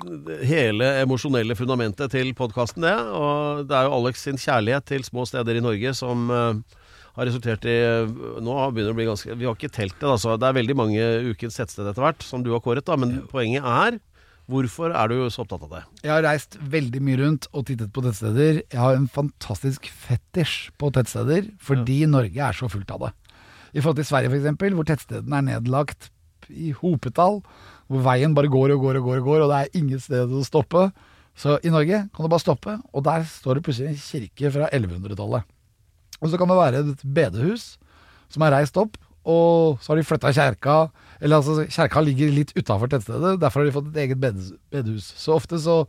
hele 0.49 0.89
emosjonelle 1.05 1.55
fundamentet 1.55 2.11
til 2.11 2.33
podkasten, 2.35 2.83
det. 2.83 2.95
Og 3.15 3.63
det 3.69 3.77
er 3.77 3.87
jo 3.87 3.93
Alex 3.95 4.25
sin 4.25 4.39
kjærlighet 4.41 4.89
til 4.91 5.05
små 5.07 5.23
steder 5.29 5.55
i 5.55 5.63
Norge 5.63 5.93
som 5.95 6.27
eh, 6.35 6.81
har 7.15 7.29
resultert 7.29 7.63
i 7.69 7.77
eh, 7.79 8.11
Nå 8.43 8.57
begynner 8.75 8.91
det 8.91 8.95
å 8.95 8.99
bli 8.99 9.07
ganske 9.07 9.37
Vi 9.39 9.47
har 9.47 9.55
ikke 9.55 9.71
telt 9.71 9.95
det, 10.01 10.09
altså. 10.17 10.35
Det 10.35 10.49
er 10.49 10.59
veldig 10.59 10.75
mange 10.75 11.07
ukens 11.31 11.61
tettsted 11.61 11.87
etter 11.87 12.03
hvert, 12.03 12.27
som 12.27 12.43
du 12.43 12.51
har 12.51 12.63
kåret, 12.65 12.83
da. 12.87 12.99
Men 12.99 13.21
poenget 13.31 13.63
er 13.63 14.01
Hvorfor 14.45 14.93
er 14.93 15.09
du 15.09 15.17
så 15.33 15.41
opptatt 15.41 15.63
av 15.65 15.71
det? 15.73 15.83
Jeg 16.05 16.11
har 16.13 16.25
reist 16.27 16.57
veldig 16.61 16.99
mye 17.01 17.17
rundt 17.23 17.47
og 17.51 17.65
tittet 17.65 17.89
på 17.93 18.03
tettsteder. 18.05 18.59
Jeg 18.61 18.77
har 18.77 18.97
en 18.97 19.07
fantastisk 19.09 19.87
fetisj 19.89 20.69
på 20.77 20.91
tettsteder, 20.93 21.47
fordi 21.57 22.03
Norge 22.09 22.43
er 22.45 22.57
så 22.57 22.69
fullt 22.69 22.93
av 22.93 23.07
det. 23.07 23.13
I 23.73 23.81
forhold 23.81 23.97
til 23.99 24.07
Sverige 24.07 24.29
f.eks., 24.29 24.75
hvor 24.77 24.87
tettstedene 24.87 25.39
er 25.41 25.47
nedlagt 25.49 26.11
i 26.53 26.69
hopetall, 26.77 27.41
hvor 27.89 28.05
veien 28.05 28.35
bare 28.37 28.51
går 28.53 28.75
og 28.75 28.85
går 28.85 28.99
og 28.99 29.09
går, 29.09 29.23
og 29.23 29.31
går, 29.31 29.45
og 29.45 29.51
det 29.51 29.61
er 29.63 29.79
ingen 29.81 30.03
sted 30.03 30.29
å 30.29 30.45
stoppe. 30.45 30.85
Så 31.35 31.57
i 31.65 31.73
Norge 31.73 32.05
kan 32.13 32.25
du 32.25 32.31
bare 32.31 32.43
stoppe, 32.45 32.77
og 32.93 33.05
der 33.07 33.25
står 33.27 33.57
det 33.57 33.65
plutselig 33.65 33.95
en 33.95 34.03
kirke 34.03 34.53
fra 34.53 34.69
1100-tallet. 34.69 35.49
Og 36.21 36.29
så 36.31 36.37
kan 36.39 36.53
det 36.53 36.59
være 36.61 36.83
et 36.85 37.03
bedehus 37.17 37.65
som 38.31 38.45
er 38.45 38.55
reist 38.59 38.77
opp, 38.79 38.95
og 39.25 39.81
så 39.81 39.91
har 39.91 39.99
de 39.99 40.05
flytta 40.05 40.29
kjerka 40.35 40.75
Eller 41.19 41.39
altså, 41.39 41.65
kjerka 41.71 42.03
ligger 42.05 42.33
litt 42.35 42.51
utafor 42.53 42.91
tettstedet, 42.91 43.39
derfor 43.41 43.63
har 43.63 43.69
de 43.69 43.73
fått 43.73 43.87
et 43.93 44.01
eget 44.03 44.19
bedehus. 44.21 45.07
Så 45.17 45.33
ofte 45.37 45.57
så, 45.61 45.79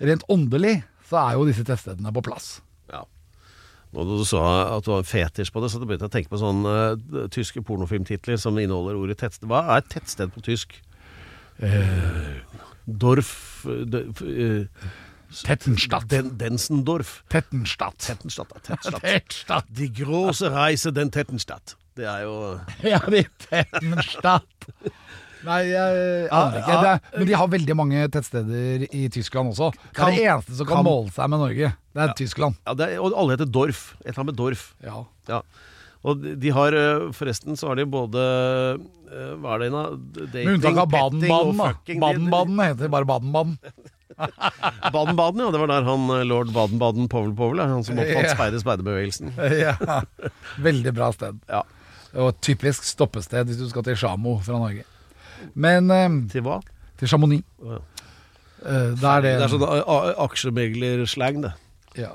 rent 0.00 0.24
åndelig, 0.30 0.78
så 1.10 1.18
er 1.20 1.36
jo 1.36 1.46
disse 1.48 1.64
tettstedene 1.66 2.12
på 2.14 2.22
plass. 2.24 2.60
Ja. 2.92 3.02
Nå 3.90 4.06
da 4.06 4.20
du 4.20 4.24
sa 4.28 4.44
at 4.76 4.86
du 4.86 4.92
har 4.94 5.02
en 5.02 5.10
fetisj 5.10 5.50
på 5.52 5.64
det, 5.64 5.72
så 5.72 5.82
begynte 5.82 6.06
jeg 6.06 6.12
å 6.12 6.14
tenke 6.14 6.32
på 6.32 6.40
sånne 6.40 6.76
uh, 6.94 7.26
tyske 7.34 7.64
pornofilmtitler 7.66 8.38
som 8.40 8.58
inneholder 8.62 9.00
ordet 9.00 9.18
tettsted. 9.20 9.50
Hva 9.50 9.64
er 9.66 9.82
et 9.82 9.90
tettsted 9.90 10.32
på 10.32 10.44
tysk? 10.46 10.78
Uh, 11.60 12.38
Dorf 12.86 13.66
eh, 13.66 14.66
Tettenstadt. 15.30 16.10
Den, 16.10 16.38
Densendorf. 16.38 17.22
Tettenstadt. 17.30 17.98
Tettenstadt. 17.98 18.54
Tettenstadt. 18.62 19.02
Tettenstadt. 19.04 19.66
Die 19.68 19.92
große 19.92 20.50
Reise 20.54 20.92
den 20.92 21.10
Tettenstadt. 21.10 21.76
Det 21.98 22.06
er 22.06 22.24
jo 22.26 22.34
Ja, 22.92 23.00
de 23.10 23.24
Tettenstadt. 23.46 24.68
Nei, 25.40 25.62
jeg 25.70 26.26
aner 26.36 26.58
ikke. 26.60 26.74
Det 26.84 26.88
er, 26.90 26.98
men 27.16 27.28
de 27.30 27.36
har 27.40 27.48
veldig 27.48 27.76
mange 27.78 28.02
tettsteder 28.12 28.82
i 28.92 29.06
Tyskland 29.12 29.54
også. 29.54 29.70
Det 29.88 30.02
er 30.04 30.12
det 30.12 30.26
eneste 30.28 30.58
som 30.58 30.68
kan 30.68 30.80
kan- 30.82 30.88
måle 30.90 31.12
seg 31.14 31.30
med 31.32 31.40
Norge. 31.40 31.70
Det 31.96 32.02
er 32.04 32.12
Tyskland. 32.18 32.58
ja, 32.66 32.74
det 32.76 32.88
er, 32.90 33.00
Og 33.00 33.16
alle 33.16 33.36
heter 33.38 33.48
Dorf. 33.48 33.94
Et 34.04 34.10
eller 34.10 34.20
annet 34.20 34.32
med 34.34 34.38
Dorf. 34.42 34.66
Ja. 34.84 35.04
Ja. 35.30 35.40
Og 36.04 36.20
de- 36.40 36.52
har 36.56 36.76
eh, 36.76 37.08
Forresten 37.16 37.56
så 37.56 37.68
har 37.72 37.80
de 37.80 37.84
både 37.88 38.20
eh, 38.20 39.32
Hva 39.40 39.56
er 39.56 39.64
det 39.64 39.70
nå? 39.72 39.82
Med 40.32 40.52
unntak 40.54 40.76
av 40.84 40.92
Baden-Baden. 40.92 41.56
da. 41.56 41.72
Baden-Baden 42.04 42.62
heter 42.64 42.92
bare 42.92 43.08
Baden-Baden. 43.08 43.58
Baden-Baden, 44.94 45.40
ja. 45.40 45.50
Det 45.50 45.60
var 45.64 45.72
der 45.72 45.88
han 45.88 46.08
eh, 46.20 46.24
lord 46.28 46.52
Baden-Baden 46.52 47.08
Powell 47.08 47.34
Powell 47.36 47.60
han 47.64 47.84
som 47.84 47.96
oppfant 48.00 48.28
yeah. 48.28 48.36
speide 48.36 48.60
speiderbevegelsen. 48.60 49.32
Ja. 49.56 50.02
Veldig 50.60 50.92
bra 50.96 51.12
sted. 51.16 51.40
Ja. 51.48 51.64
Og 52.14 52.34
typisk 52.42 52.82
stoppested 52.88 53.46
hvis 53.46 53.58
du 53.60 53.68
skal 53.70 53.84
til 53.86 53.96
Sjamo 54.00 54.38
fra 54.42 54.58
Norge. 54.58 54.84
Men 55.54 55.90
eh, 55.94 56.08
Til 56.32 56.42
hva? 56.46 56.60
til 57.00 57.08
Chamonix. 57.08 57.44
Oh, 57.62 57.76
ja. 57.76 57.82
Eh, 58.60 58.90
da 59.00 59.16
er 59.16 59.22
det, 59.24 59.30
Det 59.40 59.44
er 59.46 59.52
sånn 59.54 59.62
a- 59.64 60.14
aksjemeglerslang, 60.26 61.38
det. 61.46 61.52
ja, 61.96 62.10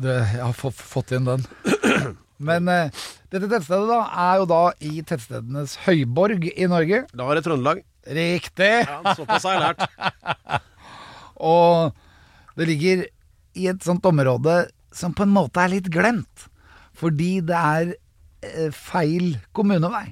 det 0.00 0.14
Jeg 0.32 0.40
har 0.40 0.54
få- 0.56 0.72
fått 0.72 1.12
inn 1.12 1.24
den. 1.28 1.44
Men 2.38 2.68
eh, 2.68 2.88
dette 3.30 3.48
tettstedet 3.50 3.88
da 3.90 3.98
er 4.30 4.38
jo 4.40 4.46
da 4.50 4.62
i 4.80 5.02
tettstedenes 5.06 5.76
høyborg 5.84 6.48
i 6.56 6.66
Norge. 6.70 7.04
Da 7.14 7.24
var 7.28 7.34
det 7.36 7.44
Trøndelag. 7.44 7.82
Riktig! 8.06 8.72
Ja, 8.88 9.14
såpass 9.16 9.44
har 9.44 9.54
jeg 9.54 9.62
lært. 9.64 10.62
Og 11.52 11.92
det 12.58 12.66
ligger 12.70 13.04
i 13.58 13.68
et 13.70 13.84
sånt 13.86 14.04
område 14.08 14.64
som 14.94 15.14
på 15.14 15.24
en 15.26 15.32
måte 15.34 15.62
er 15.62 15.72
litt 15.76 15.88
glemt. 15.92 16.48
Fordi 16.98 17.40
det 17.44 17.56
er 17.58 17.92
eh, 17.92 17.98
feil 18.74 19.34
kommunevei. 19.56 20.06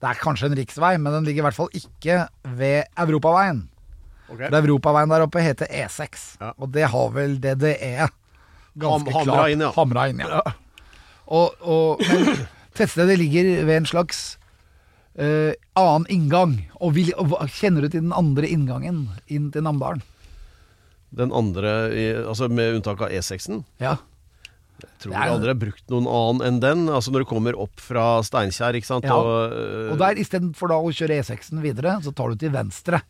Det 0.00 0.08
er 0.08 0.20
kanskje 0.22 0.48
en 0.48 0.56
riksvei, 0.56 0.94
men 0.98 1.12
den 1.12 1.26
ligger 1.28 1.42
i 1.42 1.46
hvert 1.50 1.58
fall 1.58 1.68
ikke 1.76 2.22
ved 2.56 2.84
Europaveien. 3.02 3.66
Okay. 4.30 4.46
For 4.48 4.56
Europaveien 4.62 5.10
der 5.12 5.24
oppe 5.26 5.42
heter 5.44 5.66
E6, 5.68 6.36
Ja. 6.40 6.52
og 6.56 6.70
det 6.72 6.86
har 6.92 7.10
vel 7.12 7.34
DDE 7.42 8.08
ganske 8.78 9.12
Ham- 9.12 9.24
klart 9.26 9.50
inn, 9.52 9.60
ja. 9.66 9.72
hamra 9.76 10.06
inn. 10.08 10.22
Ja. 10.22 10.40
Og, 11.30 11.52
og, 11.60 12.00
men 12.08 12.46
tettstedet 12.78 13.18
ligger 13.20 13.50
ved 13.66 13.76
en 13.82 13.86
slags 13.90 14.22
uh, 15.18 15.52
annen 15.78 16.06
inngang. 16.08 16.54
Og, 16.80 16.94
vil, 16.96 17.10
og 17.18 17.34
kjenner 17.52 17.84
du 17.84 17.90
til 17.92 18.00
den 18.06 18.14
andre 18.16 18.48
inngangen 18.48 19.08
inn 19.28 19.50
til 19.54 19.66
Namdalen? 19.66 20.00
Den 21.10 21.32
andre, 21.34 21.74
i, 21.90 22.04
altså 22.22 22.46
med 22.48 22.76
unntak 22.78 23.02
av 23.02 23.10
E6-en, 23.10 23.64
Ja. 23.82 23.96
Tror 25.00 25.12
Det 25.12 25.20
jeg 25.20 25.32
aldri 25.34 25.48
har 25.52 25.60
brukt 25.60 25.84
noen 25.92 26.06
annen 26.08 26.46
enn 26.48 26.60
den. 26.60 26.86
Altså 26.88 27.10
når 27.12 27.24
du 27.24 27.28
kommer 27.30 27.56
opp 27.60 27.80
fra 27.80 28.20
Steinkjer, 28.26 28.78
ikke 28.80 28.86
sant. 28.90 29.04
Ja. 29.04 29.16
Og, 29.16 29.54
uh, 29.54 29.92
Og 29.94 29.98
der 29.98 30.20
istedenfor 30.22 30.72
å 30.76 30.82
kjøre 30.92 31.20
E6-en 31.22 31.60
videre, 31.64 31.98
så 32.04 32.14
tar 32.14 32.30
du 32.30 32.36
til 32.36 32.50
venstre. 32.54 33.02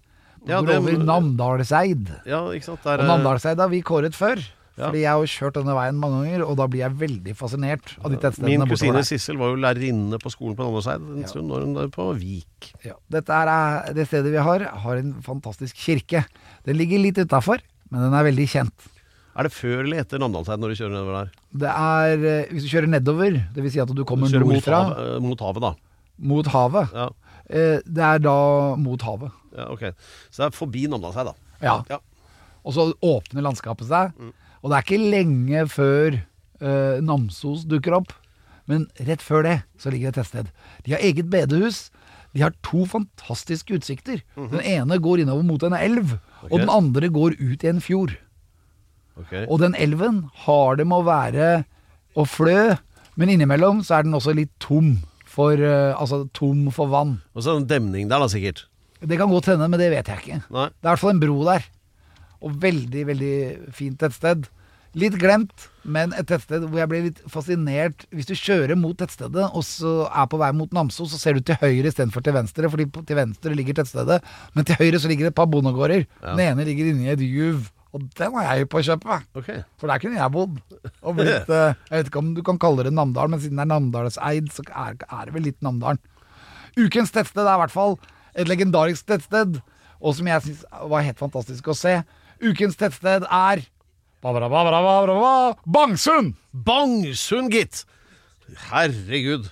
Ja, 0.46 0.60
går 0.62 0.66
det- 0.66 0.78
over 0.78 1.04
Namdalseid. 1.04 2.08
Ja, 2.26 2.46
ikke 2.54 2.64
sant. 2.70 2.82
Der, 2.84 2.98
Og 3.02 3.06
Namdalseid 3.10 3.58
har 3.60 3.68
vi 3.68 3.82
kåret 3.82 4.14
før. 4.16 4.40
Ja. 4.78 4.86
Fordi 4.88 5.00
jeg 5.02 5.10
har 5.10 5.20
jo 5.20 5.28
kjørt 5.28 5.56
denne 5.58 5.74
veien 5.76 5.96
mange 6.00 6.22
ganger, 6.24 6.42
og 6.46 6.56
da 6.56 6.66
blir 6.70 6.80
jeg 6.80 6.94
veldig 6.96 7.34
fascinert 7.36 7.90
av 8.02 8.10
de 8.10 8.16
tettstedene 8.16 8.62
Min 8.64 8.70
kusine. 8.70 9.02
Sissel 9.04 9.36
var 9.36 9.50
jo 9.52 9.58
lærerinne 9.60 10.16
på 10.22 10.30
skolen 10.32 10.56
på 10.56 10.64
Namdalseid 10.64 11.02
en 11.04 11.20
Ja. 11.20 11.26
stund, 11.28 11.48
når 11.50 11.60
hun 11.66 11.74
var 11.74 11.88
på 11.88 12.06
Vik. 12.16 12.70
Ja. 12.86 12.94
Dette 13.10 13.28
er 13.28 13.48
eh, 13.50 13.92
det 13.92 14.06
stedet 14.08 14.32
vi 14.32 14.38
har, 14.40 14.60
har 14.64 14.96
en 14.96 15.12
fantastisk 15.20 15.74
kirke. 15.76 16.24
Den 16.64 16.78
ligger 16.78 16.98
litt 17.02 17.18
utafor, 17.18 17.60
men 17.90 18.00
den 18.00 18.14
er 18.14 18.24
veldig 18.24 18.48
kjent. 18.48 18.88
Er 19.36 19.46
det 19.46 19.52
før 19.54 19.84
eller 19.84 20.00
etter 20.02 20.18
Namdalseid 20.18 20.58
når 20.58 20.72
du 20.72 20.78
kjører 20.80 20.94
nedover 20.96 21.16
der? 21.20 21.30
Det 21.62 21.70
er, 21.70 22.24
eh, 22.30 22.48
hvis 22.50 22.64
du 22.66 22.70
kjører 22.72 22.88
nedover, 22.90 23.36
dvs. 23.54 23.72
Si 23.72 23.80
at 23.80 23.88
du 23.94 24.04
kommer 24.04 24.26
kjører 24.28 24.44
mot, 24.44 24.56
nordfra, 24.58 24.80
havet, 24.88 24.98
øh, 25.16 25.22
mot 25.22 25.40
havet, 25.46 25.62
da. 25.62 25.72
mot 26.18 26.46
havet. 26.46 26.92
Ja. 26.94 27.08
Eh, 27.50 27.78
Det 27.86 28.02
er 28.04 28.18
da 28.18 28.34
mot 28.76 29.00
havet. 29.02 29.30
ja, 29.56 29.68
ok. 29.70 29.84
Så 30.30 30.42
det 30.42 30.46
er 30.50 30.56
forbi 30.58 30.86
Namdalseid, 30.90 31.26
da. 31.30 31.34
Ja. 31.62 31.82
Ja. 31.90 31.98
Og 32.64 32.74
så 32.74 32.92
åpner 33.02 33.42
landskapet 33.42 33.86
seg. 33.88 34.12
Mm. 34.18 34.32
Og 34.62 34.70
det 34.70 34.76
er 34.76 34.82
ikke 34.84 35.10
lenge 35.10 35.62
før 35.70 36.18
eh, 36.60 37.00
Namsos 37.00 37.64
dukker 37.64 37.94
opp. 37.96 38.12
Men 38.68 38.88
rett 39.00 39.22
før 39.24 39.42
det 39.42 39.62
så 39.80 39.90
ligger 39.90 40.10
det 40.12 40.18
et 40.18 40.24
tettsted. 40.24 40.50
De 40.84 40.92
har 40.92 41.00
eget 41.00 41.30
bedehus. 41.30 41.90
De 42.34 42.42
har 42.44 42.52
to 42.62 42.84
fantastiske 42.86 43.74
utsikter. 43.74 44.20
Den 44.36 44.60
ene 44.60 44.98
går 45.02 45.20
innover 45.24 45.42
mot 45.42 45.62
en 45.66 45.72
elv, 45.74 46.04
Mhm. 46.04 46.20
Ok. 46.44 46.52
og 46.52 46.58
den 46.60 46.68
andre 46.70 47.08
går 47.08 47.34
ut 47.40 47.64
i 47.64 47.68
en 47.68 47.80
fjord. 47.80 48.16
Ok. 49.18 49.32
Og 49.48 49.58
den 49.60 49.74
elven 49.74 50.24
har 50.46 50.76
det 50.76 50.86
med 50.86 50.98
å 51.02 51.06
være 51.08 51.64
å 52.16 52.24
flø, 52.26 52.76
men 53.16 53.28
innimellom 53.28 53.82
så 53.84 53.98
er 53.98 54.02
den 54.06 54.14
også 54.16 54.34
litt 54.34 54.52
tom 54.62 54.98
for, 55.30 55.52
eh, 55.54 55.94
altså 55.94 56.24
tom 56.34 56.70
for 56.74 56.88
vann. 56.90 57.20
Og 57.34 57.42
så 57.42 57.50
er 57.52 57.58
det 57.58 57.62
en 57.62 57.72
demning 57.74 58.08
der, 58.10 58.18
da, 58.18 58.26
sikkert. 58.30 58.64
Det 59.00 59.16
kan 59.18 59.30
godt 59.30 59.46
hende, 59.52 59.68
men 59.70 59.78
det 59.80 59.90
vet 59.92 60.06
jeg 60.10 60.18
ikke. 60.24 60.40
Nei. 60.52 60.68
Det 60.68 60.84
er 60.84 60.88
i 60.88 60.94
hvert 60.94 60.98
fall 61.04 61.10
en 61.14 61.20
bro 61.22 61.44
der. 61.44 61.64
Og 62.42 62.56
veldig, 62.60 63.04
veldig 63.06 63.34
fint 63.76 63.98
tettsted. 64.00 64.48
Litt 64.98 65.14
glemt, 65.22 65.68
men 65.86 66.10
et 66.18 66.26
tettsted 66.26 66.64
hvor 66.66 66.80
jeg 66.80 66.88
ble 66.90 67.00
litt 67.04 67.20
fascinert. 67.30 68.06
Hvis 68.10 68.26
du 68.26 68.34
kjører 68.34 68.74
mot 68.76 68.96
tettstedet 68.98 69.44
og 69.54 69.62
så 69.62 70.08
er 70.10 70.26
på 70.26 70.40
vei 70.40 70.50
mot 70.56 70.72
Namsos, 70.74 71.12
så 71.12 71.20
ser 71.20 71.38
du 71.38 71.44
til 71.46 71.54
høyre 71.60 71.86
istedenfor 71.92 72.24
til 72.26 72.34
venstre, 72.34 72.68
fordi 72.72 72.88
på- 72.90 73.04
til 73.06 73.16
venstre 73.20 73.54
ligger 73.54 73.74
tettstedet. 73.78 74.18
Men 74.56 74.64
til 74.66 74.74
høyre 74.80 74.98
så 74.98 75.06
ligger 75.12 75.28
det 75.28 75.32
et 75.36 75.38
par 75.38 75.46
bondegårder. 75.46 76.06
Den 76.24 76.40
ene 76.42 76.64
ligger 76.66 76.90
inni 76.90 77.06
et 77.12 77.20
juv. 77.22 77.70
Og 77.90 78.04
den 78.18 78.36
har 78.36 78.46
jeg 78.60 78.68
på 78.70 78.78
å 78.78 78.84
kjøpe. 78.86 79.18
For 79.80 79.90
der 79.90 80.02
kunne 80.02 80.20
jeg 80.20 80.34
bodd. 80.34 80.60
Og 81.02 81.16
blitt, 81.18 81.50
eh, 81.56 81.74
jeg 81.88 81.96
vet 81.96 82.10
ikke 82.12 82.22
om 82.22 82.30
du 82.36 82.42
kan 82.46 82.60
kalle 82.62 82.86
det 82.86 82.94
Namdal, 82.94 83.32
men 83.32 83.42
siden 83.42 83.58
det 83.58 83.66
er 83.66 83.72
Namdalseid, 83.72 84.52
så 84.54 84.64
er, 84.70 84.96
det 85.00 85.34
vel 85.34 85.48
litt 85.48 85.58
Namdalen. 85.66 86.00
Ukens 86.78 87.10
tettsted 87.14 87.42
er 87.42 87.56
i 87.56 87.62
hvert 87.64 87.74
fall 87.74 87.98
et 88.38 88.46
legendarisk 88.46 89.08
tettsted, 89.10 89.58
og 90.00 90.14
som 90.16 90.28
jeg 90.30 90.46
syns 90.46 90.62
var 90.92 91.04
helt 91.04 91.18
fantastisk 91.18 91.72
å 91.72 91.76
se. 91.76 91.98
Ukens 92.40 92.78
tettsted 92.78 93.26
er 93.26 93.64
Bangsund! 95.64 96.36
Bangsund, 96.52 97.50
gitt! 97.54 97.82
Herregud. 98.68 99.48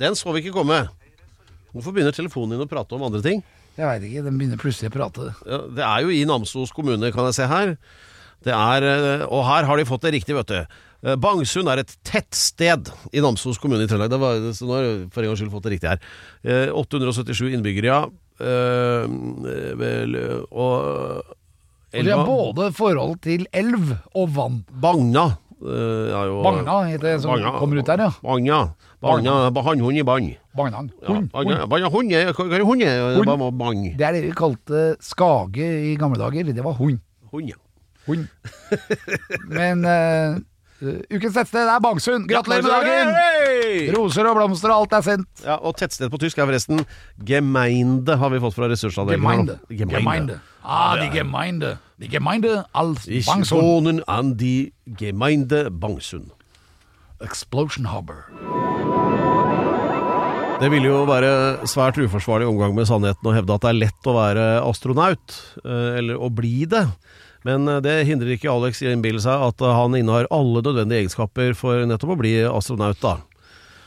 Den 0.00 0.16
så 0.18 0.32
vi 0.32 0.42
ikke 0.42 0.56
komme. 0.56 0.86
Hvorfor 1.74 1.92
begynner 1.92 2.14
telefonen 2.16 2.56
din 2.56 2.64
å 2.64 2.70
prate 2.70 2.96
om 2.96 3.04
andre 3.06 3.20
ting? 3.24 3.42
Jeg 3.78 3.86
veit 3.86 4.04
ikke, 4.08 4.24
den 4.26 4.38
begynner 4.40 4.58
plutselig 4.58 4.90
å 4.90 4.94
prate. 4.96 5.30
Ja, 5.46 5.58
det 5.78 5.84
er 5.86 6.02
jo 6.02 6.10
i 6.10 6.24
Namsos 6.26 6.72
kommune, 6.74 7.12
kan 7.14 7.28
jeg 7.28 7.36
se 7.38 7.46
her. 7.46 7.76
Det 8.42 8.54
er, 8.54 8.82
eh, 8.86 9.24
og 9.30 9.44
her 9.46 9.66
har 9.68 9.78
de 9.78 9.86
fått 9.86 10.02
det 10.06 10.12
riktig, 10.16 10.34
vet 10.34 10.50
du. 10.50 10.78
Eh, 11.06 11.14
Bangsund 11.22 11.70
er 11.70 11.78
et 11.84 11.92
tettsted 12.06 12.90
i 13.14 13.22
Namsos 13.22 13.58
kommune 13.62 13.86
i 13.86 13.90
Trøndelag. 13.90 14.10
Det 14.10 14.18
var, 14.22 14.34
så 14.54 14.66
nå 14.66 14.74
har 14.74 14.82
jeg 14.86 15.08
for 15.14 15.22
en 15.22 15.30
gangs 15.30 15.42
skyld 15.42 15.54
fått 15.54 15.66
det 15.68 15.72
riktig 15.76 15.92
her. 15.92 16.00
Eh, 16.42 16.74
877 16.74 17.54
innbyggere, 17.54 17.86
ja. 17.86 18.00
Eh, 18.38 19.06
og 20.50 20.74
Og 21.94 22.04
de 22.04 22.12
har 22.12 22.26
både 22.26 22.72
forhold 22.76 23.20
til 23.24 23.46
elv 23.54 23.94
og 24.14 24.34
vann. 24.34 24.64
Bagna 24.70 25.24
eh, 25.30 25.47
jo 25.60 26.42
Bagna 26.44 26.74
heter 26.86 27.06
det 27.08 27.20
som 27.22 27.32
Bagna. 27.32 27.52
kommer 27.58 27.80
ut 27.80 27.86
der, 27.86 27.98
ja. 27.98 28.10
Bagna. 28.22 28.58
Bagna. 29.02 29.62
Hannhund 29.62 29.98
i 29.98 30.02
bann. 30.02 30.28
Bagnan. 30.56 30.90
Hund, 31.06 31.30
hund. 31.34 31.68
Bagna 31.68 31.88
hund 31.90 32.12
Hva 32.12 32.46
er 32.46 32.64
hund? 32.64 33.58
Bang. 33.58 33.82
Det 33.98 34.06
er 34.06 34.12
det 34.12 34.22
vi 34.26 34.32
kalte 34.38 34.96
skage 35.00 35.66
i 35.92 35.96
gamle 35.98 36.18
dager. 36.18 36.52
Det 36.52 36.64
var 36.64 36.78
hund. 36.78 37.00
Hund, 37.32 37.48
ja. 37.48 37.58
Hund. 38.06 38.26
Men 39.58 39.84
eh, 39.84 40.38
ukens 40.80 41.34
tettsted 41.34 41.66
er 41.68 41.80
Bangsund. 41.82 42.28
Gratulerer 42.30 42.62
med 42.62 42.70
dagen! 42.70 43.12
Hey! 43.18 43.88
Roser 43.94 44.28
og 44.30 44.36
blomster 44.38 44.70
og 44.70 44.84
alt 44.84 44.94
er 44.98 45.06
sendt. 45.06 45.28
Ja, 45.44 45.56
og 45.58 45.74
tettsted 45.80 46.10
på 46.12 46.20
tysk 46.22 46.38
er 46.38 46.46
forresten 46.48 46.84
Gemeinde, 47.26 48.16
har 48.20 48.30
vi 48.30 48.40
fått 48.42 48.54
fra 48.56 48.68
ressursavdelingen. 48.70 49.58
Gemeinde. 49.68 49.96
Gemeinde. 49.98 50.38
Ah, 50.62 50.96
die 51.00 51.10
Gemeinde. 51.14 51.76
Die 51.98 52.08
Gemeinde 52.12 52.64
als 52.74 53.08
Ich 53.08 53.26
Bangsund. 53.26 53.62
wohnen 53.62 54.02
an 54.06 54.36
die 54.38 54.72
Gemeinde 54.86 55.70
Bangsund. 55.70 56.30
Explosion 57.20 57.90
Harbor. 57.90 58.26
Det 60.58 60.68
ville 60.72 60.88
jo 60.90 61.04
være 61.06 61.66
svært 61.70 61.98
uforsvarlig 62.02 62.48
omgang 62.50 62.72
med 62.74 62.88
sannheten 62.90 63.28
å 63.30 63.34
hevde 63.34 63.54
at 63.54 63.62
det 63.62 63.68
er 63.70 63.76
lett 63.78 64.08
å 64.10 64.14
være 64.16 64.46
astronaut, 64.66 65.34
eh, 65.64 65.98
eller 66.00 66.18
å 66.18 66.30
bli 66.34 66.64
det. 66.66 66.84
Men 67.46 67.68
eh, 67.68 67.80
det 67.84 67.96
hindrer 68.08 68.34
ikke 68.34 68.50
Alex 68.52 68.82
i 68.82 68.88
å 68.90 68.94
innbille 68.94 69.22
seg 69.22 69.46
at 69.50 69.62
eh, 69.62 69.74
han 69.74 69.96
innehar 69.98 70.30
alle 70.34 70.62
nødvendige 70.64 71.04
egenskaper 71.04 71.54
for 71.58 71.86
nettopp 71.88 72.16
å 72.16 72.20
bli 72.22 72.34
astronaut, 72.48 72.98
da. 73.02 73.18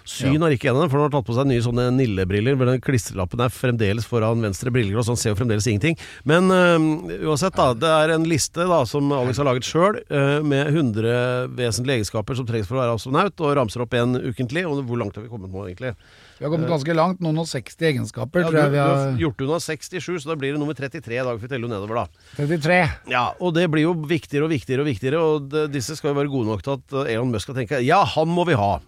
Syn 0.08 0.42
har 0.42 0.54
ikke 0.56 0.70
en 0.72 0.78
av 0.80 0.86
dem, 0.86 0.90
for 0.92 1.00
han 1.02 1.08
har 1.08 1.14
tatt 1.14 1.28
på 1.28 1.36
seg 1.38 1.48
nye 1.50 1.62
sånne 1.66 1.90
Nille-briller, 1.96 2.56
hvor 2.60 2.70
den 2.72 2.82
klistrelappen 2.84 3.44
er 3.46 3.54
fremdeles 3.54 4.08
foran 4.10 4.42
venstre 4.44 4.74
brilleglass, 4.74 5.10
han 5.12 5.20
ser 5.20 5.34
jo 5.34 5.40
fremdeles 5.42 5.68
ingenting. 5.70 5.98
Men 6.28 6.50
øh, 6.52 7.28
uansett, 7.30 7.56
da. 7.58 7.72
Det 7.78 7.92
er 7.92 8.16
en 8.16 8.26
liste 8.30 8.66
da, 8.70 8.82
som 8.90 9.12
Alex 9.16 9.38
har 9.42 9.50
laget 9.52 9.68
sjøl, 9.68 10.02
med 10.46 10.72
100 10.74 11.52
vesentlige 11.58 12.02
egenskaper 12.02 12.38
som 12.38 12.48
trengs 12.50 12.68
for 12.70 12.80
å 12.80 12.84
være 12.84 12.98
astronaut, 12.98 13.40
og 13.46 13.56
ramser 13.58 13.84
opp 13.86 13.94
en 14.00 14.18
ukentlig. 14.20 14.66
Og 14.68 14.84
hvor 14.90 15.00
langt 15.02 15.16
har 15.18 15.26
vi 15.26 15.32
kommet 15.32 15.52
nå, 15.54 15.64
egentlig? 15.70 15.94
Vi 16.42 16.46
har 16.48 16.52
kommet 16.56 16.72
ganske 16.72 16.94
langt. 16.98 17.20
Noen 17.22 17.38
og 17.44 17.48
60 17.50 17.86
egenskaper, 17.92 18.42
Ja, 18.42 18.50
du, 18.50 18.52
tror 18.56 18.62
jeg 18.64 18.74
vi 18.74 18.82
har 18.82 18.96
har. 18.98 19.18
gjort 19.22 19.42
unna 19.46 19.60
67, 19.62 20.08
så 20.24 20.32
da 20.32 20.38
blir 20.42 20.56
det 20.56 20.62
nummer 20.62 20.74
33 20.78 21.14
i 21.20 21.22
dag, 21.22 21.36
for 21.38 21.46
vi 21.46 21.52
teller 21.52 21.68
jo 21.70 21.74
nedover, 21.76 22.02
da. 22.02 22.30
33. 22.40 22.80
Ja, 23.14 23.26
og 23.40 23.54
det 23.58 23.68
blir 23.70 23.86
jo 23.86 23.94
viktigere 24.10 24.48
og 24.48 24.54
viktigere 24.56 24.82
og 24.82 24.90
viktigere, 24.90 25.22
og 25.22 25.50
det, 25.54 25.68
disse 25.76 25.96
skal 26.00 26.16
jo 26.16 26.20
være 26.22 26.32
gode 26.34 26.50
nok 26.50 26.64
til 26.66 26.80
at 26.80 26.96
eh, 27.04 27.14
Elon 27.14 27.30
Musk 27.34 27.46
skal 27.46 27.60
tenke 27.62 27.84
ja, 27.86 28.02
han 28.16 28.32
må 28.32 28.48
vi 28.50 28.58
ha. 28.58 28.80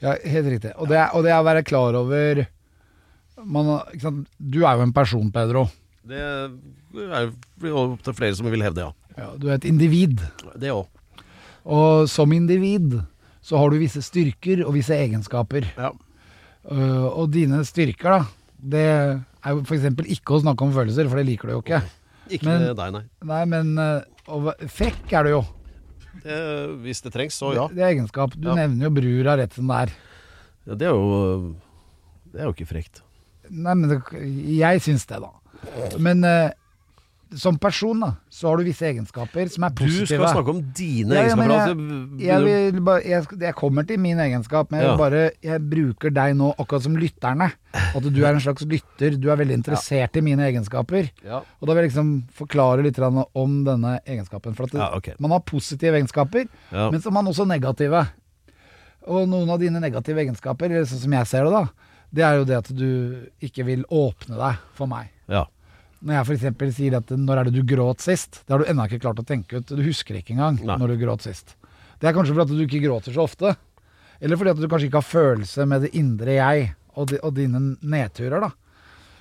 Ja, 0.00 0.14
helt 0.16 0.48
riktig. 0.48 0.72
Og 0.80 0.88
det, 0.88 1.00
og 1.14 1.24
det 1.26 1.32
er 1.34 1.42
å 1.42 1.46
være 1.46 1.66
klar 1.66 1.96
over 1.98 2.44
man? 3.44 3.68
Du 4.38 4.62
er 4.64 4.78
jo 4.78 4.86
en 4.86 4.94
person, 4.96 5.30
Pedro. 5.32 5.66
Det 6.08 6.20
er 6.20 7.30
jo 7.64 7.84
opp 7.84 8.10
flere 8.16 8.36
som 8.36 8.48
vil 8.50 8.64
hevde, 8.64 8.88
ja. 8.88 8.94
Ja, 9.18 9.30
du 9.36 9.48
er 9.50 9.58
et 9.58 9.66
individ. 9.68 10.22
Det 10.60 10.72
òg. 10.72 10.86
Og 11.68 12.06
som 12.08 12.32
individ 12.32 12.96
så 13.44 13.58
har 13.60 13.72
du 13.72 13.80
visse 13.80 14.02
styrker 14.04 14.62
og 14.66 14.74
visse 14.76 14.96
egenskaper. 14.96 15.68
Ja. 15.76 15.92
Uh, 16.64 17.06
og 17.08 17.30
dine 17.32 17.62
styrker, 17.64 18.20
da, 18.20 18.56
det 18.60 18.86
er 18.86 19.54
jo 19.56 19.62
f.eks. 19.64 19.86
ikke 20.16 20.36
å 20.36 20.42
snakke 20.42 20.66
om 20.66 20.74
følelser, 20.76 21.08
for 21.08 21.20
det 21.20 21.26
liker 21.28 21.48
du 21.48 21.56
jo 21.56 21.62
ikke. 21.64 21.80
Ikke 22.30 22.46
Men- 22.48 22.66
deg, 22.76 22.92
nei. 22.94 23.02
Nei, 23.26 23.40
men 23.50 23.72
uh, 23.80 24.52
frekk 24.70 25.16
er 25.16 25.26
du 25.26 25.34
jo. 25.38 25.42
Det, 26.22 26.38
hvis 26.84 27.00
det 27.04 27.12
trengs, 27.14 27.34
så 27.38 27.52
ja. 27.54 27.66
Det, 27.68 27.76
det 27.78 27.84
er 27.84 27.92
egenskap. 27.94 28.34
Du 28.36 28.48
Ja. 28.48 28.54
nevner 28.54 28.88
jo 28.88 28.90
brura 28.90 29.36
rett 29.40 29.54
som 29.54 29.66
det 29.70 29.76
er. 29.84 29.92
ja. 30.66 30.74
Det 30.74 30.86
er 30.88 30.90
jo 30.94 31.54
Det 32.32 32.40
er 32.40 32.44
jo 32.44 32.52
ikke 32.54 32.66
frekt. 32.70 33.02
Nei, 33.50 33.74
men 33.74 33.88
det, 33.90 34.00
jeg 34.58 34.80
syns 34.84 35.06
det, 35.10 35.18
da. 35.22 35.30
Men 35.98 36.22
øh, 36.24 36.50
som 37.36 37.58
person, 37.62 38.00
da, 38.00 38.08
så 38.28 38.48
har 38.48 38.56
du 38.58 38.64
visse 38.66 38.82
egenskaper 38.88 39.48
som 39.52 39.64
er 39.64 39.70
positive. 39.78 40.18
Du 40.18 40.24
skal 40.26 40.32
snakke 40.34 40.50
om 40.50 40.60
dine 40.74 41.14
Ja, 41.14 41.20
ja, 41.22 41.34
egenskaper. 41.36 42.18
jeg, 42.18 42.26
jeg, 42.26 42.42
vil 42.42 43.04
jeg, 43.10 43.26
jeg 43.44 43.54
kommer 43.54 43.86
til 43.86 44.00
min 44.02 44.18
egenskap, 44.18 44.70
men 44.72 44.80
jeg, 44.80 44.88
Ja. 44.90 44.96
bare, 44.98 45.20
jeg 45.42 45.60
bruker 45.70 46.10
deg 46.10 46.34
nå 46.36 46.54
akkurat 46.58 46.82
som 46.82 46.96
lytterne. 46.96 47.52
At 47.94 48.02
du 48.02 48.24
er 48.24 48.32
en 48.34 48.40
slags 48.40 48.62
lytter. 48.66 49.14
Du 49.20 49.30
er 49.30 49.36
veldig 49.36 49.54
interessert 49.60 50.16
i 50.16 50.20
mine 50.26 50.42
egenskaper. 50.50 51.10
Ja. 51.24 51.38
Og 51.60 51.68
da 51.68 51.74
vil 51.74 51.84
jeg 51.84 51.92
liksom 51.92 52.24
forklare 52.34 52.82
litt 52.82 52.98
om 52.98 53.64
denne 53.64 54.00
egenskapen. 54.06 54.54
For 54.56 54.64
at 54.64 54.72
det, 54.72 54.80
Ja, 54.80 54.90
ok. 54.96 55.14
man 55.20 55.30
har 55.30 55.40
positive 55.40 55.94
egenskaper, 56.00 56.48
Ja. 56.72 56.90
men 56.90 57.00
så 57.00 57.10
har 57.10 57.22
man 57.22 57.26
også 57.26 57.46
negative. 57.46 58.08
Og 59.06 59.28
noen 59.28 59.48
av 59.50 59.58
dine 59.60 59.80
negative 59.80 60.18
egenskaper, 60.20 60.68
sånn 60.84 61.00
som 61.06 61.12
jeg 61.12 61.26
ser 61.26 61.44
det, 61.44 61.52
da, 61.52 61.68
det 62.12 62.22
er 62.26 62.34
jo 62.40 62.44
det 62.44 62.56
at 62.58 62.68
du 62.76 63.28
ikke 63.40 63.64
vil 63.64 63.84
åpne 63.88 64.36
deg 64.36 64.56
for 64.74 64.86
meg. 64.90 65.08
ja. 65.28 65.46
Når 66.00 66.16
jeg 66.16 66.26
f.eks. 66.26 66.76
sier 66.76 66.96
at 66.96 67.10
'når 67.12 67.40
er 67.40 67.48
det 67.48 67.58
du 67.58 67.64
gråt 67.74 68.00
sist', 68.00 68.40
det 68.46 68.54
har 68.54 68.62
du 68.62 68.70
ennå 68.70 68.86
ikke 68.88 69.02
klart 69.04 69.20
å 69.20 69.26
tenke 69.26 69.60
ut. 69.60 69.66
Du 69.68 69.82
husker 69.84 70.16
ikke 70.16 70.32
engang 70.32 70.60
Nei. 70.64 70.78
når 70.80 70.94
du 70.94 71.04
gråt 71.04 71.26
sist. 71.26 71.56
Det 72.00 72.08
er 72.08 72.16
kanskje 72.16 72.32
fordi 72.32 72.46
at 72.46 72.56
du 72.56 72.64
ikke 72.64 72.84
gråter 72.86 73.12
så 73.12 73.26
ofte. 73.28 73.56
Eller 74.20 74.36
fordi 74.36 74.54
at 74.54 74.60
du 74.60 74.68
kanskje 74.68 74.88
ikke 74.88 75.02
har 75.02 75.10
følelse 75.10 75.66
med 75.68 75.84
det 75.84 75.92
indre 75.96 76.38
jeg 76.38 76.72
og, 76.94 77.06
de, 77.12 77.20
og 77.20 77.34
dine 77.36 77.60
nedturer, 77.80 78.40
da. 78.40 78.50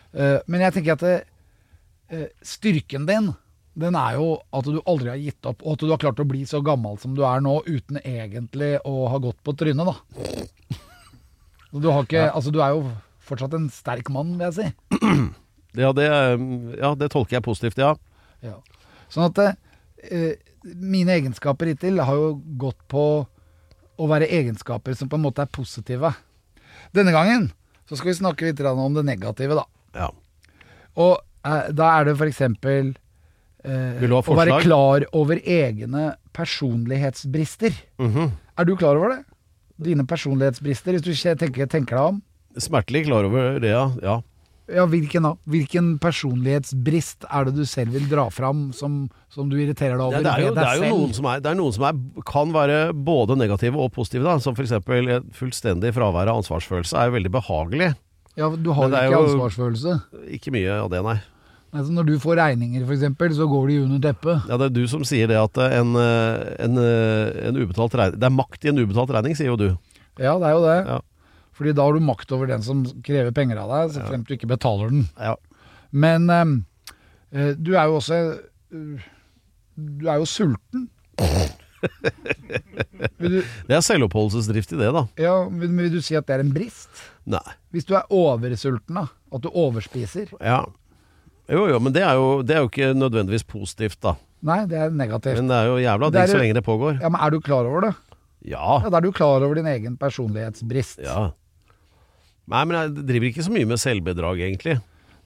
Uh, 0.10 0.40
men 0.48 0.64
jeg 0.66 0.74
tenker 0.74 0.96
at 0.96 1.04
eh, 2.10 2.30
styrken 2.42 3.06
din, 3.06 3.30
den 3.80 3.96
er 3.96 4.18
jo 4.18 4.32
at 4.56 4.66
du 4.66 4.80
aldri 4.90 5.12
har 5.12 5.20
gitt 5.22 5.46
opp, 5.48 5.62
og 5.62 5.76
at 5.76 5.84
du 5.84 5.92
har 5.92 6.02
klart 6.02 6.24
å 6.24 6.28
bli 6.28 6.42
så 6.50 6.64
gammel 6.66 6.98
som 7.00 7.14
du 7.16 7.22
er 7.28 7.44
nå, 7.46 7.60
uten 7.68 8.02
egentlig 8.02 8.78
å 8.88 9.08
ha 9.12 9.20
gått 9.22 9.40
på 9.46 9.56
trynet, 9.60 9.92
da. 9.92 10.80
Du, 11.70 11.86
har 11.86 12.02
ikke, 12.02 12.24
altså, 12.34 12.50
du 12.50 12.64
er 12.66 12.72
jo 12.74 12.80
fortsatt 13.22 13.54
en 13.54 13.68
sterk 13.70 14.08
mann, 14.10 14.32
vil 14.40 14.48
jeg 14.48 14.56
si. 14.58 14.96
Ja, 15.78 15.92
det, 15.94 16.08
ja, 16.80 16.94
det 16.98 17.12
tolker 17.14 17.38
jeg 17.38 17.46
positivt, 17.46 17.82
ja. 17.82 17.94
Ja. 18.46 18.56
Sånn 19.12 19.28
at 19.28 19.42
eh, 19.44 20.40
mine 20.64 21.14
egenskaper 21.18 21.70
hittil 21.70 22.02
har 22.02 22.18
jo 22.18 22.32
gått 22.62 22.80
på 22.92 23.06
å 24.00 24.08
være 24.10 24.30
egenskaper 24.32 24.96
som 24.98 25.12
på 25.12 25.20
en 25.20 25.26
måte 25.28 25.44
er 25.44 25.52
positive. 25.54 26.14
Denne 26.96 27.14
gangen 27.14 27.50
så 27.90 27.98
skal 27.98 28.12
vi 28.12 28.20
snakke 28.22 28.50
litt 28.50 28.62
om 28.70 28.98
det 28.98 29.06
negative, 29.08 29.60
da. 29.60 29.66
ja. 29.98 30.10
Og 31.00 31.20
eh, 31.46 31.70
da 31.76 31.94
er 32.00 32.10
det 32.10 32.16
f.eks. 32.18 32.42
Eh, 33.60 34.04
å 34.10 34.36
være 34.38 34.62
klar 34.64 35.06
over 35.16 35.42
egne 35.44 36.14
personlighetsbrister. 36.36 37.76
Mhm. 38.02 38.32
Er 38.60 38.68
du 38.68 38.76
klar 38.80 39.00
over 39.00 39.16
det? 39.16 39.22
Dine 39.80 40.04
personlighetsbrister, 40.08 40.98
hvis 40.98 41.06
du 41.06 41.36
tenker, 41.40 41.68
tenker 41.72 41.96
deg 41.96 42.06
om. 42.16 42.18
Smertelig 42.60 43.06
klar 43.08 43.28
over 43.30 43.60
det, 43.64 43.72
ja. 43.72 43.86
ja. 44.04 44.18
Ja, 44.70 44.86
hvilken 44.90 45.26
da? 45.26 45.32
Hvilken 45.50 45.94
personlighetsbrist 46.02 47.26
er 47.30 47.48
det 47.48 47.56
du 47.58 47.64
selv 47.70 47.96
vil 47.98 48.06
dra 48.12 48.28
fram 48.34 48.70
som, 48.76 49.02
som 49.34 49.50
du 49.50 49.58
irriterer 49.58 49.98
deg 49.98 50.06
over 50.06 50.20
Ja, 50.20 50.24
det 50.26 50.34
er 50.34 50.46
jo, 50.46 50.52
det 50.58 50.66
er 50.68 50.84
jo 50.84 50.92
noen 50.94 51.16
som, 51.18 51.30
er, 51.32 51.56
noen 51.58 51.76
som 51.76 51.88
er, 51.90 52.04
kan 52.30 52.54
være 52.54 52.78
både 52.94 53.38
negative 53.40 53.82
og 53.82 53.92
positive, 53.96 54.28
da. 54.28 54.38
Som 54.44 54.58
f.eks. 54.58 54.78
fullstendig 55.38 55.94
fravær 55.96 56.30
av 56.30 56.44
ansvarsfølelse 56.44 57.00
er 57.00 57.10
jo 57.10 57.18
veldig 57.18 57.34
behagelig. 57.40 57.92
Ja, 58.40 58.48
du 58.54 58.72
har 58.78 58.88
jo 58.88 59.04
ikke 59.04 59.26
ansvarsfølelse. 59.26 59.98
Ikke 60.38 60.54
mye 60.56 60.80
av 60.80 60.94
det, 60.94 61.04
nei. 61.06 61.18
Altså, 61.70 61.94
når 61.94 62.08
du 62.08 62.16
får 62.22 62.40
regninger, 62.40 62.86
eksempel, 62.90 63.34
så 63.38 63.46
går 63.50 63.68
de 63.70 63.76
under 63.84 64.00
teppet. 64.02 64.48
Ja, 64.50 64.58
Det 64.58 64.70
er 64.72 64.74
du 64.74 64.88
som 64.90 65.04
sier 65.06 65.30
det 65.30 65.38
at 65.38 65.58
en, 65.68 65.94
eh, 65.96 66.56
en, 66.66 66.78
eh, 66.82 67.48
en 67.50 67.60
ubetalt 67.60 67.94
regning 67.94 68.20
Det 68.20 68.26
er 68.26 68.34
makt 68.34 68.66
i 68.66 68.70
en 68.70 68.82
ubetalt 68.82 69.14
regning, 69.14 69.36
sier 69.38 69.52
jo 69.54 69.58
du. 69.60 69.70
Ja, 70.18 70.34
det 70.42 70.50
er 70.50 70.56
jo 70.58 70.64
det. 70.66 70.78
Ja. 70.88 71.00
Fordi 71.60 71.74
da 71.76 71.84
har 71.84 71.98
du 71.98 72.00
makt 72.08 72.32
over 72.32 72.48
den 72.48 72.64
som 72.64 72.86
krever 73.04 73.34
penger 73.36 73.60
av 73.60 73.68
deg, 73.74 73.94
så 73.98 74.06
fremt 74.08 74.30
du 74.30 74.36
ikke 74.38 74.48
betaler 74.48 74.94
den. 74.94 75.02
Ja. 75.20 75.36
Men 75.92 76.30
eh, 76.32 77.52
du 77.60 77.74
er 77.76 77.90
jo 77.92 77.98
også 78.00 78.20
eh, 78.72 79.08
Du 79.76 80.08
er 80.08 80.22
jo 80.22 80.28
sulten. 80.30 80.88
du, 83.20 83.40
Det 83.68 83.76
er 83.76 83.84
selvoppholdelsesdrift 83.86 84.74
i 84.76 84.80
det, 84.80 84.90
da. 84.96 85.04
ja, 85.20 85.36
men 85.52 85.78
vil 85.80 85.92
du 85.94 86.02
si 86.04 86.16
at 86.20 86.28
det 86.28 86.38
er 86.38 86.44
en 86.46 86.54
brist? 86.56 86.90
Nei. 87.30 87.44
Hvis 87.76 87.88
du 87.88 87.94
er 88.00 88.08
oversulten, 88.14 89.00
da? 89.00 89.06
At 89.36 89.44
du 89.46 89.50
overspiser? 89.52 90.32
Ja. 90.40 90.64
Jo, 91.50 91.64
jo, 91.72 91.80
men 91.82 91.94
det 91.96 92.04
er 92.06 92.18
jo, 92.20 92.28
det 92.46 92.56
er 92.56 92.64
jo 92.64 92.70
ikke 92.70 92.92
nødvendigvis 92.98 93.46
positivt, 93.50 94.00
da. 94.06 94.16
Nei, 94.46 94.62
det 94.70 94.78
er 94.80 94.94
negativt. 94.96 95.40
Men 95.42 95.50
det 95.52 95.58
er 95.60 95.68
jo 95.72 95.80
jævla 95.84 96.10
digg 96.16 96.30
så 96.32 96.40
lenge 96.40 96.56
det 96.60 96.64
pågår. 96.68 97.00
Ja, 97.02 97.10
Men 97.12 97.20
er 97.26 97.34
du 97.34 97.40
klar 97.44 97.68
over 97.68 97.90
det? 97.90 97.94
Ja. 98.48 98.78
Ja, 98.86 98.90
Da 98.94 99.00
er 99.02 99.04
du 99.04 99.12
klar 99.12 99.44
over 99.44 99.58
din 99.60 99.68
egen 99.68 99.98
personlighetsbrist. 100.00 101.02
ja. 101.04 101.30
Nei, 102.50 102.64
men 102.66 102.78
jeg 102.80 103.06
driver 103.06 103.30
ikke 103.30 103.46
så 103.46 103.54
mye 103.54 103.68
med 103.70 103.82
selvbedrag, 103.82 104.42
egentlig. 104.48 104.80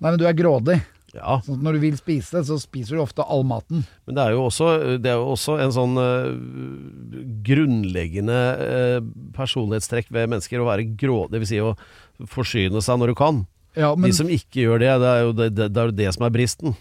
Nei, 0.03 0.09
men 0.09 0.19
du 0.19 0.25
er 0.27 0.35
grådig. 0.35 0.81
Ja. 1.13 1.37
Sånn 1.45 1.59
at 1.59 1.65
når 1.67 1.77
du 1.77 1.83
vil 1.83 1.97
spise, 1.99 2.41
så 2.47 2.55
spiser 2.59 2.97
du 2.97 3.03
ofte 3.03 3.23
all 3.29 3.45
maten. 3.45 3.83
Men 4.07 4.17
det 4.17 4.23
er 4.25 4.33
jo 4.33 4.47
også, 4.47 4.69
det 5.01 5.11
er 5.11 5.19
jo 5.21 5.27
også 5.35 5.59
en 5.61 5.73
sånn 5.75 5.99
uh, 6.01 6.31
grunnleggende 7.45 8.39
uh, 8.57 8.97
personlighetstrekk 9.37 10.09
ved 10.13 10.31
mennesker 10.33 10.63
å 10.63 10.67
være 10.71 10.87
grådig, 10.97 11.37
dvs. 11.37 11.51
Si 11.53 11.61
å 11.61 11.75
forsyne 12.33 12.81
seg 12.83 12.99
når 12.99 13.13
du 13.13 13.19
kan. 13.21 13.43
Ja, 13.77 13.93
men, 13.93 14.09
De 14.09 14.17
som 14.17 14.29
ikke 14.29 14.65
gjør 14.65 14.81
det, 14.81 14.89
det 15.03 15.13
er 15.13 15.21
jo 15.21 15.37
det, 15.37 15.47
det, 15.53 15.69
det, 15.69 15.83
er 15.85 15.93
jo 15.93 15.97
det 16.01 16.09
som 16.17 16.27
er 16.27 16.33
bristen. 16.33 16.75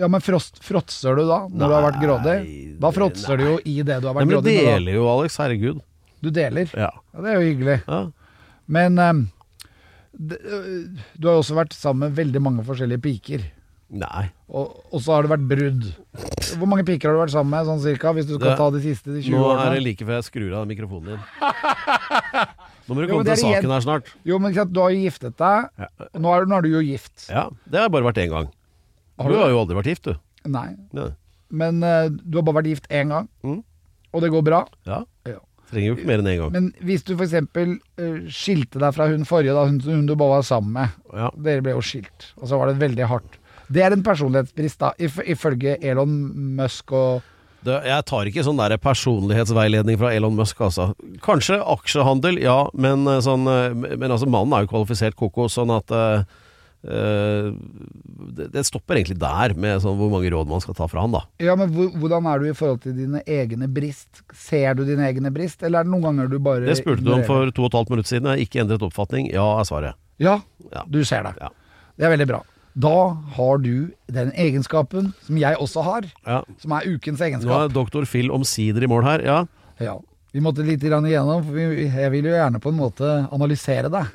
ja, 0.00 0.08
men 0.10 0.24
frost, 0.24 0.58
fråtser 0.64 1.20
du 1.20 1.26
da, 1.28 1.44
når 1.46 1.62
du 1.68 1.76
har 1.76 1.86
vært 1.90 2.02
grådig? 2.02 2.36
Da 2.80 2.90
fråtser 2.96 3.40
du 3.40 3.46
jo 3.52 3.54
i 3.60 3.78
det 3.84 4.00
du 4.00 4.08
har 4.10 4.16
vært 4.16 4.26
Nei, 4.26 4.34
vært 4.34 4.48
men 4.48 4.58
du 4.64 4.68
deler 4.72 4.98
jo, 4.98 5.06
Alex. 5.12 5.38
Herregud. 5.40 5.84
Du 6.24 6.32
deler. 6.32 6.72
Ja. 6.72 6.90
Ja, 7.12 7.22
det 7.22 7.30
er 7.30 7.40
jo 7.40 7.48
hyggelig. 7.52 7.80
ja. 7.84 8.04
Men 8.64 8.96
øh, 8.96 9.24
du 10.18 11.26
har 11.28 11.34
jo 11.36 11.40
også 11.42 11.56
vært 11.58 11.72
sammen 11.76 12.08
med 12.08 12.16
veldig 12.18 12.40
mange 12.42 12.64
forskjellige 12.66 13.02
piker. 13.02 13.44
Nei. 13.94 14.24
Og, 14.48 14.72
og 14.90 15.02
så 15.04 15.12
har 15.14 15.22
det 15.26 15.30
vært 15.34 15.44
brudd. 15.50 15.84
Hvor 16.58 16.66
mange 16.70 16.84
piker 16.88 17.10
har 17.10 17.14
du 17.18 17.20
vært 17.24 17.34
sammen 17.34 17.52
med, 17.52 17.66
sånn 17.68 17.82
cirka, 17.84 18.12
hvis 18.16 18.26
du 18.26 18.34
skal 18.38 18.48
Det- 18.54 18.56
ta 18.58 18.70
de 18.74 18.80
siste 18.82 19.12
de 19.12 19.20
20 19.22 19.34
Nå 19.36 19.50
er 19.58 19.74
det 19.74 19.82
like 19.84 20.06
før 20.06 20.16
jeg 20.18 20.26
skrur 20.30 20.54
av 20.60 20.66
mikrofonen 20.70 21.14
din. 21.14 21.20
Nå 22.88 22.94
må 22.96 23.00
du 23.00 23.08
komme 23.08 23.22
jo, 23.22 23.24
til 23.24 23.32
igjen- 23.34 23.60
saken 23.60 23.70
her 23.74 23.84
snart. 23.84 24.10
Jo, 24.28 24.38
men 24.38 24.52
du 24.52 24.80
har 24.80 24.90
jo 24.92 25.00
giftet 25.04 25.36
deg, 25.40 25.68
nå 26.20 26.32
er, 26.36 26.46
nå 26.50 26.56
er 26.58 26.62
du 26.66 26.68
jo 26.74 26.82
gift. 26.84 27.28
Ja, 27.30 27.46
Det 27.70 27.80
har 27.80 27.88
bare 27.92 28.04
vært 28.10 28.20
én 28.24 28.30
gang. 28.32 28.50
Har 29.18 29.28
Du 29.30 29.34
du 29.36 29.40
har 29.40 29.50
jo 29.52 29.60
aldri 29.62 29.76
vært 29.78 29.90
gift, 29.92 30.04
du. 30.10 30.14
Nei, 30.44 30.74
Ja. 30.92 31.10
men 31.50 31.82
uh, 31.82 32.08
du 32.08 32.38
har 32.38 32.42
bare 32.42 32.62
vært 32.62 32.72
gift 32.72 32.88
én 32.90 33.08
gang, 33.08 33.28
Mm. 33.44 33.62
og 34.12 34.20
det 34.22 34.30
går 34.30 34.42
bra. 34.44 34.64
ja. 34.86 35.04
Ja. 35.26 35.38
Trenger 35.74 35.90
jo 35.90 35.96
ikke 35.98 36.08
mer 36.08 36.22
enn 36.22 36.30
én 36.30 36.40
gang. 36.40 36.52
Men 36.54 36.70
hvis 36.86 37.04
du 37.06 37.14
f.eks. 37.16 37.34
Uh, 37.34 38.24
skilte 38.32 38.80
deg 38.82 38.96
fra 38.96 39.08
hun 39.10 39.26
forrige, 39.28 39.56
da, 39.56 39.66
hun, 39.68 39.80
hun 39.84 40.06
du 40.08 40.14
bare 40.14 40.38
var 40.38 40.46
sammen 40.46 40.74
med 40.78 41.00
Ja. 41.14 41.30
Dere 41.46 41.64
ble 41.64 41.74
jo 41.76 41.82
skilt, 41.84 42.30
og 42.40 42.48
så 42.50 42.58
var 42.60 42.70
det 42.70 42.80
veldig 42.82 43.08
hardt. 43.10 43.38
Det 43.74 43.84
er 43.84 43.94
en 43.94 44.02
personlighetsbrist, 44.04 44.80
da, 44.82 44.92
if, 45.00 45.20
ifølge 45.24 45.78
Elon 45.84 46.12
Musk 46.58 46.92
og 46.92 47.22
Det, 47.64 47.78
jeg 47.88 48.04
tar 48.04 48.28
ikke 48.28 48.42
sånn 48.44 48.58
der 48.60 48.74
personlighetsveiledning 48.76 49.96
fra 49.96 50.10
Elon 50.12 50.34
Musk, 50.36 50.58
altså. 50.66 50.90
Kanskje 51.24 51.56
aksjehandel, 51.62 52.36
ja, 52.42 52.58
men, 52.76 53.06
eh, 53.08 53.22
sånn, 53.24 53.48
eh, 53.48 53.72
men 53.72 54.10
altså, 54.10 54.28
mannen 54.28 54.52
er 54.52 54.66
jo 54.66 54.74
kvalifisert 54.74 55.16
koko, 55.16 55.46
sånn 55.48 55.72
at 55.72 55.94
eh, 55.94 56.18
eh, 56.20 56.43
det, 56.84 58.48
det 58.52 58.64
stopper 58.68 58.98
egentlig 58.98 59.16
der, 59.20 59.54
med 59.56 59.80
sånn, 59.84 59.96
hvor 59.98 60.10
mange 60.12 60.30
råd 60.32 60.50
man 60.50 60.62
skal 60.64 60.76
ta 60.78 60.86
fra 60.90 61.04
han, 61.04 61.14
da. 61.16 61.22
Ja, 61.42 61.54
men 61.58 61.72
hvordan 61.72 62.28
er 62.30 62.42
du 62.42 62.48
i 62.50 62.56
forhold 62.56 62.82
til 62.84 62.96
dine 62.98 63.22
egne 63.24 63.68
brist? 63.72 64.22
Ser 64.36 64.76
du 64.78 64.84
dine 64.88 65.06
egne 65.08 65.32
brist, 65.34 65.62
eller 65.64 65.80
er 65.82 65.88
det 65.88 65.94
noen 65.94 66.04
ganger 66.08 66.32
du 66.32 66.38
bare 66.44 66.66
Det 66.68 66.78
spurte 66.80 67.04
du 67.06 67.12
om 67.16 67.24
for 67.26 67.50
to 67.54 67.66
og 67.66 67.72
et 67.72 67.78
halvt 67.80 67.94
minutt 67.94 68.10
siden. 68.10 68.28
Jeg 68.30 68.36
har 68.36 68.46
ikke 68.48 68.64
endret 68.64 68.86
oppfatning. 68.88 69.30
Ja, 69.32 69.46
er 69.60 69.68
svaret. 69.68 70.00
Ja, 70.22 70.40
Ja. 70.72 70.84
du 70.88 71.00
ser 71.04 71.22
det. 71.26 71.34
Ja. 71.40 71.48
Det 71.98 72.06
er 72.06 72.12
veldig 72.16 72.28
bra. 72.28 72.42
Da 72.74 72.94
har 73.36 73.58
du 73.62 73.90
den 74.10 74.32
egenskapen 74.34 75.12
som 75.22 75.36
jeg 75.38 75.56
også 75.62 75.82
har, 75.86 76.02
Ja. 76.26 76.42
som 76.58 76.72
er 76.72 76.88
ukens 76.90 77.20
egenskap. 77.20 77.50
Nå 77.50 77.64
er 77.64 77.68
doktor 77.74 78.04
Phil 78.06 78.30
omsider 78.34 78.82
i 78.82 78.86
mål 78.90 79.04
her. 79.04 79.22
Ja. 79.22 79.44
Ja. 79.80 79.98
Vi 80.34 80.40
måtte 80.42 80.64
litt 80.66 80.82
igjennom, 80.82 81.44
for 81.46 81.54
jeg 81.56 82.10
vil 82.10 82.24
jo 82.26 82.32
gjerne 82.34 82.58
på 82.60 82.68
en 82.72 82.78
måte 82.80 83.28
analysere 83.30 83.88
deg. 83.90 84.06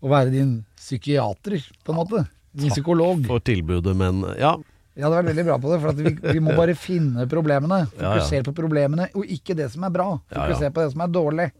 Og 0.00 0.12
være 0.12 0.32
din 0.32 0.52
psykiater, 0.80 1.60
på 1.84 1.92
en 1.94 1.98
måte. 2.00 2.24
Din 2.56 2.72
psykolog. 2.72 3.24
For 3.28 3.42
tilbudet, 3.44 3.94
men 3.96 4.22
ja. 4.40 4.54
Jeg 4.96 5.06
hadde 5.06 5.18
vært 5.20 5.30
veldig 5.30 5.44
bra 5.46 5.56
på 5.62 5.70
det, 5.70 5.80
for 5.80 5.92
at 5.92 6.00
vi, 6.00 6.14
vi 6.34 6.40
må 6.44 6.54
bare 6.56 6.74
finne 6.76 7.26
problemene. 7.30 7.82
Fokusere 7.94 8.44
på 8.48 8.54
problemene, 8.56 9.06
og 9.16 9.28
ikke 9.36 9.54
det 9.56 9.68
som 9.72 9.84
er 9.86 9.92
bra. 9.94 10.08
Fokusere 10.32 10.72
på 10.74 10.82
det 10.84 10.94
som 10.94 11.04
er 11.04 11.12
dårlig. 11.14 11.50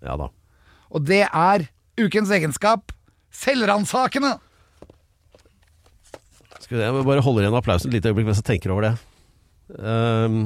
Og 0.90 1.04
det 1.06 1.22
er 1.28 1.68
ukens 2.00 2.32
egenskap 2.34 2.92
selvransakende! 3.30 4.34
Skal 6.60 6.76
vi, 6.76 6.82
jeg 6.82 7.06
bare 7.06 7.22
holde 7.24 7.44
igjen 7.44 7.56
applausen 7.58 7.90
et 7.90 7.98
lite 7.98 8.10
øyeblikk 8.10 8.28
mens 8.30 8.42
jeg 8.42 8.48
tenker 8.50 8.74
over 8.74 8.88
det. 8.88 8.92
Ehm, 9.78 10.42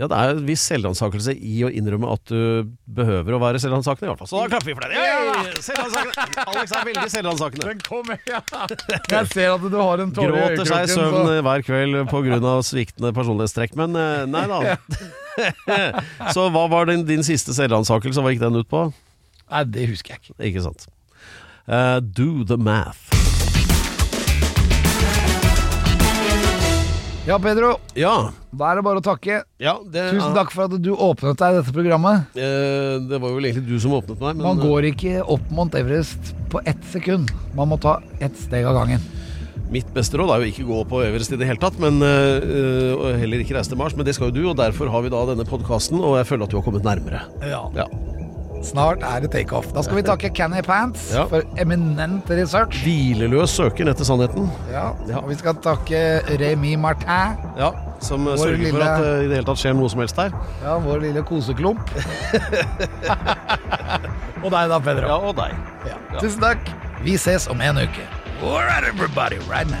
ja, 0.00 0.06
det 0.08 0.16
er 0.16 0.30
en 0.32 0.46
viss 0.48 0.62
selvransakelse 0.70 1.34
i 1.36 1.58
å 1.66 1.68
innrømme 1.76 2.08
at 2.08 2.30
du 2.30 2.70
behøver 2.88 3.36
å 3.36 3.40
være 3.42 3.60
selvransakende, 3.60 4.08
i 4.08 4.10
hvert 4.14 4.22
fall. 4.22 4.30
Så 4.30 4.38
da 4.40 4.46
klapper 4.54 4.70
vi 4.70 4.76
for 4.78 4.86
det. 4.88 4.96
Yay! 4.96 5.50
Selvransakende. 5.66 6.44
Alex 6.46 6.72
er 6.72 6.86
veldig 6.88 7.10
selvransakende. 7.12 7.66
Den 7.68 7.82
kommer, 7.84 8.22
ja. 8.30 8.40
Jeg 9.12 9.28
ser 9.34 9.52
at 9.58 9.66
du 9.66 9.76
har 9.76 10.04
en 10.06 10.14
tåre 10.16 10.32
i 10.32 10.40
Gråter 10.40 10.70
seg 10.72 10.86
i 10.88 10.94
søvn 10.94 11.18
så- 11.20 11.36
hver 11.44 11.66
kveld 11.68 12.00
pga. 12.08 12.54
sviktende 12.70 13.12
personlighetstrekk. 13.20 13.76
Men 13.80 14.00
eh, 14.00 14.24
nei 14.30 14.46
da. 14.48 14.78
Så 16.34 16.48
hva 16.54 16.64
var 16.72 16.88
din, 16.88 17.04
din 17.08 17.26
siste 17.26 17.52
selvransakelse? 17.56 18.24
Hva 18.24 18.32
gikk 18.32 18.44
den 18.46 18.56
ut 18.62 18.70
på? 18.72 18.86
Nei, 19.50 19.64
det 19.68 19.88
husker 19.92 20.16
jeg 20.16 20.24
ikke. 20.24 20.38
Ikke 20.48 20.64
sant. 20.64 20.88
Uh, 21.68 22.00
do 22.00 22.40
the 22.48 22.56
math. 22.56 23.09
Ja, 27.30 27.36
Pedro. 27.38 27.76
Ja. 27.94 28.32
Da 28.50 28.72
er 28.72 28.80
det 28.80 28.82
bare 28.82 28.98
å 28.98 29.04
takke. 29.06 29.36
ja 29.62 29.76
det, 29.86 30.08
Tusen 30.16 30.32
takk 30.34 30.50
for 30.50 30.66
at 30.66 30.72
du 30.82 30.88
åpnet 30.96 31.38
deg 31.38 31.54
i 31.54 31.58
dette 31.60 31.74
programmet. 31.76 32.24
Eh, 32.34 32.96
det 33.06 33.20
var 33.22 33.36
vel 33.36 33.46
egentlig 33.46 33.68
du 33.68 33.76
som 33.78 33.94
åpnet 34.00 34.18
meg. 34.18 34.40
Men, 34.40 34.42
Man 34.48 34.62
går 34.64 34.88
ikke 34.88 35.20
opp 35.22 35.44
Mount 35.54 35.78
Everest 35.78 36.32
på 36.50 36.58
ett 36.66 36.82
sekund. 36.90 37.30
Man 37.54 37.70
må 37.70 37.78
ta 37.78 38.00
ett 38.18 38.34
steg 38.34 38.66
av 38.66 38.74
gangen. 38.80 39.04
Mitt 39.70 39.86
beste 39.94 40.18
råd 40.18 40.32
er 40.34 40.42
jo 40.42 40.50
ikke 40.50 40.66
gå 40.66 40.80
på 40.90 41.04
Everest 41.06 41.30
i 41.30 41.38
det 41.38 41.46
hele 41.46 41.62
tatt, 41.62 41.78
men 41.78 42.02
øh, 42.02 43.14
heller 43.22 43.44
ikke 43.44 43.54
reise 43.54 43.70
til 43.70 43.78
Mars. 43.78 43.94
Men 43.94 44.08
det 44.08 44.16
skal 44.18 44.32
jo 44.32 44.40
du, 44.40 44.42
og 44.50 44.58
derfor 44.58 44.90
har 44.90 45.06
vi 45.06 45.14
da 45.14 45.22
denne 45.30 45.46
podkasten, 45.46 46.02
og 46.02 46.18
jeg 46.18 46.26
føler 46.32 46.48
at 46.48 46.50
du 46.50 46.58
har 46.58 46.66
kommet 46.66 46.82
nærmere. 46.88 47.22
Ja. 47.46 47.62
Ja. 47.78 47.86
Snart 48.62 48.98
er 49.06 49.20
det 49.24 49.30
takeoff. 49.32 49.70
Da 49.72 49.80
skal 49.82 49.96
vi 49.96 50.02
takke 50.04 50.28
Canny 50.36 50.60
Pants 50.62 51.06
Ja. 51.14 51.24
for 51.30 51.40
eminent 51.58 52.28
research. 52.30 52.82
Hvileløs 52.84 53.50
søken 53.56 53.88
etter 53.88 54.04
sannheten. 54.04 54.50
Ja. 54.70 54.90
Og 55.22 55.28
vi 55.30 55.34
skal 55.40 55.54
takke 55.64 56.20
Remi 56.40 56.74
Martin, 56.76 57.36
Ja, 57.58 57.70
Som 58.00 58.26
øh, 58.28 58.32
Vår 58.36 58.44
sørger 58.44 58.70
for 58.72 58.82
at 58.84 59.02
det 59.04 59.24
i 59.24 59.28
det 59.28 59.34
hele 59.36 59.44
tatt 59.48 59.58
skjer 59.60 59.72
noe 59.76 59.88
som 59.92 60.00
helst 60.00 60.16
her. 60.16 60.30
ja, 60.64 60.76
vår 60.80 60.98
lille 61.02 61.22
koseklump. 61.22 61.90
og 64.44 64.50
deg 64.50 64.68
da, 64.72 64.78
Pedro. 64.78 65.06
Ja, 65.08 65.16
og 65.18 65.36
deg. 65.36 65.52
Ja. 65.88 65.96
Tusen 66.20 66.40
takk. 66.44 66.70
Vi 67.04 67.16
ses 67.20 67.48
om 67.48 67.60
en 67.60 67.76
uke. 67.82 68.06
All 68.42 68.60
right, 68.64 68.84
everybody, 68.88 69.36
right 69.50 69.68
now. 69.68 69.80